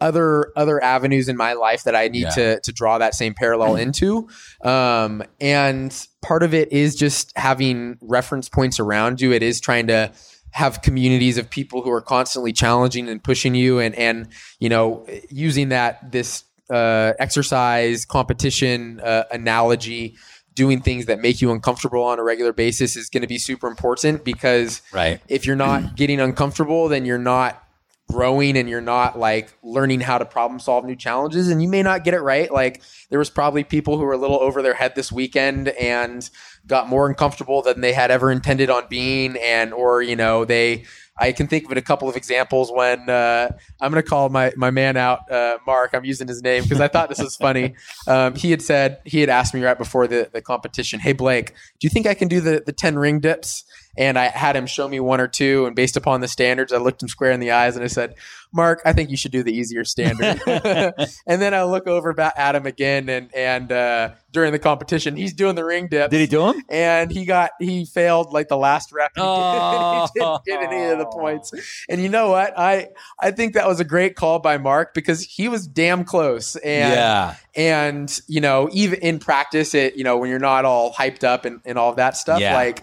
other 0.00 0.52
other 0.56 0.82
avenues 0.82 1.28
in 1.28 1.36
my 1.36 1.52
life 1.54 1.84
that 1.84 1.94
I 1.94 2.08
need 2.08 2.22
Yeah. 2.22 2.30
to 2.30 2.60
to 2.60 2.72
draw 2.72 2.98
that 2.98 3.14
same 3.14 3.34
parallel 3.34 3.76
into. 3.84 4.28
Um, 4.62 5.22
and 5.40 6.06
part 6.22 6.42
of 6.42 6.54
it 6.54 6.72
is 6.72 6.94
just 6.94 7.32
having 7.36 7.98
reference 8.00 8.48
points 8.48 8.78
around 8.80 9.20
you. 9.20 9.32
It 9.32 9.42
is 9.42 9.60
trying 9.60 9.86
to 9.88 10.12
have 10.52 10.82
communities 10.82 11.38
of 11.38 11.48
people 11.48 11.80
who 11.82 11.90
are 11.90 12.02
constantly 12.02 12.52
challenging 12.52 13.08
and 13.08 13.22
pushing 13.22 13.54
you 13.54 13.78
and 13.78 13.94
and 13.94 14.28
you 14.60 14.68
know 14.68 15.06
using 15.30 15.70
that 15.70 16.12
this 16.12 16.44
uh, 16.70 17.12
exercise 17.18 18.04
competition 18.04 19.00
uh, 19.02 19.24
analogy 19.30 20.16
doing 20.54 20.80
things 20.82 21.06
that 21.06 21.18
make 21.20 21.40
you 21.40 21.50
uncomfortable 21.50 22.02
on 22.02 22.18
a 22.18 22.22
regular 22.22 22.52
basis 22.52 22.94
is 22.96 23.08
going 23.08 23.22
to 23.22 23.26
be 23.26 23.38
super 23.38 23.66
important 23.68 24.22
because 24.24 24.82
Right. 24.92 25.18
if 25.28 25.46
you're 25.46 25.56
not 25.56 25.96
getting 25.96 26.20
uncomfortable, 26.20 26.88
then 26.88 27.06
you're 27.06 27.16
not 27.18 27.62
growing 28.08 28.56
and 28.56 28.68
you're 28.68 28.80
not 28.80 29.18
like 29.18 29.52
learning 29.62 30.00
how 30.00 30.18
to 30.18 30.24
problem 30.24 30.60
solve 30.60 30.84
new 30.84 30.96
challenges 30.96 31.48
and 31.48 31.62
you 31.62 31.68
may 31.68 31.82
not 31.82 32.04
get 32.04 32.12
it 32.12 32.20
right 32.20 32.52
like 32.52 32.82
there 33.08 33.18
was 33.18 33.30
probably 33.30 33.64
people 33.64 33.96
who 33.96 34.04
were 34.04 34.12
a 34.12 34.18
little 34.18 34.38
over 34.40 34.60
their 34.60 34.74
head 34.74 34.94
this 34.94 35.10
weekend 35.10 35.68
and 35.68 36.28
got 36.66 36.88
more 36.88 37.08
uncomfortable 37.08 37.62
than 37.62 37.80
they 37.80 37.92
had 37.92 38.10
ever 38.10 38.30
intended 38.30 38.68
on 38.68 38.82
being 38.90 39.36
and 39.38 39.72
or 39.72 40.02
you 40.02 40.16
know 40.16 40.44
they 40.44 40.84
I 41.18 41.32
can 41.32 41.46
think 41.46 41.70
of 41.70 41.76
a 41.76 41.82
couple 41.82 42.08
of 42.08 42.16
examples 42.16 42.72
when 42.72 43.08
uh, 43.08 43.50
I'm 43.80 43.92
going 43.92 44.02
to 44.02 44.08
call 44.08 44.30
my 44.30 44.52
my 44.56 44.70
man 44.70 44.96
out, 44.96 45.30
uh, 45.30 45.58
Mark. 45.66 45.90
I'm 45.92 46.04
using 46.04 46.26
his 46.26 46.42
name 46.42 46.62
because 46.62 46.80
I 46.80 46.88
thought 46.88 47.08
this 47.08 47.20
was 47.20 47.36
funny. 47.36 47.74
Um, 48.08 48.34
he 48.34 48.50
had 48.50 48.62
said 48.62 48.98
he 49.04 49.20
had 49.20 49.28
asked 49.28 49.54
me 49.54 49.62
right 49.62 49.78
before 49.78 50.08
the, 50.08 50.28
the 50.32 50.42
competition, 50.42 50.98
"Hey 50.98 51.12
Blake, 51.12 51.50
do 51.50 51.86
you 51.86 51.90
think 51.90 52.06
I 52.06 52.14
can 52.14 52.26
do 52.26 52.40
the 52.40 52.62
the 52.64 52.72
ten 52.72 52.98
ring 52.98 53.20
dips?" 53.20 53.64
And 53.96 54.18
I 54.18 54.28
had 54.28 54.56
him 54.56 54.66
show 54.66 54.88
me 54.88 55.00
one 55.00 55.20
or 55.20 55.28
two, 55.28 55.66
and 55.66 55.76
based 55.76 55.96
upon 55.98 56.20
the 56.22 56.28
standards, 56.28 56.72
I 56.72 56.78
looked 56.78 57.02
him 57.02 57.08
square 57.08 57.30
in 57.32 57.40
the 57.40 57.50
eyes 57.50 57.76
and 57.76 57.84
I 57.84 57.88
said, 57.88 58.14
"Mark, 58.50 58.80
I 58.86 58.94
think 58.94 59.10
you 59.10 59.18
should 59.18 59.32
do 59.32 59.42
the 59.42 59.52
easier 59.52 59.84
standard." 59.84 60.40
and 61.26 61.42
then 61.42 61.52
I 61.52 61.64
look 61.64 61.86
over 61.86 62.18
at 62.18 62.54
him 62.54 62.64
again, 62.64 63.10
and 63.10 63.34
and 63.34 63.70
uh, 63.70 64.10
during 64.30 64.52
the 64.52 64.58
competition, 64.58 65.14
he's 65.14 65.34
doing 65.34 65.56
the 65.56 65.64
ring 65.64 65.88
dips 65.88 66.10
Did 66.10 66.20
he 66.20 66.26
do 66.26 66.40
them? 66.52 66.62
and 66.70 67.10
he 67.10 67.26
got 67.26 67.50
he 67.60 67.84
failed 67.84 68.32
like 68.32 68.48
the 68.48 68.56
last 68.56 68.92
rep. 68.92 69.10
and 69.16 69.24
Oh. 69.26 70.08
he 70.14 70.20
didn't 70.20 70.44
get 70.46 70.72
any 70.72 70.90
of 70.92 70.98
the 70.98 71.04
points. 71.06 71.52
And 71.90 72.02
you 72.02 72.08
know 72.08 72.30
what? 72.30 72.58
I 72.58 72.88
I 73.20 73.30
think 73.30 73.52
that 73.54 73.68
was 73.68 73.78
a 73.78 73.84
great 73.84 74.16
call 74.16 74.38
by 74.38 74.56
Mark 74.56 74.94
because 74.94 75.22
he 75.22 75.48
was 75.48 75.66
damn 75.66 76.04
close. 76.04 76.56
And 76.56 76.94
yeah. 76.94 77.34
and 77.54 78.18
you 78.26 78.40
know 78.40 78.70
even 78.72 79.00
in 79.00 79.18
practice, 79.18 79.74
it 79.74 79.96
you 79.96 80.04
know 80.04 80.16
when 80.16 80.30
you're 80.30 80.38
not 80.38 80.64
all 80.64 80.94
hyped 80.94 81.24
up 81.24 81.44
and, 81.44 81.60
and 81.66 81.76
all 81.78 81.90
of 81.90 81.96
that 81.96 82.16
stuff, 82.16 82.40
Yeah. 82.40 82.54
like 82.54 82.82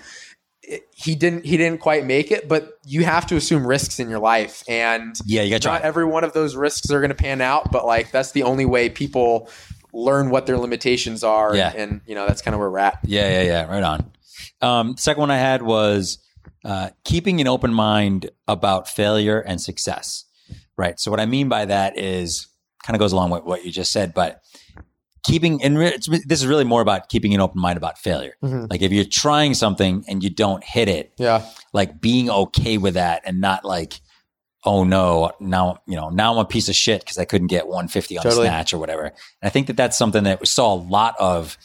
he 0.96 1.16
didn't 1.16 1.46
he 1.46 1.58
didn't 1.58 1.80
quite 1.80 2.06
make 2.06 2.32
it, 2.32 2.48
but 2.48 2.78
you 2.86 3.04
have 3.06 3.26
to 3.28 3.36
assume 3.36 3.66
risks 3.66 4.00
in 4.00 4.10
your 4.10 4.20
life, 4.20 4.64
and 4.68 5.16
Yeah, 5.26 5.42
you 5.44 5.50
got 5.52 5.62
to 5.64 5.68
not 5.70 5.80
try. 5.80 5.88
every 5.88 6.06
one 6.06 6.24
of 6.24 6.34
those 6.34 6.56
risks 6.56 6.90
are 6.92 7.00
going 7.00 7.10
to 7.10 7.16
pan 7.16 7.42
out. 7.42 7.72
But 7.72 7.86
like 7.86 8.12
that's 8.12 8.32
the 8.32 8.44
only 8.44 8.66
way 8.66 8.90
people 8.90 9.50
learn 9.94 10.30
what 10.30 10.46
their 10.46 10.58
limitations 10.58 11.24
are. 11.24 11.56
Yeah. 11.56 11.74
and 11.76 12.02
you 12.06 12.16
know 12.16 12.28
that's 12.28 12.42
kind 12.42 12.54
of 12.54 12.60
where 12.60 12.70
we're 12.70 12.80
at. 12.80 13.00
Yeah, 13.04 13.30
yeah, 13.30 13.42
yeah. 13.44 13.66
Right 13.66 13.84
on. 13.84 14.12
Um, 14.62 14.98
second 14.98 15.22
one 15.22 15.32
I 15.32 15.38
had 15.38 15.62
was 15.62 16.18
uh, 16.66 16.90
keeping 17.04 17.40
an 17.42 17.48
open 17.48 17.74
mind 17.74 18.30
about 18.48 18.88
failure 18.88 19.40
and 19.40 19.60
success. 19.62 20.26
Right. 20.78 21.00
So 21.00 21.10
what 21.12 21.20
I 21.20 21.26
mean 21.26 21.50
by 21.50 21.66
that 21.66 21.98
is 21.98 22.48
kind 22.84 22.96
of 22.96 23.00
goes 23.00 23.12
along 23.12 23.32
with 23.32 23.44
what 23.44 23.66
you 23.66 23.72
just 23.72 23.92
said, 23.92 24.14
but 24.14 24.42
keeping 25.24 25.62
and 25.64 25.78
re- 25.78 25.88
it's, 25.94 26.08
this 26.08 26.40
is 26.42 26.48
really 26.48 26.64
more 26.64 26.82
about 26.82 27.10
keeping 27.10 27.34
an 27.34 27.42
open 27.42 27.60
mind 27.62 27.78
about 27.78 27.98
failure. 27.98 28.34
Mhm. 28.44 28.70
Like 28.70 28.82
if 28.82 28.92
you're 28.92 29.06
trying 29.06 29.54
something 29.54 30.04
and 30.08 30.24
you 30.24 30.30
don't 30.30 30.64
hit 30.64 30.88
it, 30.90 31.14
Yeah, 31.18 31.46
like 31.74 32.00
being 32.02 32.30
okay 32.30 32.78
with 32.78 32.94
that 32.96 33.22
and 33.26 33.40
not 33.42 33.66
like, 33.66 34.02
oh 34.66 34.84
no, 34.84 35.32
now 35.40 35.80
you 35.88 35.96
know 35.96 36.10
now 36.10 36.34
I'm 36.34 36.40
a 36.40 36.46
piece 36.46 36.70
of 36.70 36.76
shit 36.76 37.02
because 37.02 37.18
I 37.18 37.26
couldn't 37.26 37.48
get 37.48 37.68
150 37.68 38.18
on 38.18 38.24
Totally. 38.24 38.48
snatch 38.48 38.74
or 38.74 38.78
whatever. 38.78 39.04
And 39.06 39.14
I 39.44 39.50
think 39.50 39.68
that 39.68 39.78
that's 39.78 39.98
something 39.98 40.24
that 40.26 40.40
we 40.40 40.46
saw 40.46 40.74
a 40.74 40.82
lot 40.82 41.16
of. 41.20 41.58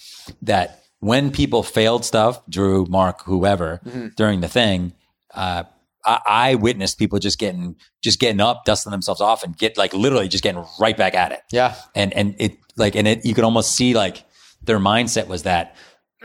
That 0.43 0.81
when 1.01 1.31
people 1.31 1.63
failed 1.63 2.05
stuff, 2.05 2.41
Drew, 2.49 2.87
Mark, 2.87 3.23
whoever, 3.25 3.81
Mhm. 3.87 4.15
during 4.17 4.41
the 4.41 4.49
thing, 4.49 4.93
uh, 5.35 5.65
I, 6.07 6.21
I 6.27 6.55
witnessed 6.55 6.99
people 6.99 7.19
just 7.19 7.39
getting 7.39 7.77
just 8.03 8.21
getting 8.21 8.41
up, 8.41 8.65
dusting 8.65 8.91
themselves 8.93 9.21
off, 9.21 9.43
and 9.43 9.57
get 9.57 9.77
like 9.77 9.93
literally 9.93 10.29
just 10.29 10.43
getting 10.45 10.65
right 10.79 10.97
back 10.97 11.15
at 11.15 11.33
it 11.33 11.41
yeah, 11.51 11.75
and 11.95 12.13
and 12.15 12.35
it 12.39 12.57
like 12.77 12.95
and 12.97 13.07
it 13.09 13.25
you 13.25 13.35
could 13.35 13.45
almost 13.45 13.75
see 13.75 13.95
like 13.95 14.25
their 14.63 14.79
mindset 14.79 15.27
was 15.27 15.43
that 15.45 15.77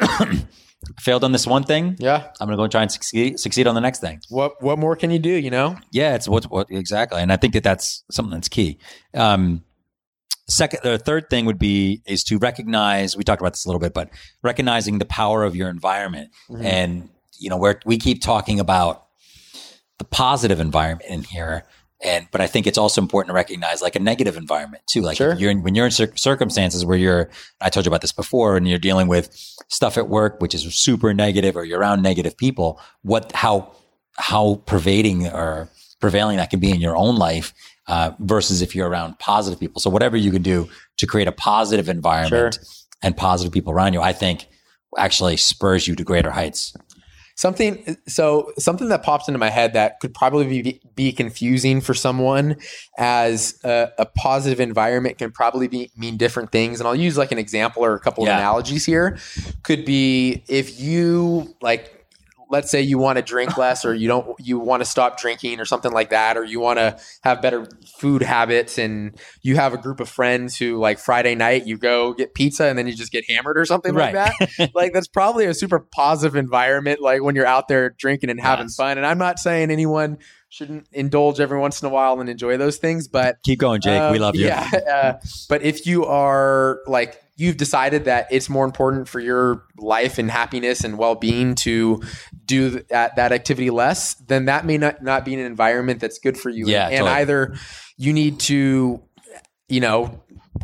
failed 1.00 1.24
on 1.24 1.32
this 1.32 1.46
one 1.46 1.64
thing 1.64 1.96
yeah. 2.00 2.32
i'm 2.40 2.48
gonna 2.48 2.56
go 2.58 2.64
and 2.64 2.72
try 2.72 2.82
and 2.82 2.92
succeed 2.92 3.40
succeed 3.40 3.68
on 3.68 3.76
the 3.76 3.82
next 3.82 4.00
thing 4.00 4.20
What 4.30 4.62
what 4.64 4.80
more 4.80 4.96
can 4.96 5.12
you 5.12 5.20
do? 5.20 5.30
You 5.30 5.50
know? 5.52 5.78
yeah 5.92 6.16
it's 6.16 6.28
what 6.28 6.46
what 6.46 6.68
exactly 6.70 7.22
and 7.22 7.32
i 7.32 7.38
think 7.38 7.54
that 7.54 7.64
that's 7.64 8.04
something 8.12 8.32
that's 8.34 8.48
key 8.50 8.78
um 9.14 9.64
second 10.48 10.80
the 10.84 10.98
third 10.98 11.30
thing 11.30 11.46
would 11.46 11.60
be 11.60 12.02
is 12.08 12.24
to 12.24 12.38
recognize 12.38 13.16
we 13.16 13.24
talked 13.24 13.42
about 13.42 13.54
this 13.54 13.66
a 13.66 13.68
little 13.70 13.80
bit 13.80 13.94
but 13.94 14.10
recognizing 14.42 14.98
the 15.00 15.06
power 15.06 15.44
of 15.44 15.56
your 15.56 15.70
environment 15.70 16.32
Mhm. 16.50 16.64
and 16.64 17.10
you 17.38 17.50
know 17.50 17.58
where 17.58 17.80
we 17.86 17.98
keep 17.98 18.22
talking 18.22 18.60
about 18.60 19.06
the 20.00 20.06
positive 20.06 20.60
environment 20.60 21.10
in 21.10 21.24
here 21.24 21.66
and 22.04 22.28
but 22.32 22.42
i 22.42 22.48
think 22.48 22.66
it's 22.68 22.78
also 22.78 23.02
important 23.02 23.30
to 23.30 23.34
recognize 23.34 23.82
like 23.82 23.96
a 23.96 24.00
negative 24.00 24.38
environment 24.38 24.84
too. 24.88 25.02
Like 25.02 25.18
Sure. 25.18 25.36
you're 25.36 25.52
in, 25.52 25.64
when 25.64 25.76
you're 25.76 25.86
in 25.86 25.92
cir- 25.92 26.16
circumstances 26.16 26.86
where 26.86 26.98
you're 26.98 27.30
i 27.62 27.70
told 27.70 27.86
you 27.86 27.90
about 27.90 28.02
this 28.02 28.12
before 28.12 28.58
and 28.58 28.68
you're 28.68 28.80
dealing 28.80 29.08
with 29.08 29.30
stuff 29.68 29.98
at 29.98 30.08
work 30.10 30.40
which 30.40 30.54
is 30.56 30.64
super 30.76 31.14
negative 31.14 31.56
or 31.58 31.64
you're 31.66 31.80
around 31.80 32.02
negative 32.02 32.38
people 32.38 32.80
what 33.02 33.32
how 33.34 33.72
how 34.18 34.56
pervading 34.66 35.28
or 35.28 35.70
prevailing 36.00 36.38
that 36.38 36.50
can 36.50 36.60
be 36.60 36.72
in 36.72 36.80
your 36.82 36.96
own 36.96 37.16
life 37.18 37.54
uh, 37.88 38.12
versus 38.20 38.62
if 38.62 38.76
you're 38.76 38.88
around 38.88 39.18
positive 39.20 39.60
people. 39.60 39.82
So 39.82 39.90
whatever 39.90 40.16
you 40.16 40.32
can 40.32 40.42
do 40.44 40.70
to 40.98 41.08
create 41.08 41.28
a 41.28 41.32
positive 41.32 41.90
environment 41.90 42.60
and 43.02 43.18
positive 43.18 43.52
people 43.54 43.72
around 43.74 43.94
you 43.94 44.02
i 44.02 44.12
think 44.14 44.48
actually 44.98 45.38
spurs 45.38 45.88
you 45.88 45.96
to 45.96 46.04
greater 46.04 46.32
heights 46.32 46.74
Something 47.40 47.96
so 48.06 48.52
something 48.60 48.90
that 48.90 49.02
pops 49.02 49.30
into 49.30 49.38
my 49.38 49.50
head 49.50 49.72
that 49.72 50.02
could 50.02 50.14
probably 50.14 50.62
be, 50.62 50.82
be 50.94 51.14
confusing 51.14 51.80
for 51.80 51.94
someone 51.94 52.58
as 52.98 53.58
a, 53.64 53.88
a 53.98 54.06
positive 54.06 54.60
environment 54.60 55.18
can 55.18 55.32
probably 55.32 55.70
be 55.70 55.90
mean 55.96 56.18
different 56.18 56.52
things. 56.52 56.82
And 56.82 56.88
I'll 56.88 56.98
use 56.98 57.18
like 57.18 57.32
an 57.32 57.38
example 57.38 57.86
or 57.86 57.94
a 57.96 58.00
couple 58.02 58.26
Yeah. 58.26 58.34
of 58.34 58.40
analogies 58.40 58.86
here. 58.86 59.18
Could 59.64 59.86
be 59.86 60.44
if 60.50 60.82
you 60.82 61.56
like 61.62 61.99
let's 62.52 62.72
say 62.72 62.82
you 62.82 62.98
want 62.98 63.18
to 63.18 63.22
drink 63.22 63.58
less 63.58 63.86
or 63.86 63.94
you 63.94 64.08
don't 64.08 64.28
you 64.40 64.58
want 64.58 64.82
to 64.82 64.86
stop 64.86 65.20
drinking 65.20 65.60
or 65.60 65.66
something 65.66 65.92
like 65.92 66.10
that 66.10 66.36
or 66.38 66.44
you 66.44 66.60
want 66.60 66.80
to 66.80 66.98
have 67.24 67.42
better 67.42 67.68
food 68.00 68.22
habits 68.24 68.78
and 68.78 69.16
you 69.44 69.56
have 69.56 69.74
a 69.74 69.78
group 69.78 70.00
of 70.00 70.10
friends 70.10 70.58
who 70.58 70.78
like 70.78 70.98
Friday 71.00 71.36
night 71.36 71.68
you 71.68 71.78
go 71.78 72.14
get 72.14 72.34
pizza 72.34 72.66
and 72.66 72.78
then 72.78 72.88
you 72.88 72.94
just 72.94 73.12
get 73.12 73.24
hammered 73.30 73.58
or 73.58 73.66
something 73.66 73.94
like 73.94 74.14
that 74.14 74.72
like 74.74 74.94
that's 74.94 75.08
probably 75.08 75.46
a 75.46 75.54
super 75.54 75.80
positive 75.80 76.36
environment 76.36 77.02
like 77.02 77.22
when 77.22 77.36
you're 77.36 77.46
out 77.46 77.68
there 77.68 77.92
drinking 77.92 78.30
and 78.30 78.40
having 78.42 78.66
Yes. 78.66 78.76
fun 78.76 78.98
and 78.98 79.06
i'm 79.06 79.18
not 79.20 79.38
saying 79.40 79.70
anyone 79.70 80.18
shouldn't 80.50 80.88
indulge 80.92 81.40
every 81.40 81.60
once 81.60 81.82
in 81.82 81.88
a 81.88 81.92
while 81.92 82.20
and 82.20 82.30
enjoy 82.30 82.58
those 82.58 82.78
things 82.78 83.08
but 83.08 83.38
keep 83.44 83.60
going 83.60 83.80
jake. 83.80 84.02
We 84.12 84.18
um, 84.18 84.22
love 84.22 84.36
you. 84.36 84.48
yeah 84.48 84.70
uh, 84.92 85.14
but 85.48 85.62
if 85.62 85.86
you 85.86 86.06
are 86.06 86.80
like 86.88 87.22
you've 87.40 87.58
decided 87.58 88.06
that 88.06 88.28
it's 88.32 88.50
more 88.50 88.66
important 88.66 89.08
for 89.08 89.20
your 89.20 89.64
life 89.78 90.18
and 90.18 90.30
happiness 90.30 90.84
and 90.84 90.98
well-being 90.98 91.56
to 91.56 92.02
do 92.46 92.82
that, 92.90 93.16
that 93.16 93.32
activity 93.32 93.70
less 93.70 94.14
then 94.28 94.46
that 94.46 94.66
may 94.66 94.78
not, 94.78 95.02
not 95.02 95.26
be 95.26 95.34
an 95.34 95.40
environment 95.40 96.00
that's 96.00 96.20
good 96.20 96.38
for 96.38 96.50
you 96.50 96.68
Yeah, 96.68 96.88
and, 96.88 97.00
totally. 97.00 97.12
either 97.12 97.56
you 97.98 98.14
need 98.14 98.40
to 98.42 99.02
you 99.68 99.80
know 99.80 100.22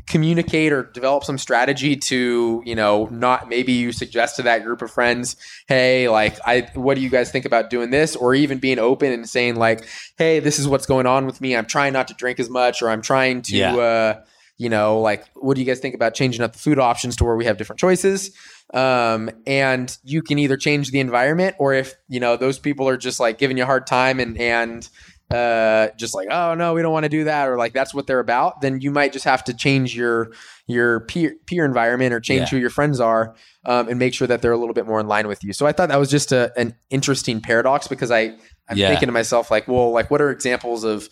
communicate 0.07 0.73
or 0.73 0.83
develop 0.83 1.23
some 1.23 1.37
strategy 1.37 1.95
to 1.95 2.61
you 2.65 2.75
know 2.75 3.05
not 3.11 3.47
maybe 3.49 3.71
you 3.71 3.91
suggest 3.91 4.35
to 4.35 4.41
that 4.43 4.63
group 4.63 4.81
of 4.81 4.91
friends 4.91 5.35
hey 5.67 6.09
like 6.09 6.37
i 6.45 6.67
what 6.73 6.95
do 6.95 7.01
you 7.01 7.09
guys 7.09 7.31
think 7.31 7.45
about 7.45 7.69
doing 7.69 7.89
this 7.91 8.15
or 8.15 8.35
even 8.35 8.57
being 8.57 8.77
open 8.77 9.11
and 9.11 9.27
saying 9.29 9.55
like 9.55 9.87
hey 10.17 10.39
this 10.39 10.59
is 10.59 10.67
what's 10.67 10.85
going 10.85 11.05
on 11.07 11.25
with 11.25 11.39
me 11.39 11.55
i'm 11.55 11.65
trying 11.65 11.93
not 11.93 12.07
to 12.07 12.13
drink 12.15 12.39
as 12.39 12.49
much 12.49 12.81
or 12.81 12.89
i'm 12.89 13.01
trying 13.01 13.41
to 13.41 13.55
Yeah. 13.55 13.75
uh 13.75 14.21
you 14.57 14.69
know 14.69 14.99
like 14.99 15.25
what 15.35 15.55
do 15.55 15.61
you 15.61 15.67
guys 15.67 15.79
think 15.79 15.93
about 15.95 16.13
changing 16.13 16.41
up 16.41 16.53
the 16.53 16.59
food 16.59 16.79
options 16.79 17.15
to 17.15 17.23
where 17.23 17.35
we 17.35 17.45
have 17.45 17.57
different 17.57 17.79
choices 17.79 18.31
um 18.73 19.29
and 19.45 19.97
you 20.03 20.21
can 20.21 20.39
either 20.39 20.57
change 20.57 20.91
the 20.91 20.99
environment 20.99 21.55
or 21.59 21.73
if 21.73 21.95
you 22.07 22.19
know 22.19 22.35
those 22.37 22.57
people 22.59 22.87
are 22.87 22.97
just 22.97 23.19
like 23.19 23.37
giving 23.37 23.57
you 23.57 23.63
a 23.63 23.65
hard 23.65 23.85
time 23.85 24.19
and 24.19 24.37
and 24.39 24.89
uh 25.31 25.87
just 25.97 26.13
like 26.13 26.27
oh 26.31 26.53
no 26.53 26.73
we 26.73 26.81
don't 26.81 26.93
want 26.93 27.03
to 27.03 27.09
do 27.09 27.23
that 27.23 27.49
or 27.49 27.57
like 27.57 27.73
that's 27.73 27.93
what 27.93 28.05
they're 28.07 28.19
about 28.19 28.61
then 28.61 28.79
you 28.79 28.91
might 28.91 29.11
just 29.11 29.25
have 29.25 29.43
to 29.43 29.53
change 29.53 29.95
your 29.95 30.31
your 30.67 30.99
peer 31.01 31.35
peer 31.47 31.65
environment 31.65 32.13
or 32.13 32.19
change 32.19 32.41
Yeah. 32.41 32.49
who 32.49 32.57
your 32.57 32.69
friends 32.69 32.99
are 32.99 33.35
um, 33.65 33.89
and 33.89 33.97
make 33.97 34.13
sure 34.13 34.27
that 34.27 34.41
they're 34.43 34.51
a 34.51 34.57
little 34.57 34.73
bit 34.75 34.85
more 34.85 34.99
in 34.99 35.07
line 35.07 35.27
with 35.27 35.43
you 35.43 35.51
so 35.51 35.65
i 35.65 35.71
thought 35.71 35.89
that 35.89 35.97
was 35.99 36.11
just 36.11 36.31
a, 36.31 36.51
an 36.57 36.75
interesting 36.91 37.41
paradox 37.41 37.87
because 37.87 38.11
i 38.11 38.35
i'm 38.69 38.77
Yeah. 38.77 38.89
thinking 38.89 39.07
to 39.07 39.13
myself 39.13 39.49
like 39.49 39.67
well 39.67 39.91
like 39.91 40.11
what 40.11 40.21
are 40.21 40.29
examples 40.29 40.83
of 40.83 41.09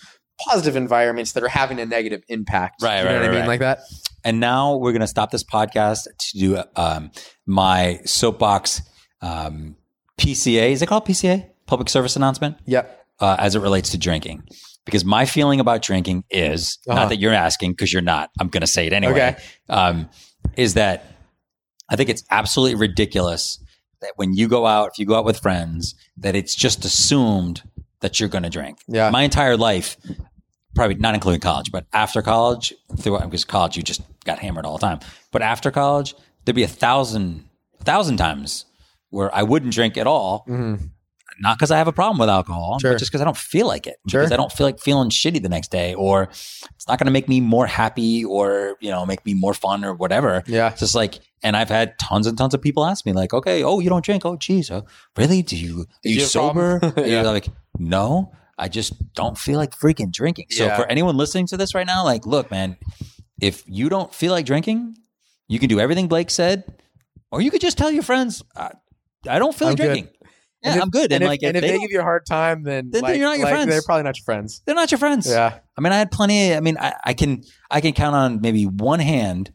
positive 0.48 0.76
environments 0.76 1.34
that 1.34 1.44
are 1.44 1.48
having 1.50 1.80
a 1.80 1.86
negative 1.86 2.24
impact 2.28 2.82
Right, 2.82 3.00
you 3.00 3.04
know 3.06 3.10
right, 3.12 3.14
what 3.16 3.24
i 3.24 3.28
right, 3.28 3.32
mean 3.32 3.40
right. 3.42 3.48
like 3.48 3.60
that 3.60 3.80
And 4.26 4.40
now 4.40 4.76
we're 4.78 4.92
going 4.92 5.02
to 5.02 5.08
stop 5.08 5.32
this 5.32 5.44
podcast 5.44 6.04
to 6.18 6.38
do 6.40 6.64
um, 6.76 7.12
my 7.46 8.00
soapbox 8.06 8.82
um, 9.22 9.76
PCA. 10.18 10.72
Is 10.72 10.82
it 10.82 10.88
called 10.88 11.06
PCA? 11.06 11.50
Public 11.66 11.90
service 11.90 12.16
announcement 12.16 12.58
yep 12.66 13.06
uh, 13.20 13.36
as 13.40 13.56
it 13.56 13.60
relates 13.60 13.90
to 13.92 13.98
drinking. 13.98 14.44
Because 14.86 15.06
my 15.06 15.26
feeling 15.26 15.60
about 15.62 15.82
drinking 15.82 16.24
is 16.30 16.78
Uh-huh. 16.88 17.00
not 17.00 17.10
that 17.10 17.18
you're 17.18 17.34
asking 17.34 17.72
because 17.72 17.94
you're 17.94 18.02
not. 18.02 18.30
I'm 18.40 18.50
going 18.50 18.62
to 18.62 18.68
say 18.68 18.86
it 18.88 18.92
anyway. 18.94 19.14
Okay. 19.14 19.38
Um, 19.70 20.10
is 20.58 20.74
that 20.74 21.06
I 21.90 21.96
think 21.96 22.10
it's 22.10 22.24
absolutely 22.32 22.76
ridiculous 22.76 23.64
that 24.02 24.12
when 24.18 24.34
you 24.34 24.48
go 24.50 24.66
out, 24.66 24.90
if 24.92 25.00
you 25.00 25.06
go 25.06 25.16
out 25.16 25.24
with 25.26 25.40
friends, 25.40 25.96
that 26.18 26.36
it's 26.36 26.54
just 26.56 26.84
assumed 26.84 27.64
that 28.04 28.20
you're 28.20 28.30
going 28.30 28.44
to 28.44 28.50
drink. 28.50 28.78
Yeah. 28.88 29.10
My 29.10 29.24
entire 29.24 29.58
life, 29.58 29.98
probably 30.76 30.96
not 30.96 31.16
including 31.16 31.40
college, 31.40 31.72
but 31.72 31.86
after 31.94 32.22
college, 32.22 32.74
throughout 32.98 33.24
because 33.24 33.46
college 33.46 33.76
you 33.78 33.82
just 33.82 34.02
got 34.26 34.40
hammered 34.40 34.66
all 34.66 34.78
the 34.78 34.86
time. 34.86 35.00
But 35.32 35.42
after 35.42 35.72
college, 35.72 36.14
there'd 36.46 36.56
be 36.56 36.64
a 36.64 36.68
thousand, 36.68 37.46
a 37.80 37.84
thousand 37.86 38.18
times 38.18 38.66
where 39.10 39.34
I 39.34 39.44
wouldn't 39.44 39.74
drink 39.74 39.98
at 39.98 40.06
all. 40.06 40.46
Mhm. 40.48 40.90
Not 41.40 41.58
because 41.58 41.72
I 41.72 41.78
have 41.78 41.88
a 41.88 41.92
problem 41.94 42.18
with 42.20 42.30
alcohol, 42.30 42.80
Sure. 42.80 42.94
but 42.94 43.00
just 43.00 43.12
because 43.12 43.22
I 43.22 43.26
don't 43.26 43.38
feel 43.38 43.68
like 43.68 43.88
it. 43.88 43.98
Sure. 44.08 44.22
Because 44.22 44.32
I 44.32 44.38
don't 44.38 44.52
feel 44.52 44.66
like 44.68 44.80
feeling 44.80 45.10
shitty 45.10 45.42
the 45.42 45.50
next 45.50 45.72
day, 45.72 45.94
or 45.94 46.24
it's 46.24 46.88
not 46.88 47.00
going 47.00 47.06
to 47.06 47.12
make 47.12 47.28
me 47.28 47.42
more 47.42 47.66
happy, 47.68 48.24
or 48.26 48.76
you 48.80 48.90
know, 48.92 49.06
make 49.06 49.26
me 49.26 49.34
more 49.34 49.54
fun, 49.54 49.84
or 49.84 49.94
whatever. 49.94 50.44
yeah 50.48 50.70
It's 50.72 50.80
just 50.82 50.96
like, 50.96 51.20
and 51.42 51.58
I've 51.58 51.70
had 51.70 51.98
tons 52.00 52.28
and 52.28 52.38
tons 52.38 52.54
of 52.54 52.62
people 52.62 52.86
ask 52.86 53.06
me, 53.06 53.14
like, 53.14 53.34
okay, 53.34 53.64
oh, 53.64 53.80
you 53.80 53.90
don't 53.90 54.06
drink? 54.06 54.26
Oh, 54.26 54.36
geez, 54.38 54.70
oh, 54.72 54.86
really? 55.18 55.42
Do 55.42 55.58
you? 55.58 55.82
Are 55.82 55.86
you, 56.04 56.16
you 56.16 56.22
sober? 56.22 56.80
Yeah. 56.98 57.06
You're 57.06 57.24
like, 57.24 57.48
no, 57.80 58.32
I 58.58 58.68
just 58.70 59.14
don't 59.14 59.38
feel 59.38 59.58
like 59.58 59.72
freaking 59.78 60.12
drinking. 60.12 60.48
So 60.52 60.66
Yeah. 60.66 60.76
for 60.78 60.86
anyone 60.86 61.18
listening 61.18 61.48
to 61.48 61.58
this 61.58 61.74
right 61.74 61.88
now, 61.88 62.04
like, 62.04 62.26
look, 62.26 62.52
man, 62.52 62.78
if 63.42 63.64
you 63.68 63.90
don't 63.90 64.14
feel 64.14 64.32
like 64.32 64.46
drinking, 64.46 64.96
you 65.48 65.60
can 65.60 65.68
do 65.70 65.80
everything 65.80 66.08
Blake 66.08 66.30
said, 66.30 66.64
or 67.32 67.42
you 67.42 67.50
could 67.52 67.62
just 67.62 67.78
tell 67.78 67.92
your 67.92 68.04
friends, 68.04 68.44
I, 68.56 68.72
I 69.28 69.40
don't 69.40 69.56
feel 69.56 69.70
I'm 69.70 69.72
like 69.76 69.78
drinking. 69.84 70.10
Yeah, 70.64 70.70
And 70.72 70.78
if- 70.78 70.84
I'm 70.84 70.90
good. 70.90 71.12
And, 71.12 71.14
and, 71.14 71.24
if, 71.24 71.28
like, 71.30 71.44
and 71.44 71.58
if 71.58 71.62
they 71.62 71.72
they 71.72 71.80
give 71.80 71.92
you 71.92 72.00
a 72.00 72.04
hard 72.04 72.26
time 72.26 72.64
then, 72.64 72.90
Then 72.92 73.02
like, 73.02 73.18
you're 73.18 73.26
not 73.28 73.38
your 73.38 73.46
like, 73.46 73.54
friends. 73.54 73.70
they're 73.70 73.82
probably 73.82 74.04
not 74.04 74.18
your 74.18 74.24
friends 74.24 74.62
they're 74.66 74.76
not 74.76 74.92
your 74.92 74.98
friends. 74.98 75.28
yeah 75.30 75.60
I 75.78 75.82
mean, 75.82 75.92
I 75.92 75.98
had 75.98 76.12
plenty. 76.12 76.54
I 76.56 76.60
mean, 76.60 76.78
I, 76.80 76.94
I 77.04 77.14
can 77.14 77.44
I 77.72 77.82
can 77.82 77.94
count 77.94 78.16
on 78.16 78.42
maybe 78.42 78.66
one 78.66 79.00
hand 79.00 79.52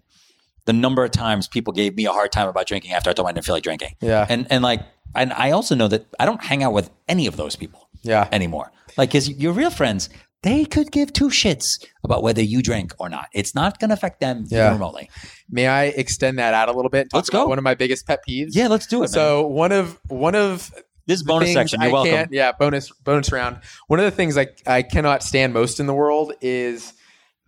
the 0.64 0.72
number 0.72 1.02
of 1.04 1.10
times 1.12 1.48
people 1.48 1.72
gave 1.72 1.94
me 1.96 2.04
a 2.06 2.12
hard 2.12 2.30
time 2.32 2.48
about 2.48 2.66
drinking 2.66 2.92
after 2.92 3.08
I 3.08 3.12
told 3.14 3.24
them 3.26 3.30
I 3.30 3.32
didn't 3.32 3.46
feel 3.46 3.54
like 3.54 3.62
drinking. 3.62 3.94
yeah 4.00 4.26
And 4.28 4.46
and 4.50 4.62
like, 4.62 4.80
and 5.14 5.32
I 5.32 5.52
also 5.52 5.74
know 5.74 5.88
that 5.88 6.06
I 6.20 6.24
don't 6.26 6.42
hang 6.42 6.62
out 6.62 6.72
with 6.72 6.90
any 7.08 7.26
of 7.26 7.36
those 7.36 7.56
people 7.56 7.88
yeah 8.02 8.28
anymore. 8.32 8.70
Like, 8.96 9.10
because 9.10 9.30
your 9.30 9.52
real 9.52 9.70
friends, 9.70 10.08
they 10.42 10.64
could 10.64 10.90
give 10.92 11.12
two 11.12 11.28
shits 11.30 11.84
about 12.04 12.22
whether 12.22 12.42
you 12.42 12.62
drink 12.62 12.92
or 12.98 13.08
not. 13.08 13.26
It's 13.32 13.54
not 13.54 13.78
going 13.80 13.88
to 13.90 13.94
affect 13.94 14.20
them 14.20 14.44
Yeah. 14.48 14.72
remotely. 14.72 15.08
may 15.50 15.66
i 15.68 15.84
extend 15.84 16.38
that 16.38 16.52
out 16.54 16.68
a 16.68 16.72
little 16.72 16.90
bit 16.90 17.08
Let's 17.14 17.30
go. 17.30 17.46
one 17.46 17.58
of 17.58 17.64
my 17.64 17.74
biggest 17.74 18.06
pet 18.06 18.20
peeves 18.28 18.50
Yeah, 18.52 18.68
let's 18.68 18.86
do 18.86 18.98
it. 18.98 19.00
man. 19.02 19.08
So 19.08 19.46
one 19.46 19.72
of 19.72 19.98
one 20.08 20.34
of 20.34 20.70
This 21.08 21.16
is 21.16 21.22
bonus 21.24 21.52
section. 21.52 21.80
You're 21.80 21.90
I 21.90 21.92
welcome. 21.92 22.12
can't- 22.12 22.32
Yeah, 22.32 22.52
bonus 22.52 22.92
bonus 23.02 23.32
round. 23.32 23.58
One 23.88 23.98
of 23.98 24.04
the 24.04 24.12
things 24.12 24.38
I 24.38 24.48
I 24.66 24.82
cannot 24.82 25.24
stand 25.24 25.52
most 25.52 25.80
in 25.80 25.86
the 25.86 25.94
world 25.94 26.34
is 26.40 26.92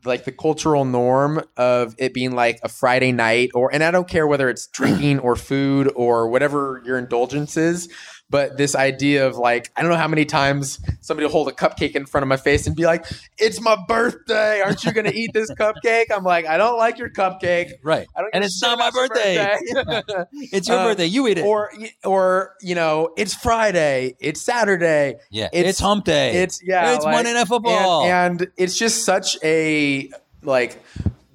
like 0.05 0.25
the 0.25 0.33
cultural 0.33 0.87
norm 0.87 1.43
of 1.59 1.95
it 1.99 2.15
being 2.15 2.33
like 2.35 2.59
a 2.63 2.69
Friday 2.71 3.13
night 3.13 3.51
or 3.55 3.73
and 3.73 3.85
I 3.85 3.91
don't 3.91 4.09
care 4.09 4.27
whether 4.27 4.49
it's 4.49 4.67
drinking 4.67 5.19
or 5.21 5.37
food 5.37 5.93
or 5.95 6.29
whatever 6.31 6.83
your 6.87 6.97
indulgence 6.99 7.57
is, 7.59 7.89
but 8.31 8.57
this 8.57 8.75
idea 8.77 9.27
of 9.27 9.37
like 9.37 9.71
I 9.77 9.83
don't 9.83 9.91
know 9.91 9.97
how 9.97 10.09
many 10.09 10.25
times 10.25 10.79
somebody 11.01 11.27
will 11.27 11.33
hold 11.33 11.49
a 11.49 11.53
cupcake 11.53 11.93
in 11.97 12.07
front 12.07 12.23
of 12.23 12.29
my 12.29 12.37
face 12.37 12.67
and 12.67 12.75
be 12.77 12.85
like, 12.87 13.05
"It's 13.39 13.61
my 13.61 13.77
birthday. 13.89 14.61
Aren't 14.61 14.85
you 14.85 14.93
going 14.93 15.07
to 15.07 15.15
eat 15.17 15.33
this 15.35 15.51
cupcake?" 15.53 16.07
I'm 16.15 16.25
like, 16.25 16.47
"I 16.47 16.57
don't 16.57 16.79
like 16.79 16.99
your 16.99 17.11
cupcake. 17.11 17.73
Right. 17.83 18.07
And 18.33 18.45
it's 18.45 18.63
not 18.63 18.79
my 18.79 18.91
birthday. 18.91 19.59
birthday." 19.73 20.25
It's 20.53 20.69
your 20.69 20.79
Uh, 20.79 20.85
birthday. 20.85 21.07
You 21.07 21.27
eat 21.29 21.39
it. 21.39 21.45
or 21.45 21.71
or 22.05 22.55
you 22.63 22.75
know 22.75 23.11
it's 23.17 23.35
friday 23.35 24.15
it's 24.21 24.41
saturday 24.41 25.17
yeah. 25.31 25.47
It's, 25.53 25.55
it's- 25.61 25.79
hump 25.81 26.05
day. 26.05 26.43
it's 26.43 26.61
yeah 26.65 26.95
It's 26.95 27.05
like- 27.05 27.15
Monday 27.15 27.33
Night 27.33 27.49
Football. 27.49 28.05
and, 28.05 28.41
and 28.43 28.51
it's 28.57 28.77
just 28.79 29.05
such 29.05 29.37
a 29.43 30.11
like 30.43 30.83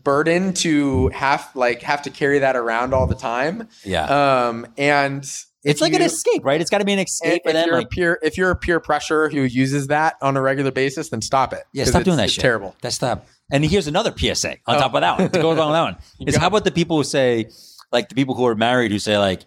burden 0.04 0.54
to 0.54 1.10
have 1.10 1.50
like 1.56 1.82
have 1.82 2.04
to 2.04 2.10
carry 2.10 2.40
that 2.40 2.56
around 2.56 2.94
all 2.94 3.08
the 3.08 3.16
time 3.16 3.68
yeah. 3.84 4.48
um 4.48 4.68
and 4.78 5.26
it's 5.66 5.82
like 5.82 5.94
an 5.94 6.02
escape, 6.02 6.46
right? 6.46 6.62
It's 6.62 6.70
got 6.70 6.78
to 6.80 6.86
be 6.86 6.94
an 6.94 7.00
escape 7.00 7.44
for 7.44 7.50
if 7.50 7.54
them. 7.56 7.68
you're 7.68 7.78
Like, 7.78 7.88
a 7.88 7.90
peer 7.90 8.20
if 8.22 8.38
you're 8.38 8.52
a 8.52 8.56
peer 8.56 8.80
pressure 8.80 9.30
who 9.30 9.42
uses 9.42 9.88
that 9.88 10.16
on 10.22 10.38
a 10.38 10.42
regular 10.42 10.72
basis 10.72 11.10
then 11.10 11.22
stop 11.22 11.52
it 11.54 11.64
Yeah, 11.74 11.86
stop 11.86 12.04
doing 12.04 12.18
that 12.18 12.26
it's 12.26 12.34
shit. 12.34 12.42
terrible 12.42 12.76
That's 12.82 12.96
stop. 12.96 13.26
And 13.52 13.64
here's 13.66 13.88
another 13.88 14.14
PSA 14.18 14.52
on 14.66 14.76
Oh. 14.76 14.80
top 14.80 14.94
of 14.96 15.02
that 15.02 15.20
one 15.20 15.30
to 15.32 15.42
go 15.42 15.52
along 15.52 15.70
with 15.72 15.76
that 15.76 15.84
one. 15.84 15.98
Is 16.28 16.36
how 16.36 16.48
about 16.48 16.64
the 16.64 16.72
people 16.72 16.98
who 16.98 17.04
say, 17.04 17.50
like 17.92 18.10
the 18.10 18.16
people 18.16 18.34
who 18.36 18.46
are 18.48 18.56
married 18.56 18.92
who 18.92 18.98
say 19.00 19.18
like, 19.20 19.42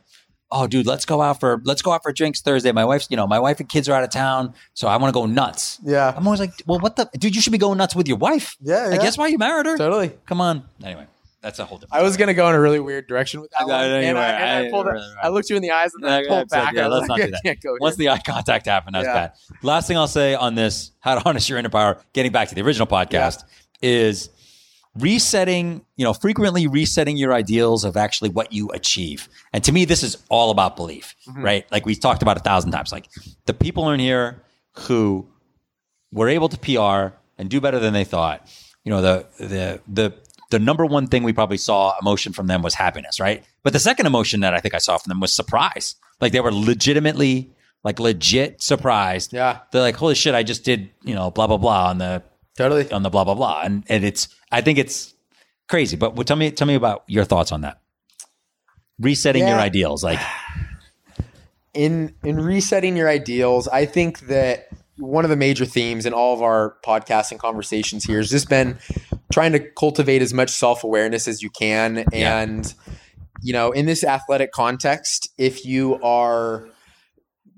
oh, 0.52 0.66
dude, 0.66 0.86
let's 0.86 1.04
go 1.04 1.20
out 1.20 1.40
for 1.40 1.60
let's 1.64 1.82
go 1.82 1.90
out 1.92 2.02
for 2.02 2.12
drinks 2.12 2.40
Thursday. 2.40 2.70
My 2.72 2.84
wife's, 2.84 3.08
you 3.10 3.16
know, 3.16 3.26
my 3.26 3.38
wife 3.40 3.58
and 3.60 3.68
kids 3.68 3.88
are 3.88 3.92
out 3.94 4.04
of 4.04 4.10
town, 4.10 4.54
so 4.74 4.86
I 4.88 4.96
want 4.96 5.12
to 5.12 5.20
go 5.20 5.26
nuts. 5.26 5.78
yeah 5.84 6.14
I'm 6.16 6.26
always 6.26 6.40
like, 6.40 6.52
well, 6.66 6.78
what 6.78 6.96
the 6.96 7.08
dude? 7.18 7.34
You 7.34 7.42
should 7.42 7.52
be 7.52 7.58
going 7.58 7.76
nuts 7.78 7.94
with 7.96 8.06
your 8.08 8.16
wife. 8.18 8.56
Yeah, 8.60 8.86
I 8.86 8.90
yeah. 8.92 8.96
guess 8.98 9.18
why 9.18 9.26
you 9.28 9.36
married 9.36 9.66
her. 9.66 9.76
totally 9.76 10.12
Come 10.26 10.40
on. 10.40 10.62
Anyway, 10.82 11.06
that's 11.48 11.58
a 11.58 11.64
whole 11.64 11.78
different. 11.78 11.98
I 12.00 12.04
was 12.04 12.16
gonna 12.18 12.34
go 12.34 12.46
in 12.50 12.54
a 12.54 12.60
really 12.60 12.78
weird 12.78 13.06
direction 13.06 13.40
with 13.40 13.50
that 13.52 13.60
I- 13.60 13.64
I 13.64 13.66
one, 13.66 13.88
know 13.90 14.00
you 14.00 14.06
and, 14.06 14.18
I, 14.18 14.28
and 14.28 14.64
I, 14.64 14.68
I- 14.68 14.70
pulled 14.70 14.86
it- 14.86 14.90
right, 14.90 14.96
right. 15.16 15.24
I 15.24 15.28
looked 15.28 15.48
you 15.48 15.56
in 15.56 15.62
the 15.62 15.70
eyes 15.70 15.94
and 15.94 16.04
then 16.04 16.12
I 16.12 16.26
pulled 16.26 16.48
yeah, 16.52 16.64
back. 16.64 16.74
yeah, 16.74 16.84
I 16.84 16.88
let's 16.88 17.08
like, 17.08 17.18
not 17.20 17.24
do 17.26 17.30
that. 17.32 17.42
can't 17.42 17.60
go. 17.62 17.76
Once 17.80 17.96
the 17.96 18.10
eye 18.10 18.18
contact 18.18 18.66
happened, 18.66 18.94
that's 18.96 19.06
Yeah. 19.06 19.14
bad. 19.14 19.32
Last 19.62 19.88
thing 19.88 19.96
I'll 19.96 20.06
say 20.06 20.34
on 20.34 20.54
this, 20.54 20.92
how 21.00 21.14
to 21.14 21.20
harness 21.20 21.48
your 21.48 21.58
inner 21.58 21.70
power, 21.70 21.98
getting 22.12 22.32
back 22.32 22.48
to 22.50 22.54
the 22.54 22.60
original 22.62 22.86
podcast, 22.86 23.44
is 23.80 24.28
resetting, 24.96 25.84
you 25.96 26.04
know, 26.04 26.12
frequently 26.12 26.66
resetting 26.66 27.16
your 27.16 27.32
ideals 27.32 27.84
of 27.84 27.96
actually 27.96 28.30
what 28.30 28.52
you 28.52 28.68
achieve. 28.70 29.28
And 29.52 29.62
to 29.64 29.72
me, 29.72 29.84
this 29.84 30.02
is 30.02 30.18
all 30.28 30.50
about 30.50 30.76
belief, 30.76 31.14
Mm-hmm. 31.28 31.42
right? 31.44 31.66
Like 31.70 31.86
we 31.86 31.94
talked 31.94 32.22
about 32.22 32.36
a 32.36 32.40
thousand 32.40 32.72
times. 32.72 32.90
Like 32.92 33.08
the 33.46 33.54
people 33.54 33.90
in 33.90 34.00
here 34.00 34.42
who 34.72 35.28
were 36.12 36.28
able 36.28 36.48
to 36.48 36.58
PR 36.58 37.14
and 37.38 37.48
do 37.48 37.60
better 37.60 37.78
than 37.78 37.92
they 37.92 38.04
thought, 38.04 38.46
you 38.84 38.90
know, 38.90 39.02
the 39.02 39.26
the 39.38 39.80
the 39.88 40.14
the 40.50 40.58
number 40.58 40.86
one 40.86 41.06
thing 41.06 41.22
we 41.22 41.32
probably 41.32 41.58
saw 41.58 41.94
emotion 42.00 42.32
from 42.32 42.46
them 42.46 42.62
was 42.62 42.74
happiness, 42.74 43.20
right? 43.20 43.44
But 43.62 43.72
the 43.72 43.78
second 43.78 44.06
emotion 44.06 44.40
that 44.40 44.54
I 44.54 44.60
think 44.60 44.74
I 44.74 44.78
saw 44.78 44.96
from 44.96 45.10
them 45.10 45.20
was 45.20 45.34
surprise. 45.34 45.94
Like 46.20 46.32
they 46.32 46.40
were 46.40 46.52
legitimately, 46.52 47.50
like 47.84 48.00
legit 48.00 48.62
surprised. 48.62 49.32
Yeah. 49.32 49.58
They're 49.72 49.82
like, 49.82 49.96
holy 49.96 50.14
shit, 50.14 50.34
I 50.34 50.42
just 50.42 50.64
did, 50.64 50.90
you 51.02 51.14
know, 51.14 51.30
blah 51.30 51.46
blah 51.46 51.58
blah 51.58 51.88
on 51.90 51.98
the 51.98 52.22
Totally. 52.56 52.90
on 52.90 53.02
the 53.02 53.10
blah 53.10 53.24
blah 53.24 53.34
blah. 53.34 53.62
And 53.62 53.84
and 53.88 54.04
it's 54.04 54.28
I 54.50 54.62
think 54.62 54.78
it's 54.78 55.14
crazy. 55.68 55.96
But 55.96 56.14
what- 56.16 56.26
tell 56.26 56.36
me 56.36 56.50
tell 56.50 56.66
me 56.66 56.74
about 56.74 57.04
your 57.06 57.24
thoughts 57.24 57.52
on 57.52 57.60
that. 57.60 57.80
Resetting 58.98 59.46
your 59.46 59.58
ideals. 59.58 60.02
Like 60.02 60.18
in 61.74 62.14
in 62.24 62.40
resetting 62.40 62.96
your 62.96 63.08
ideals, 63.08 63.68
I 63.68 63.84
think 63.86 64.20
that 64.28 64.68
one 64.96 65.24
of 65.24 65.30
the 65.30 65.36
major 65.36 65.64
themes 65.64 66.06
in 66.06 66.12
all 66.12 66.34
of 66.34 66.42
our 66.42 66.76
podcasts 66.84 67.30
and 67.30 67.38
conversations 67.38 68.04
here 68.04 68.16
has 68.18 68.30
just 68.30 68.48
been 68.48 68.78
trying 69.32 69.52
to 69.52 69.60
cultivate 69.60 70.22
as 70.22 70.32
much 70.32 70.50
self 70.50 70.84
awareness 70.84 71.28
as 71.28 71.42
you 71.42 71.50
can. 71.50 72.04
Yeah. 72.12 72.40
And, 72.40 72.72
you 73.42 73.52
know, 73.52 73.70
in 73.72 73.86
this 73.86 74.04
athletic 74.04 74.52
context, 74.52 75.30
if 75.38 75.64
you 75.64 76.00
are 76.02 76.68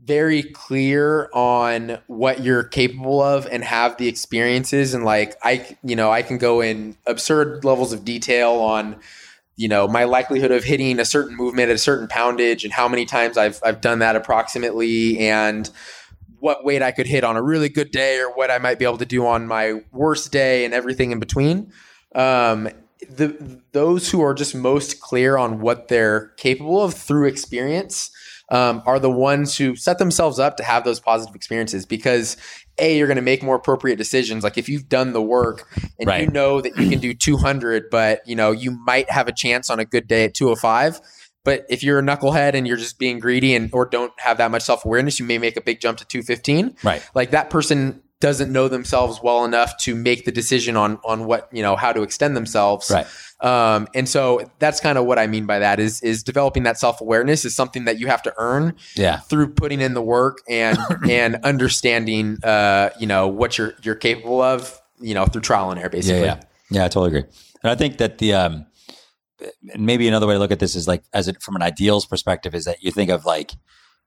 very 0.04 0.42
clear 0.42 1.30
on 1.32 1.98
what 2.08 2.40
you're 2.42 2.64
capable 2.64 3.22
of 3.22 3.46
and 3.46 3.62
have 3.62 3.96
the 3.96 4.08
experiences 4.08 4.92
and 4.92 5.04
like 5.04 5.36
I 5.42 5.76
you 5.84 5.94
know 5.94 6.10
I 6.10 6.22
can 6.22 6.36
go 6.38 6.60
in 6.60 6.96
absurd 7.06 7.64
levels 7.64 7.92
of 7.92 8.04
detail 8.04 8.54
on 8.54 8.96
you 9.54 9.68
know 9.68 9.86
my 9.86 10.04
likelihood 10.04 10.50
of 10.50 10.64
hitting 10.64 10.98
a 10.98 11.04
certain 11.04 11.36
movement 11.36 11.68
at 11.68 11.76
a 11.76 11.78
certain 11.78 12.08
poundage 12.08 12.64
and 12.64 12.72
how 12.72 12.88
many 12.88 13.04
times 13.04 13.38
I've 13.38 13.60
I've 13.64 13.80
done 13.80 14.00
that 14.00 14.16
approximately 14.16 15.18
and 15.20 15.70
what 16.40 16.64
weight 16.64 16.82
I 16.82 16.90
could 16.92 17.06
hit 17.06 17.24
on 17.24 17.36
a 17.36 17.42
really 17.42 17.68
good 17.68 17.90
day 17.90 18.18
or 18.18 18.34
what 18.34 18.50
I 18.50 18.58
might 18.58 18.78
be 18.78 18.84
able 18.84 18.98
to 18.98 19.06
do 19.06 19.26
on 19.26 19.46
my 19.46 19.80
worst 19.92 20.32
day 20.32 20.64
and 20.64 20.74
everything 20.74 21.12
in 21.12 21.20
between. 21.20 21.72
Um, 22.14 22.68
the 23.08 23.62
those 23.72 24.10
who 24.10 24.20
are 24.20 24.34
just 24.34 24.54
most 24.54 25.00
clear 25.00 25.36
on 25.38 25.60
what 25.60 25.88
they're 25.88 26.28
capable 26.36 26.82
of 26.82 26.94
through 26.94 27.28
experience 27.28 28.10
um, 28.50 28.82
are 28.84 28.98
the 28.98 29.10
ones 29.10 29.56
who 29.56 29.76
set 29.76 29.98
themselves 29.98 30.38
up 30.38 30.56
to 30.56 30.64
have 30.64 30.84
those 30.84 31.00
positive 31.00 31.34
experiences 31.34 31.86
because 31.86 32.36
a 32.78 32.96
you're 32.98 33.06
going 33.06 33.16
to 33.16 33.22
make 33.22 33.42
more 33.42 33.54
appropriate 33.54 33.96
decisions 33.96 34.42
like 34.44 34.58
if 34.58 34.68
you've 34.68 34.88
done 34.88 35.12
the 35.12 35.22
work 35.22 35.68
and 35.98 36.08
Right. 36.08 36.22
you 36.22 36.30
know 36.30 36.60
that 36.60 36.76
you 36.76 36.88
can 36.90 36.98
do 36.98 37.14
200 37.14 37.88
but 37.90 38.20
you 38.26 38.34
know 38.34 38.50
you 38.50 38.70
might 38.72 39.08
have 39.10 39.28
a 39.28 39.32
chance 39.32 39.70
on 39.70 39.78
a 39.78 39.84
good 39.84 40.06
day 40.08 40.24
at 40.24 40.34
205 40.34 41.00
but 41.44 41.64
if 41.68 41.82
you're 41.82 41.98
a 41.98 42.02
knucklehead 42.02 42.54
and 42.54 42.66
you're 42.66 42.76
just 42.76 42.98
being 42.98 43.18
greedy 43.18 43.54
and 43.54 43.70
or 43.72 43.86
don't 43.86 44.12
have 44.18 44.38
that 44.38 44.50
much 44.50 44.62
self-awareness 44.62 45.18
you 45.18 45.24
may 45.26 45.38
make 45.38 45.56
a 45.56 45.60
big 45.60 45.80
jump 45.80 45.98
to 45.98 46.04
215 46.06 46.76
right. 46.82 47.02
like 47.14 47.30
that 47.30 47.50
person 47.50 48.02
doesn't 48.20 48.52
know 48.52 48.68
themselves 48.68 49.20
well 49.22 49.46
enough 49.46 49.78
to 49.78 49.94
make 49.94 50.26
the 50.26 50.32
decision 50.32 50.76
on 50.76 50.98
on 51.04 51.24
what 51.24 51.48
you 51.52 51.62
know 51.62 51.74
how 51.74 51.90
to 51.90 52.02
extend 52.02 52.36
themselves 52.36 52.90
Right. 52.90 53.06
um, 53.40 53.88
and 53.94 54.06
so 54.06 54.42
that's 54.58 54.78
kind 54.78 54.98
of 54.98 55.06
what 55.06 55.18
i 55.18 55.26
mean 55.26 55.46
by 55.46 55.58
that 55.60 55.80
is 55.80 56.02
is 56.02 56.22
developing 56.22 56.64
that 56.64 56.78
self-awareness 56.78 57.46
is 57.46 57.56
something 57.56 57.86
that 57.86 57.98
you 57.98 58.08
have 58.08 58.22
to 58.24 58.34
earn 58.36 58.74
Yeah. 58.94 59.20
through 59.20 59.54
putting 59.54 59.80
in 59.80 59.94
the 59.94 60.02
work 60.02 60.38
and 60.50 60.76
and 61.08 61.36
understanding 61.44 62.38
uh 62.44 62.90
you 62.98 63.06
know 63.06 63.26
what 63.28 63.56
you're 63.56 63.72
you're 63.82 63.94
capable 63.94 64.42
of 64.42 64.78
you 65.00 65.14
know 65.14 65.24
through 65.24 65.40
trial 65.40 65.70
and 65.70 65.80
error 65.80 65.88
basically 65.88 66.20
Yeah, 66.20 66.34
yeah, 66.34 66.40
yeah. 66.70 66.84
I 66.84 66.88
totally 66.88 67.08
agree. 67.18 67.30
And 67.62 67.70
I 67.70 67.74
think 67.74 67.96
that 67.98 68.18
the 68.18 68.34
um, 68.34 68.66
and 69.72 69.86
maybe 69.86 70.06
another 70.08 70.26
way 70.26 70.34
to 70.34 70.38
look 70.38 70.50
at 70.50 70.58
this 70.58 70.74
is 70.74 70.86
like 70.88 71.02
as 71.12 71.28
it 71.28 71.42
from 71.42 71.56
an 71.56 71.62
ideals 71.62 72.06
perspective 72.06 72.54
is 72.54 72.64
that 72.64 72.82
you 72.82 72.90
think 72.90 73.10
of 73.10 73.24
like 73.24 73.52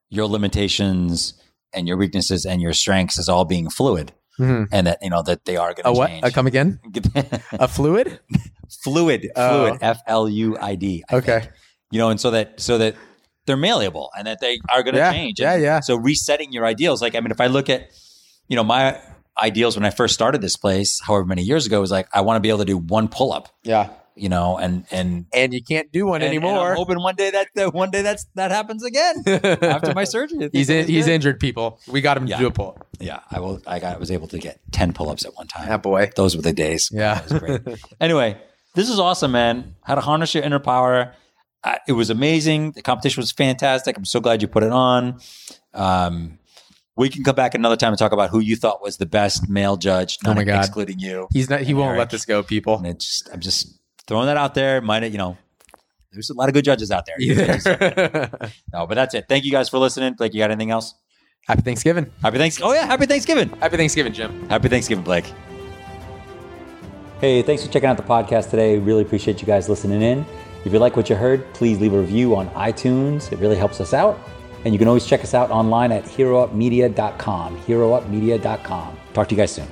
your 0.09 0.25
limitations 0.27 1.33
and 1.73 1.87
your 1.87 1.97
weaknesses 1.97 2.45
and 2.45 2.61
your 2.61 2.73
strengths 2.73 3.17
as 3.17 3.27
all 3.29 3.45
being 3.45 3.69
fluid, 3.69 4.11
Mhm. 4.39 4.67
and 4.71 4.87
that 4.87 4.97
you 5.01 5.09
know 5.09 5.21
that 5.23 5.45
they 5.45 5.57
are 5.57 5.73
going 5.73 5.83
to 5.83 5.89
a 5.89 5.93
what 5.93 6.07
change. 6.09 6.23
a 6.25 6.31
come 6.31 6.47
again 6.47 6.79
a 7.53 7.67
fluid 7.67 8.19
fluid, 8.83 9.29
Oh. 9.35 9.65
fluid, 9.65 9.79
F 9.81 9.99
L 10.07 10.27
U 10.29 10.57
I 10.59 10.75
D. 10.75 11.03
Okay 11.11 11.39
think. 11.41 11.51
You 11.91 11.99
know, 11.99 12.09
and 12.09 12.19
so 12.19 12.31
that 12.31 12.59
so 12.59 12.77
that 12.79 12.95
they're 13.45 13.57
malleable 13.57 14.09
and 14.17 14.25
that 14.27 14.39
they 14.39 14.59
are 14.71 14.81
going 14.83 14.93
to 14.95 14.99
Yeah, 14.99 15.11
change. 15.11 15.39
yeah, 15.39 15.55
yeah. 15.55 15.79
So 15.81 15.95
resetting 15.95 16.51
your 16.51 16.65
ideals, 16.65 17.01
like 17.01 17.13
I 17.15 17.19
mean, 17.19 17.29
if 17.31 17.39
I 17.41 17.47
look 17.47 17.69
at, 17.69 17.89
you 18.47 18.55
know, 18.55 18.63
my 18.63 18.99
ideals 19.37 19.75
when 19.75 19.85
I 19.85 19.89
first 19.91 20.13
started 20.13 20.41
this 20.41 20.55
place, 20.55 20.99
however 21.01 21.25
many 21.25 21.41
years 21.43 21.65
ago, 21.67 21.79
was 21.81 21.91
like 21.91 22.07
I 22.13 22.21
want 22.21 22.37
to 22.37 22.39
be 22.39 22.49
able 22.49 22.59
to 22.59 22.65
do 22.65 22.77
one 22.77 23.07
pull 23.09 23.31
up. 23.33 23.49
yeah 23.63 23.89
You 24.15 24.29
know, 24.29 24.57
and 24.57 24.85
and 24.91 25.25
and 25.33 25.53
you 25.53 25.63
can't 25.63 25.91
do 25.91 26.05
one 26.05 26.21
and- 26.21 26.25
and 26.25 26.37
anymore 26.43 26.71
I'm 26.71 26.77
hoping 26.77 27.01
one 27.01 27.15
day 27.15 27.31
that, 27.31 27.47
that 27.55 27.73
one 27.73 27.89
day 27.89 28.03
that's 28.03 28.25
that 28.35 28.51
happens 28.51 28.83
again 28.83 29.23
after 29.27 29.93
my 29.95 30.03
surgery. 30.03 30.49
He's 30.53 30.69
in, 30.69 30.87
he's 30.87 31.05
good. 31.05 31.13
injured 31.13 31.39
people 31.39 31.79
we 31.87 31.99
got 32.01 32.17
him 32.17 32.27
Yeah. 32.27 32.35
to 32.37 32.43
do 32.43 32.47
a 32.47 32.51
pull 32.51 32.77
Yeah, 32.99 33.21
I 33.31 33.39
will. 33.39 33.59
I 33.65 33.79
got 33.79 33.99
was 33.99 34.11
able 34.11 34.27
to 34.27 34.37
get 34.37 34.59
ten 34.71 34.93
pull 34.93 35.09
ups 35.09 35.25
at 35.25 35.35
one 35.35 35.47
time. 35.47 35.67
that 35.67 35.81
boy 35.81 36.11
Those 36.15 36.35
were 36.35 36.43
the 36.43 36.53
days. 36.53 36.89
yeah 36.93 37.23
was 37.23 37.39
great. 37.39 37.61
anyway, 37.99 38.37
this 38.75 38.87
is 38.89 38.99
awesome, 38.99 39.31
man. 39.31 39.75
How 39.81 39.95
to 39.95 40.01
harness 40.01 40.35
your 40.35 40.43
inner 40.43 40.59
power. 40.59 41.13
Uh, 41.63 41.77
it 41.87 41.93
was 41.93 42.09
amazing. 42.09 42.73
The 42.73 42.81
competition 42.83 43.21
was 43.21 43.31
fantastic. 43.31 43.97
I'm 43.97 44.05
so 44.05 44.19
glad 44.19 44.41
you 44.43 44.47
put 44.47 44.63
it 44.63 44.71
on. 44.71 45.19
Um, 45.73 46.37
we 46.95 47.09
can 47.09 47.23
come 47.23 47.35
back 47.35 47.55
another 47.55 47.75
time 47.77 47.89
and 47.93 47.97
talk 47.97 48.11
about 48.11 48.29
who 48.29 48.39
you 48.39 48.55
thought 48.55 48.81
was 48.83 48.97
the 48.97 49.05
best 49.07 49.49
male 49.49 49.77
judge, 49.77 50.19
Oh 50.25 50.33
my 50.33 50.43
God. 50.43 50.59
excluding 50.65 50.99
you. 50.99 51.27
he's 51.33 51.49
not 51.49 51.61
he 51.61 51.73
won't 51.73 51.89
Eric. 51.89 51.99
let 51.99 52.09
this 52.11 52.25
go 52.25 52.43
people 52.43 52.77
And 52.77 52.85
it's 52.85 53.05
just, 53.05 53.33
I'm 53.33 53.39
just 53.39 53.79
throwing 54.07 54.27
that 54.27 54.37
out 54.37 54.53
there. 54.53 54.81
Might 54.81 55.03
you 55.11 55.17
know, 55.17 55.37
there's 56.11 56.29
a 56.29 56.33
lot 56.33 56.49
of 56.49 56.53
good 56.53 56.65
judges 56.65 56.91
out 56.91 57.05
there. 57.05 57.17
No, 58.73 58.87
but 58.87 58.95
that's 58.95 59.13
it. 59.13 59.25
Thank 59.29 59.45
you 59.45 59.51
guys 59.51 59.69
for 59.69 59.77
listening. 59.77 60.13
Blake, 60.13 60.33
you 60.33 60.39
got 60.39 60.51
anything 60.51 60.71
else? 60.71 60.93
happy 61.45 61.61
thanksgiving 61.61 62.09
Happy 62.21 62.37
Thanksgiving. 62.37 62.71
Oh 62.71 62.73
yeah, 62.73 62.85
happy 62.85 63.05
Thanksgiving. 63.05 63.49
happy 63.59 63.75
thanksgiving 63.75 64.13
jim 64.13 64.47
Happy 64.49 64.69
Thanksgiving, 64.69 65.03
Blake. 65.03 65.25
Hey, 67.19 67.41
thanks 67.41 67.65
for 67.65 67.71
checking 67.71 67.87
out 67.89 67.97
the 67.97 68.03
podcast 68.03 68.49
today. 68.49 68.77
Really 68.79 69.01
appreciate 69.01 69.41
you 69.41 69.45
guys 69.47 69.69
listening 69.69 70.01
in. 70.01 70.25
If 70.65 70.73
you 70.73 70.79
like 70.79 70.95
what 70.97 71.09
you 71.09 71.15
heard, 71.15 71.53
please 71.53 71.79
leave 71.79 71.93
a 71.93 71.99
review 71.99 72.35
on 72.35 72.49
iTunes. 72.49 73.31
It 73.31 73.39
really 73.39 73.55
helps 73.55 73.79
us 73.81 73.93
out. 73.93 74.19
And 74.65 74.73
you 74.73 74.79
can 74.79 74.87
always 74.87 75.05
check 75.05 75.21
us 75.21 75.33
out 75.33 75.51
online 75.51 75.91
at 75.91 76.03
heroupmedia.com. 76.05 77.57
Heroupmedia.com. 77.61 78.97
Talk 79.13 79.27
to 79.29 79.35
you 79.35 79.41
guys 79.41 79.51
soon. 79.53 79.67